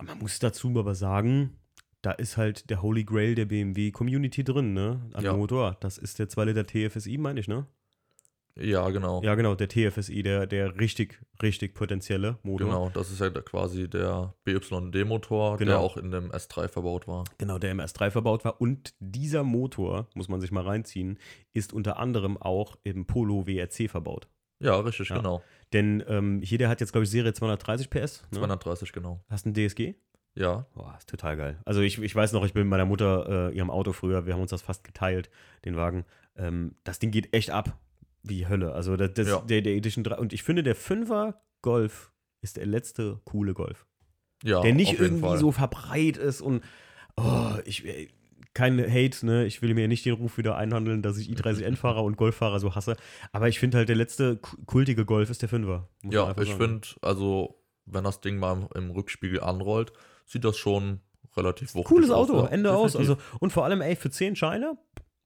Man 0.02 0.18
muss 0.18 0.38
dazu 0.38 0.68
aber 0.76 0.94
sagen, 0.94 1.56
da 2.02 2.10
ist 2.12 2.36
halt 2.36 2.68
der 2.68 2.82
Holy 2.82 3.04
Grail 3.04 3.34
der 3.34 3.46
BMW 3.46 3.90
Community 3.92 4.44
drin, 4.44 4.74
ne? 4.74 5.00
An 5.14 5.24
Ja. 5.24 5.32
Motor. 5.36 5.76
Das 5.80 5.98
ist 5.98 6.18
der 6.18 6.28
2 6.28 6.44
Liter 6.46 6.66
TFSI, 6.66 7.16
meine 7.18 7.40
ich, 7.40 7.48
ne? 7.48 7.66
Ja, 8.56 8.88
genau. 8.90 9.20
Ja, 9.22 9.34
genau, 9.34 9.54
der 9.56 9.68
TFSI, 9.68 10.22
der, 10.22 10.46
der 10.46 10.78
richtig, 10.78 11.20
richtig 11.42 11.74
potenzielle 11.74 12.38
Motor. 12.44 12.66
Genau, 12.68 12.90
das 12.94 13.10
ist 13.10 13.20
ja 13.20 13.28
quasi 13.30 13.88
der 13.90 14.32
BYD-Motor, 14.44 15.56
Genau. 15.58 15.70
der 15.70 15.80
auch 15.80 15.96
in 15.96 16.10
dem 16.10 16.30
S3 16.30 16.68
verbaut 16.68 17.08
war. 17.08 17.24
Genau, 17.38 17.58
der 17.58 17.72
im 17.72 17.80
S3 17.80 18.10
verbaut 18.10 18.44
war. 18.44 18.60
Und 18.60 18.94
dieser 19.00 19.42
Motor, 19.42 20.08
muss 20.14 20.28
man 20.28 20.40
sich 20.40 20.52
mal 20.52 20.62
reinziehen, 20.64 21.18
ist 21.52 21.72
unter 21.72 21.98
anderem 21.98 22.36
auch 22.36 22.76
im 22.84 23.06
Polo 23.06 23.46
WRC 23.46 23.88
verbaut. 23.90 24.28
Ja, 24.60 24.78
richtig, 24.78 25.08
Ja. 25.08 25.16
genau. 25.16 25.42
Denn 25.72 26.04
ähm, 26.06 26.40
hier, 26.42 26.58
der 26.58 26.68
hat 26.68 26.80
jetzt, 26.80 26.92
glaube 26.92 27.04
ich, 27.04 27.10
Serie 27.10 27.32
230 27.32 27.90
PS. 27.90 28.22
Ne? 28.30 28.38
230, 28.38 28.92
genau. 28.92 29.20
Hast 29.28 29.46
du 29.46 29.48
einen 29.50 29.54
DSG? 29.54 29.94
Ja, 30.36 30.66
Boah, 30.74 30.94
ist 30.98 31.08
total 31.08 31.36
geil. 31.36 31.60
Also 31.64 31.80
ich, 31.80 32.00
ich 32.00 32.14
weiß 32.14 32.32
noch, 32.32 32.44
ich 32.44 32.52
bin 32.52 32.62
mit 32.64 32.70
meiner 32.70 32.84
Mutter 32.86 33.50
äh, 33.50 33.56
ihrem 33.56 33.70
Auto 33.70 33.92
früher, 33.92 34.26
wir 34.26 34.34
haben 34.34 34.40
uns 34.40 34.50
das 34.50 34.62
fast 34.62 34.82
geteilt, 34.84 35.30
den 35.64 35.76
Wagen. 35.76 36.04
Ähm, 36.36 36.74
das 36.82 36.98
Ding 36.98 37.10
geht 37.12 37.32
echt 37.34 37.50
ab 37.50 37.78
wie 38.24 38.48
Hölle. 38.48 38.72
Also 38.72 38.96
das, 38.96 39.12
das, 39.14 39.28
Ja. 39.28 39.40
der, 39.40 39.62
der 39.62 39.74
Edition 39.74 40.02
3. 40.04 40.16
Und 40.16 40.32
ich 40.32 40.42
finde, 40.42 40.62
der 40.62 40.76
5er 40.76 41.34
Golf 41.62 42.10
ist 42.40 42.56
der 42.56 42.66
letzte 42.66 43.20
coole 43.24 43.54
Golf. 43.54 43.86
ja, 44.42 44.60
der 44.60 44.74
nicht 44.74 44.88
auf 44.88 44.92
jeden 44.94 45.04
irgendwie 45.04 45.26
Fall. 45.28 45.38
so 45.38 45.52
verbreit 45.52 46.16
ist 46.16 46.40
und 46.42 46.62
oh, 47.16 47.52
ich 47.64 47.84
äh, 47.86 48.08
kein 48.52 48.78
Hate, 48.78 49.26
ne? 49.26 49.46
Ich 49.46 49.62
will 49.62 49.74
mir 49.74 49.88
nicht 49.88 50.04
den 50.04 50.14
Ruf 50.14 50.38
wieder 50.38 50.56
einhandeln, 50.56 51.02
dass 51.02 51.18
ich 51.18 51.28
i30N-Fahrer 51.28 52.04
und 52.04 52.16
Golffahrer 52.16 52.60
so 52.60 52.74
hasse. 52.74 52.96
Aber 53.32 53.48
ich 53.48 53.58
finde 53.58 53.78
halt, 53.78 53.88
der 53.88 53.96
letzte 53.96 54.36
ku- 54.36 54.56
kultige 54.66 55.04
Golf 55.04 55.28
ist 55.30 55.42
der 55.42 55.48
5er. 55.48 55.64
muss 55.66 55.86
man 56.02 56.12
Ja, 56.12 56.34
ich 56.40 56.54
finde, 56.54 56.86
also, 57.02 57.60
wenn 57.86 58.04
das 58.04 58.20
Ding 58.20 58.36
mal 58.38 58.52
im, 58.52 58.68
im 58.84 58.90
Rückspiegel 58.92 59.40
anrollt, 59.40 59.92
sieht 60.26 60.44
das 60.44 60.56
schon 60.56 61.00
relativ 61.36 61.74
wuchtig 61.74 61.88
Cooles 61.88 62.10
aus. 62.10 62.30
Auto, 62.30 62.42
ja, 62.44 62.48
Ende 62.50 62.72
aus. 62.76 62.92
definitiv. 62.92 63.16
Also, 63.24 63.38
und 63.40 63.50
vor 63.52 63.64
allem, 63.64 63.80
ey, 63.80 63.96
für 63.96 64.10
10 64.10 64.36
Scheine 64.36 64.78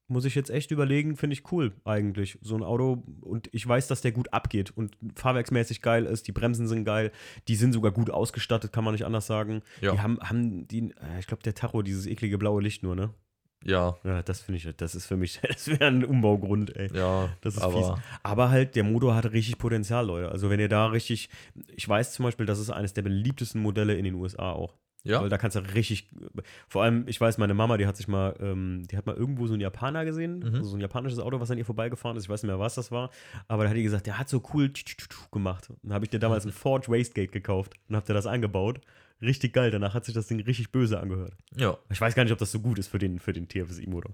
muss 0.09 0.25
ich 0.25 0.35
jetzt 0.35 0.51
echt 0.51 0.71
überlegen, 0.71 1.17
finde 1.17 1.35
ich 1.35 1.53
cool 1.53 1.73
eigentlich. 1.85 2.39
So 2.41 2.57
ein 2.57 2.63
Auto 2.63 3.03
und 3.21 3.49
ich 3.53 3.67
weiß, 3.67 3.89
dass 3.89 4.01
der 4.01 4.13
gut 4.13 4.33
abgeht 4.33 4.71
und 4.77 4.97
fahrwerksmäßig 5.15 5.83
geil 5.83 6.07
ist, 6.07 6.27
die 6.27 6.33
Bremsen 6.33 6.67
sind 6.67 6.85
geil, 6.85 7.13
die 7.47 7.57
sind 7.57 7.73
sogar 7.73 7.93
gut 7.93 8.11
ausgestattet, 8.11 8.73
kann 8.73 8.85
man 8.85 8.95
nicht 8.95 9.05
anders 9.05 9.27
sagen. 9.27 9.63
Ja. 9.81 9.93
Die 9.93 10.01
haben, 10.01 10.19
haben 10.21 10.67
die, 10.67 10.91
äh, 10.91 11.19
ich 11.21 11.27
glaube, 11.27 11.43
der 11.43 11.55
Tacho, 11.55 11.83
dieses 11.83 12.07
eklige 12.07 12.39
blaue 12.39 12.63
Licht 12.63 12.83
nur, 12.83 12.97
ne? 12.97 13.11
ja, 13.65 13.97
Ja, 14.05 14.23
das 14.23 14.41
finde 14.41 14.59
ich, 14.59 14.77
das 14.77 14.95
ist 14.95 15.07
für 15.07 15.17
mich, 15.17 15.41
das 15.47 15.69
wäre 15.69 15.87
ein 15.87 16.05
Umbaugrund, 16.05 16.75
ey. 16.77 16.91
ja, 16.95 17.29
Das 17.41 17.57
ist 17.57 17.63
aber 17.63 18.01
Aber 18.23 18.51
halt, 18.51 18.77
der 18.77 18.85
Motor 18.85 19.15
hat 19.15 19.33
richtig 19.33 19.59
Potenzial, 19.59 20.07
Leute. 20.07 20.31
Also 20.31 20.49
wenn 20.51 20.61
ihr 20.61 20.69
da 20.69 20.87
richtig, 20.87 21.29
ich 21.75 21.89
weiß 21.89 22.13
zum 22.13 22.25
Beispiel, 22.25 22.47
das 22.47 22.59
ist 22.59 22.71
eines 22.71 22.95
der 22.95 23.03
beliebtesten 23.03 23.61
Modelle 23.61 23.95
in 23.95 24.05
den 24.05 24.15
USA 24.15 24.53
auch. 24.53 24.75
Ja, 25.09 25.21
Weil 25.23 25.29
da 25.29 25.39
kannst 25.39 25.57
du 25.57 25.61
richtig, 25.75 26.09
vor 26.69 26.83
allem, 26.85 27.05
ich 27.09 27.21
weiß, 27.21 27.39
meine 27.39 27.55
Mama, 27.55 27.77
die 27.79 27.87
hat 27.87 27.97
sich 27.97 28.09
mal, 28.09 28.35
ähm, 28.41 28.83
die 28.91 28.97
hat 28.97 29.07
mal 29.07 29.17
irgendwo 29.17 29.47
so 29.47 29.55
einen 29.55 29.63
Japaner 29.63 30.05
gesehen, 30.05 30.39
Mhm. 30.41 30.63
so 30.65 30.77
ein 30.77 30.81
japanisches 30.81 31.19
Auto, 31.19 31.41
was 31.41 31.51
an 31.51 31.59
ihr 31.59 31.65
vorbeigefahren 31.65 32.17
ist. 32.17 32.25
Ich 32.25 32.29
weiß 32.29 32.43
nicht 32.43 32.49
mehr, 32.51 32.59
was 32.61 32.75
das 32.75 32.93
war, 32.93 33.11
aber 33.49 33.65
da 33.65 33.71
hat 33.71 33.77
die 33.77 33.83
gesagt, 33.83 34.07
der 34.07 34.19
hat 34.19 34.29
so 34.29 34.43
cool 34.55 34.71
gemacht. 35.33 35.69
Dann 35.83 35.93
habe 35.95 36.05
ich 36.05 36.11
dir 36.11 36.19
damals 36.19 36.45
ein 36.45 36.53
Ford 36.53 36.89
Wastegate 36.89 37.33
gekauft 37.33 37.73
und 37.89 37.97
hab 37.97 38.05
dir 38.05 38.15
das 38.15 38.27
eingebaut. 38.27 38.81
Richtig 39.21 39.53
geil, 39.53 39.73
danach 39.73 39.95
hat 39.95 40.05
sich 40.05 40.15
das 40.15 40.29
Ding 40.29 40.39
richtig 40.43 40.71
böse 40.71 41.01
angehört. 41.01 41.33
ja, 41.57 41.77
Ich 41.91 42.01
weiß 42.01 42.15
gar 42.15 42.23
nicht, 42.23 42.33
ob 42.33 42.39
das 42.39 42.53
so 42.53 42.61
gut 42.61 42.79
ist 42.79 42.87
für 42.87 43.01
den, 43.01 43.19
für 43.19 43.33
den 43.33 43.49
TFSI-Motor. 43.49 44.13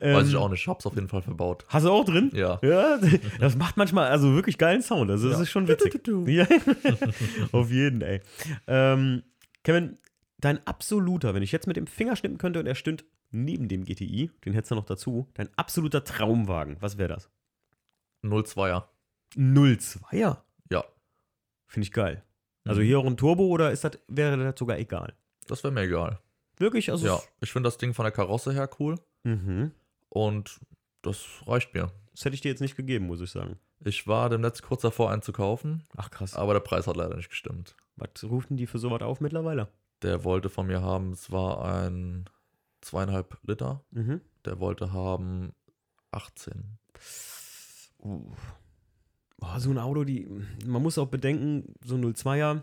weiß 0.00 0.24
Ähm, 0.24 0.28
ich 0.28 0.36
auch 0.36 0.50
nicht. 0.50 0.60
Ich 0.60 0.68
hab's 0.68 0.84
auf 0.84 0.94
jeden 0.96 1.08
Fall 1.08 1.22
verbaut. 1.22 1.64
Hast 1.68 1.86
du 1.86 1.90
auch 1.90 2.04
drin? 2.04 2.30
Ja. 2.34 2.58
Ja, 2.62 2.98
das 3.40 3.56
macht 3.56 3.78
manchmal 3.78 4.08
also 4.10 4.34
wirklich 4.34 4.58
geilen 4.58 4.82
Sound. 4.82 5.10
Also 5.10 5.28
das 5.28 5.38
Ja. 5.38 5.42
ist 5.44 5.50
schon 5.50 5.66
witzig. 5.66 5.98
Ja. 6.26 6.46
Auf 7.52 7.70
jeden, 7.70 8.02
ey. 8.02 8.20
Ähm, 8.66 9.22
Kevin, 9.62 9.96
dein 10.44 10.64
absoluter, 10.66 11.34
wenn 11.34 11.42
ich 11.42 11.52
jetzt 11.52 11.66
mit 11.66 11.76
dem 11.76 11.86
Finger 11.86 12.16
schnippen 12.16 12.38
könnte 12.38 12.60
und 12.60 12.66
er 12.66 12.74
stünde 12.74 13.04
neben 13.30 13.68
dem 13.68 13.84
GTI, 13.84 14.30
den 14.44 14.52
hättest 14.52 14.70
du 14.70 14.74
noch 14.76 14.84
dazu, 14.84 15.28
dein 15.34 15.48
absoluter 15.56 16.04
Traumwagen, 16.04 16.76
was 16.80 16.98
wäre 16.98 17.14
das? 17.14 17.30
02er. 18.22 18.84
02er. 19.36 20.38
Ja, 20.70 20.84
Finde 21.66 21.86
ich 21.86 21.92
geil. 21.92 22.22
Also 22.64 22.80
Mhm. 22.80 22.84
hier 22.86 22.98
auch 23.00 23.06
ein 23.06 23.16
Turbo 23.16 23.46
oder 23.48 23.72
ist 23.72 23.82
das, 23.84 23.98
wäre 24.06 24.36
das 24.36 24.58
sogar 24.58 24.78
egal? 24.78 25.14
das 25.48 25.62
wäre 25.64 25.72
mir 25.72 25.82
egal. 25.82 26.20
Wirklich? 26.56 26.90
Also 26.90 27.06
Ja, 27.06 27.20
ich 27.40 27.50
finde 27.52 27.66
das 27.66 27.76
Ding 27.78 27.92
von 27.94 28.04
der 28.04 28.12
Karosse 28.12 28.52
her 28.52 28.70
cool 28.78 28.94
Mhm. 29.24 29.72
und 30.08 30.60
das 31.02 31.26
reicht 31.46 31.74
mir. 31.74 31.90
Das 32.12 32.24
hätte 32.24 32.34
ich 32.36 32.40
dir 32.42 32.48
jetzt 32.50 32.60
nicht 32.60 32.76
gegeben, 32.76 33.06
muss 33.08 33.20
ich 33.20 33.30
sagen. 33.30 33.58
Ich 33.80 34.06
war 34.06 34.30
demnächst 34.30 34.62
kurz 34.62 34.82
davor, 34.82 35.10
einen 35.10 35.20
zu 35.22 35.32
kaufen, 35.32 35.82
Ach 35.96 36.10
krass. 36.10 36.34
aber 36.34 36.52
der 36.54 36.60
Preis 36.60 36.86
hat 36.86 36.96
leider 36.96 37.16
nicht 37.16 37.28
gestimmt. 37.28 37.74
Was 37.96 38.22
rufen 38.24 38.56
die 38.56 38.66
für 38.66 38.78
sowas 38.78 39.02
auf 39.02 39.20
mittlerweile? 39.20 39.68
Der 40.04 40.22
wollte 40.22 40.50
von 40.50 40.66
mir 40.66 40.82
haben, 40.82 41.12
es 41.12 41.30
war 41.30 41.64
ein 41.64 42.26
zweieinhalb 42.82 43.38
Liter. 43.42 43.84
Mhm. 43.90 44.20
Der 44.44 44.60
wollte 44.60 44.92
haben 44.92 45.54
18. 46.10 46.78
Uh. 47.98 48.30
Boah, 49.38 49.58
so 49.58 49.70
ein 49.70 49.78
Auto, 49.78 50.04
die, 50.04 50.28
man 50.66 50.82
muss 50.82 50.98
auch 50.98 51.08
bedenken, 51.08 51.74
so 51.82 51.96
ein 51.96 52.04
02er, 52.04 52.62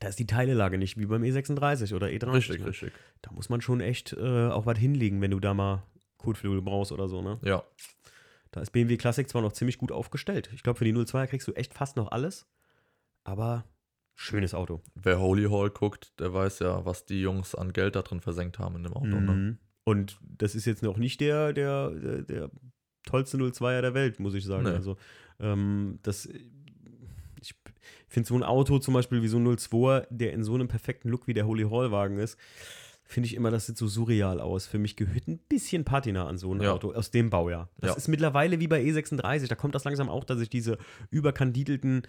Da 0.00 0.08
ist 0.08 0.18
die 0.18 0.26
Teilelage 0.26 0.78
nicht 0.78 0.98
wie 0.98 1.06
beim 1.06 1.22
E36 1.22 1.94
oder 1.94 2.08
E30. 2.08 2.32
Richtig, 2.32 2.60
ne? 2.60 2.66
richtig. 2.66 2.92
Da 3.22 3.30
muss 3.30 3.48
man 3.48 3.60
schon 3.60 3.80
echt 3.80 4.12
äh, 4.12 4.48
auch 4.48 4.66
was 4.66 4.78
hinlegen, 4.78 5.20
wenn 5.20 5.30
du 5.30 5.38
da 5.38 5.54
mal 5.54 5.84
Kotflügel 6.18 6.60
brauchst 6.60 6.90
oder 6.92 7.08
so, 7.08 7.22
ne? 7.22 7.38
Ja, 7.42 7.62
Da 8.50 8.60
ist 8.60 8.70
BMW 8.70 8.96
Classic 8.96 9.28
zwar 9.28 9.42
noch 9.42 9.52
ziemlich 9.52 9.78
gut 9.78 9.92
aufgestellt. 9.92 10.50
Ich 10.54 10.62
glaube, 10.62 10.78
für 10.78 10.84
die 10.84 10.92
02er 10.92 11.26
kriegst 11.28 11.46
du 11.46 11.52
echt 11.52 11.72
fast 11.72 11.96
noch 11.96 12.10
alles. 12.10 12.46
Aber 13.24 13.64
schönes 14.14 14.54
Auto. 14.54 14.80
wer 14.94 15.20
Holy 15.20 15.44
Hall 15.44 15.70
guckt, 15.70 16.12
der 16.20 16.32
weiß 16.32 16.60
ja, 16.60 16.84
was 16.84 17.06
die 17.06 17.20
Jungs 17.20 17.54
an 17.54 17.72
Geld 17.72 17.96
da 17.96 18.02
drin 18.02 18.20
versenkt 18.20 18.58
haben 18.58 18.76
in 18.76 18.82
dem 18.84 18.92
Auto. 18.94 19.06
Ne? 19.20 19.32
Mhm. 19.32 19.58
Und 19.84 20.18
das 20.22 20.54
ist 20.54 20.64
jetzt 20.64 20.82
noch 20.82 20.96
nicht 20.96 21.20
der, 21.20 21.52
der, 21.52 21.90
der, 21.90 22.22
der 22.22 22.50
tollste 23.04 23.36
02er 23.36 23.80
der 23.80 23.94
Welt, 23.94 24.20
muss 24.20 24.34
ich 24.34 24.44
sagen. 24.44 24.64
Nee. 24.64 24.70
Also, 24.70 24.96
ähm, 25.40 25.98
das, 26.02 26.26
ich 27.40 27.54
finde 28.06 28.28
so 28.28 28.34
ein 28.36 28.44
Auto 28.44 28.78
zum 28.78 28.94
Beispiel 28.94 29.22
wie 29.22 29.28
so 29.28 29.38
ein 29.38 29.46
02er, 29.46 30.06
der 30.10 30.32
in 30.34 30.44
so 30.44 30.54
einem 30.54 30.68
perfekten 30.68 31.08
Look 31.08 31.26
wie 31.26 31.34
der 31.34 31.46
Holy 31.46 31.64
Hall-Wagen 31.64 32.18
ist, 32.18 32.38
finde 33.04 33.26
ich 33.26 33.34
immer, 33.34 33.50
das 33.50 33.66
sieht 33.66 33.76
so 33.76 33.88
surreal 33.88 34.40
aus. 34.40 34.66
Für 34.66 34.78
mich 34.78 34.94
gehört 34.96 35.26
ein 35.26 35.38
bisschen 35.48 35.84
Patina 35.84 36.26
an 36.28 36.38
so 36.38 36.54
ein 36.54 36.62
Ja. 36.62 36.72
Auto 36.72 36.92
aus 36.92 37.10
dem 37.10 37.28
Baujahr. 37.30 37.68
Das 37.78 37.90
Ja. 37.90 37.96
ist 37.96 38.08
mittlerweile 38.08 38.60
wie 38.60 38.68
bei 38.68 38.80
E36. 38.82 39.48
Da 39.48 39.54
kommt 39.56 39.74
das 39.74 39.82
langsam 39.84 40.08
auch, 40.08 40.22
dass 40.24 40.40
ich 40.40 40.48
diese 40.48 40.78
überkandidelten 41.10 42.02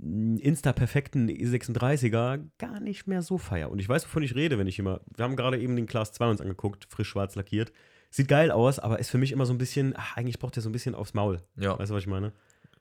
Insta-perfekten 0.00 1.28
E36er 1.30 2.44
gar 2.58 2.80
nicht 2.80 3.06
mehr 3.06 3.22
so 3.22 3.38
feier. 3.38 3.70
Und 3.70 3.78
ich 3.78 3.88
weiß, 3.88 4.04
wovon 4.06 4.22
ich 4.22 4.34
rede, 4.34 4.58
wenn 4.58 4.66
ich 4.66 4.78
immer. 4.78 5.00
Wir 5.16 5.24
haben 5.24 5.36
gerade 5.36 5.58
eben 5.58 5.76
den 5.76 5.86
Class 5.86 6.12
2 6.12 6.30
uns 6.30 6.40
angeguckt, 6.40 6.86
frisch 6.88 7.08
schwarz 7.08 7.34
lackiert. 7.36 7.72
Sieht 8.10 8.28
geil 8.28 8.50
aus, 8.50 8.78
aber 8.78 8.98
ist 8.98 9.10
für 9.10 9.18
mich 9.18 9.32
immer 9.32 9.46
so 9.46 9.52
ein 9.52 9.58
bisschen, 9.58 9.94
ach, 9.96 10.16
eigentlich 10.16 10.38
braucht 10.38 10.56
der 10.56 10.62
so 10.62 10.68
ein 10.68 10.72
bisschen 10.72 10.94
aufs 10.94 11.14
Maul. 11.14 11.42
Ja, 11.56 11.78
Weißt 11.78 11.90
du, 11.90 11.94
was 11.94 12.02
ich 12.02 12.08
meine? 12.08 12.32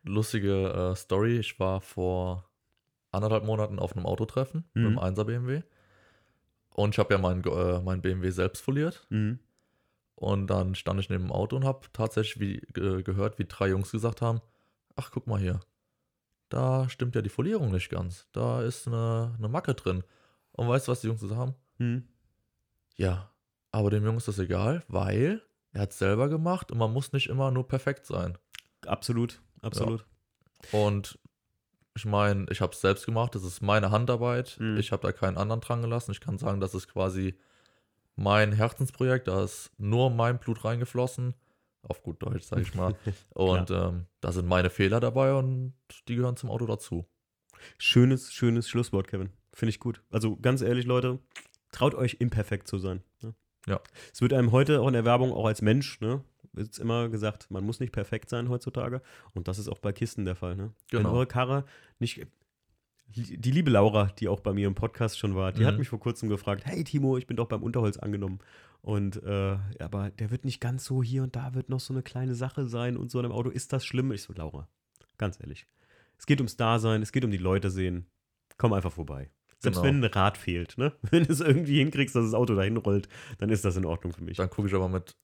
lustige 0.06 0.92
äh, 0.92 0.96
Story. 0.96 1.38
Ich 1.40 1.60
war 1.60 1.80
vor 1.82 2.50
anderthalb 3.12 3.46
Monaten 3.46 3.80
auf 3.80 3.96
einem 3.96 4.06
Autotreffen 4.06 4.66
mit 4.74 4.84
Mhm. 4.84 4.90
dem 4.90 5.00
1er 5.00 5.24
BMW. 5.24 5.62
Und 6.76 6.94
ich 6.96 7.00
habe 7.00 7.14
ja 7.14 7.20
meinen 7.20 7.44
äh, 7.46 7.80
mein 7.82 8.02
BMW 8.02 8.30
selbst 8.32 8.62
foliert. 8.62 9.06
Mhm. 9.10 9.40
Und 10.16 10.48
dann 10.48 10.76
stand 10.76 11.00
ich 11.00 11.10
neben 11.10 11.24
dem 11.26 11.32
Auto 11.32 11.56
und 11.56 11.64
habe 11.66 11.88
tatsächlich 11.94 12.40
wie, 12.40 12.80
äh, 12.80 13.02
gehört, 13.04 13.40
wie 13.40 13.46
drei 13.48 13.70
Jungs 13.70 13.92
gesagt 13.92 14.22
haben: 14.22 14.42
Ach, 14.96 15.10
guck 15.12 15.26
mal 15.28 15.40
hier. 15.40 15.60
Da 16.54 16.88
stimmt 16.88 17.16
ja 17.16 17.24
die 17.24 17.30
Folierung 17.30 17.72
nicht 17.72 17.90
ganz. 17.90 18.28
Da 18.32 18.62
ist 18.62 18.86
eine, 18.86 19.34
eine 19.40 19.48
Macke 19.48 19.74
drin. 19.74 20.04
Und 20.52 20.68
weißt 20.68 20.88
du, 20.88 20.92
was 20.92 21.02
die 21.02 21.08
Jungs 21.08 21.22
gesagt 21.22 21.40
haben? 21.40 21.56
Mhm. 21.80 22.08
Ja, 22.96 23.32
aber 23.72 23.90
dem 23.90 24.06
Jungen 24.06 24.20
ist 24.20 24.28
das 24.28 24.38
egal, 24.38 24.84
weil 24.88 25.42
er 25.72 25.82
hat 25.82 25.94
es 25.94 25.98
selber 25.98 26.30
gemacht 26.30 26.72
und 26.72 26.78
man 26.78 26.94
muss 26.94 27.12
nicht 27.12 27.28
immer 27.28 27.50
nur 27.50 27.68
perfekt 27.68 28.06
sein. 28.06 28.38
Absolut, 28.86 29.42
absolut. 29.64 30.06
Und 30.72 31.18
ich 31.96 32.06
meine, 32.06 32.46
ich 32.52 32.62
habe 32.62 32.74
es 32.74 32.82
selbst 32.82 33.08
gemacht, 33.08 33.34
das 33.34 33.44
ist 33.44 33.62
meine 33.62 33.90
Handarbeit. 33.90 34.58
Mhm. 34.60 34.78
Ich 34.78 34.92
habe 34.92 35.02
da 35.02 35.12
keinen 35.12 35.38
anderen 35.38 35.62
dran 35.62 35.82
gelassen. 35.82 36.12
Ich 36.12 36.22
kann 36.22 36.38
sagen, 36.38 36.60
das 36.60 36.76
ist 36.76 36.88
quasi 36.88 37.36
mein 38.16 38.52
Herzensprojekt. 38.52 39.28
Da 39.28 39.44
ist 39.44 39.72
nur 39.80 40.12
mein 40.12 40.38
Blut 40.38 40.64
reingeflossen. 40.64 41.34
Auf 41.84 42.02
gut 42.02 42.22
Deutsch, 42.24 42.44
sage 42.44 42.62
ich 42.62 42.74
mal. 42.76 42.96
Und 43.34 43.70
ähm, 43.70 44.06
da 44.22 44.32
sind 44.32 44.48
meine 44.48 44.70
Fehler 44.70 45.00
dabei 45.00 45.34
und 45.34 45.74
die 46.08 46.16
gehören 46.16 46.38
zum 46.38 46.50
Auto 46.50 46.66
dazu. 46.66 47.06
Schönes, 47.78 48.34
schönes 48.34 48.70
Schlusswort, 48.70 49.08
Kevin. 49.08 49.30
Finde 49.54 49.70
ich 49.72 49.80
gut. 49.80 50.02
Also 50.10 50.38
ganz 50.38 50.62
ehrlich, 50.62 50.86
Leute, 50.86 51.20
traut 51.72 51.94
euch 51.94 52.18
imperfekt 52.20 52.68
zu 52.68 52.78
sein. 52.78 53.04
Ne? 53.22 53.34
Ja. 53.68 53.82
Es 54.14 54.22
wird 54.22 54.34
einem 54.34 54.52
heute 54.52 54.82
auch 54.82 54.88
in 54.88 54.94
der 54.94 55.06
Werbung, 55.06 55.32
auch 55.34 55.46
als 55.46 55.62
Mensch, 55.62 56.00
ne, 56.02 56.24
wird 56.54 56.78
immer 56.78 57.10
gesagt, 57.10 57.50
man 57.52 57.64
muss 57.66 57.80
nicht 57.80 57.92
perfekt 57.92 58.30
sein 58.30 58.50
heutzutage. 58.50 59.02
Und 59.34 59.48
das 59.48 59.60
ist 59.60 59.68
auch 59.68 59.80
bei 59.80 59.92
Kisten 59.92 60.26
der 60.26 60.36
Fall. 60.36 60.56
Ne? 60.56 60.74
Wenn 60.90 61.00
Genau. 61.04 61.14
eure 61.14 61.28
Karre 61.28 61.66
nicht. 62.00 62.26
Die 63.08 63.52
liebe 63.52 63.70
Laura, 63.70 64.12
die 64.20 64.28
auch 64.28 64.40
bei 64.40 64.54
mir 64.54 64.68
im 64.68 64.74
Podcast 64.76 65.20
schon 65.20 65.36
war, 65.36 65.52
die 65.52 65.66
hat 65.66 65.74
Mhm. 65.76 65.80
mich 65.80 65.90
vor 65.90 66.00
kurzem 66.00 66.30
gefragt: 66.30 66.66
Hey 66.66 66.84
Timo, 66.84 67.18
ich 67.18 67.28
bin 67.28 67.38
doch 67.38 67.48
beim 67.48 67.62
Unterholz 67.62 67.98
angenommen. 67.98 68.40
Und 68.82 69.22
äh, 69.24 69.58
aber 69.80 70.10
der 70.12 70.32
wird 70.32 70.46
nicht 70.46 70.60
ganz 70.60 70.84
so 70.86 71.02
hier 71.04 71.24
und 71.24 71.36
da 71.36 71.54
wird 71.54 71.70
noch 71.70 71.80
so 71.80 71.94
eine 71.94 72.02
kleine 72.04 72.36
Sache 72.36 72.66
sein 72.68 72.98
und 72.98 73.12
so 73.12 73.20
in 73.20 73.26
einem 73.26 73.34
Auto. 73.34 73.50
Ist 73.50 73.72
das 73.72 73.86
schlimm? 73.86 74.12
Ich 74.12 74.24
so, 74.24 74.34
Laura, 74.34 74.68
ganz 75.18 75.40
ehrlich. 75.40 75.68
Es 76.18 76.26
geht 76.26 76.40
ums 76.40 76.58
Dasein, 76.58 77.02
es 77.02 77.12
geht 77.12 77.24
um 77.24 77.32
die 77.32 77.38
Leute 77.38 77.70
sehen. 77.70 78.08
Komm 78.58 78.74
einfach 78.74 78.92
vorbei. 78.92 79.30
Selbst 79.60 79.78
Genau. 79.78 79.88
wenn 79.88 80.04
ein 80.04 80.12
Rad 80.12 80.38
fehlt, 80.38 80.78
ne? 80.78 80.92
Wenn 81.12 81.24
du 81.24 81.32
es 81.32 81.40
irgendwie 81.40 81.78
hinkriegst, 81.78 82.16
dass 82.16 82.26
das 82.26 82.34
Auto 82.34 82.56
dahin 82.56 82.76
rollt, 82.78 83.08
dann 83.38 83.50
ist 83.50 83.64
das 83.64 83.78
in 83.78 83.86
Ordnung 83.86 84.12
für 84.12 84.24
mich. 84.24 84.36
Dann 84.38 84.50
gucke 84.50 84.68
ich 84.68 84.74
aber 84.74 84.90
mit 84.90 85.16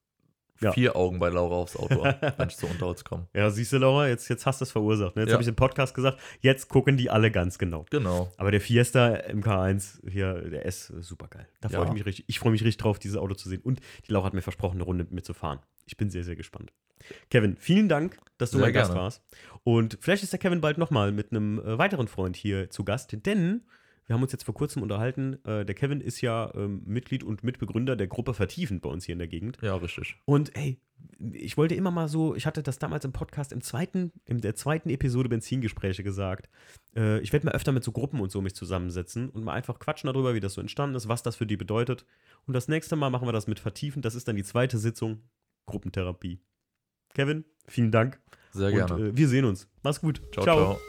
Ja. 0.61 0.71
vier 0.73 0.95
Augen 0.95 1.19
bei 1.19 1.29
Laura 1.29 1.55
aufs 1.55 1.75
Auto, 1.77 2.03
wenn 2.37 2.47
ich 2.49 2.57
zu 2.57 2.67
Unterholz 2.67 3.03
komme. 3.03 3.27
Ja, 3.33 3.49
siehst 3.49 3.71
du, 3.73 3.77
Laura, 3.77 4.07
jetzt, 4.07 4.27
jetzt 4.29 4.45
hast 4.45 4.59
du 4.61 4.63
es 4.65 4.71
verursacht. 4.71 5.15
Ne? 5.15 5.21
Jetzt 5.21 5.29
Ja. 5.29 5.33
habe 5.35 5.43
ich 5.43 5.47
im 5.49 5.55
Podcast 5.55 5.93
gesagt, 5.93 6.19
jetzt 6.41 6.67
gucken 6.69 6.97
die 6.97 7.09
alle 7.09 7.31
ganz 7.31 7.57
genau. 7.57 7.85
Genau. 7.89 8.31
Aber 8.37 8.51
der 8.51 8.59
Fiesta 8.61 9.13
MK1 9.29 10.09
hier, 10.09 10.33
der 10.49 10.65
S, 10.65 10.87
super 10.87 11.27
geil. 11.29 11.47
Da 11.61 11.69
freue 11.69 11.81
Ja. 11.81 11.85
ich 11.87 11.93
mich 11.93 12.05
richtig. 12.05 12.25
Ich 12.27 12.39
freue 12.39 12.51
mich 12.51 12.61
richtig 12.61 12.77
drauf, 12.77 12.99
dieses 12.99 13.17
Auto 13.17 13.35
zu 13.35 13.47
sehen. 13.49 13.61
Und 13.61 13.79
die 14.07 14.11
Laura 14.11 14.25
hat 14.25 14.33
mir 14.33 14.41
versprochen, 14.41 14.75
eine 14.75 14.83
Runde 14.83 15.03
mit 15.05 15.13
mir 15.13 15.21
zu 15.23 15.33
fahren. 15.33 15.59
Ich 15.85 15.97
bin 15.97 16.09
sehr, 16.09 16.23
sehr 16.23 16.35
gespannt. 16.35 16.71
Kevin, 17.29 17.55
vielen 17.57 17.87
Dank, 17.87 18.17
dass 18.37 18.51
du 18.51 18.57
Sehr 18.57 18.65
mein 18.67 18.73
Gast 18.73 18.91
gerne. 18.91 19.01
warst. 19.03 19.23
Und 19.63 19.97
vielleicht 20.01 20.23
ist 20.23 20.33
der 20.33 20.39
Kevin 20.39 20.59
bald 20.61 20.77
nochmal 20.77 21.11
mit 21.13 21.31
einem 21.31 21.59
äh, 21.59 21.77
weiteren 21.77 22.07
Freund 22.09 22.35
hier 22.35 22.69
zu 22.69 22.83
Gast, 22.83 23.15
denn 23.25 23.63
wir 24.09 24.15
haben 24.15 24.23
uns 24.23 24.31
jetzt 24.31 24.43
vor 24.43 24.55
kurzem 24.55 24.81
unterhalten. 24.81 25.37
Äh, 25.45 25.65
der 25.65 25.75
Kevin 25.75 26.01
ist 26.01 26.19
ja 26.21 26.51
ähm, 26.55 26.81
Mitglied 26.83 27.23
und 27.23 27.43
Mitbegründer 27.43 27.95
der 27.95 28.07
Gruppe 28.07 28.33
Vertiefend 28.33 28.81
bei 28.81 28.89
uns 28.89 29.05
hier 29.05 29.13
in 29.13 29.19
der 29.19 29.27
Gegend. 29.27 29.59
Ja, 29.61 29.75
richtig. 29.75 30.15
Und 30.25 30.51
hey, 30.55 30.81
ich 31.31 31.57
wollte 31.57 31.75
immer 31.75 31.91
mal 31.91 32.07
so, 32.07 32.33
ich 32.33 32.47
hatte 32.47 32.63
das 32.63 32.79
damals 32.79 33.05
im 33.05 33.11
Podcast 33.11 33.51
im 33.51 33.61
zweiten, 33.61 34.11
in 34.25 34.41
der 34.41 34.55
zweiten 34.55 34.89
Episode 34.89 35.29
Benzingespräche 35.29 36.01
gesagt. 36.01 36.49
Äh, 36.95 37.19
ich 37.19 37.33
werde 37.33 37.45
mal 37.45 37.51
öfter 37.51 37.71
mit 37.71 37.83
so 37.83 37.91
Gruppen 37.91 38.19
und 38.19 38.31
so 38.31 38.41
mich 38.41 38.55
zusammensetzen 38.55 39.29
und 39.29 39.43
mal 39.43 39.53
einfach 39.53 39.77
quatschen 39.77 40.07
darüber, 40.11 40.33
wie 40.33 40.39
das 40.39 40.55
so 40.55 40.61
entstanden 40.61 40.95
ist, 40.95 41.07
was 41.07 41.21
das 41.21 41.35
für 41.35 41.45
die 41.45 41.57
bedeutet. 41.57 42.03
Und 42.47 42.55
das 42.55 42.67
nächste 42.67 42.95
Mal 42.95 43.11
machen 43.11 43.27
wir 43.27 43.31
das 43.31 43.45
mit 43.45 43.59
vertiefend. 43.59 44.05
Das 44.05 44.15
ist 44.15 44.27
dann 44.27 44.35
die 44.35 44.43
zweite 44.43 44.79
Sitzung 44.79 45.21
Gruppentherapie. 45.67 46.39
Kevin, 47.13 47.45
vielen 47.67 47.91
Dank. 47.91 48.19
Sehr 48.53 48.69
und 48.69 48.73
gerne. 48.73 49.09
äh, 49.09 49.15
wir 49.15 49.27
sehen 49.27 49.45
uns. 49.45 49.69
Mach's 49.83 50.01
gut. 50.01 50.19
ciao. 50.33 50.43
ciao. 50.43 50.79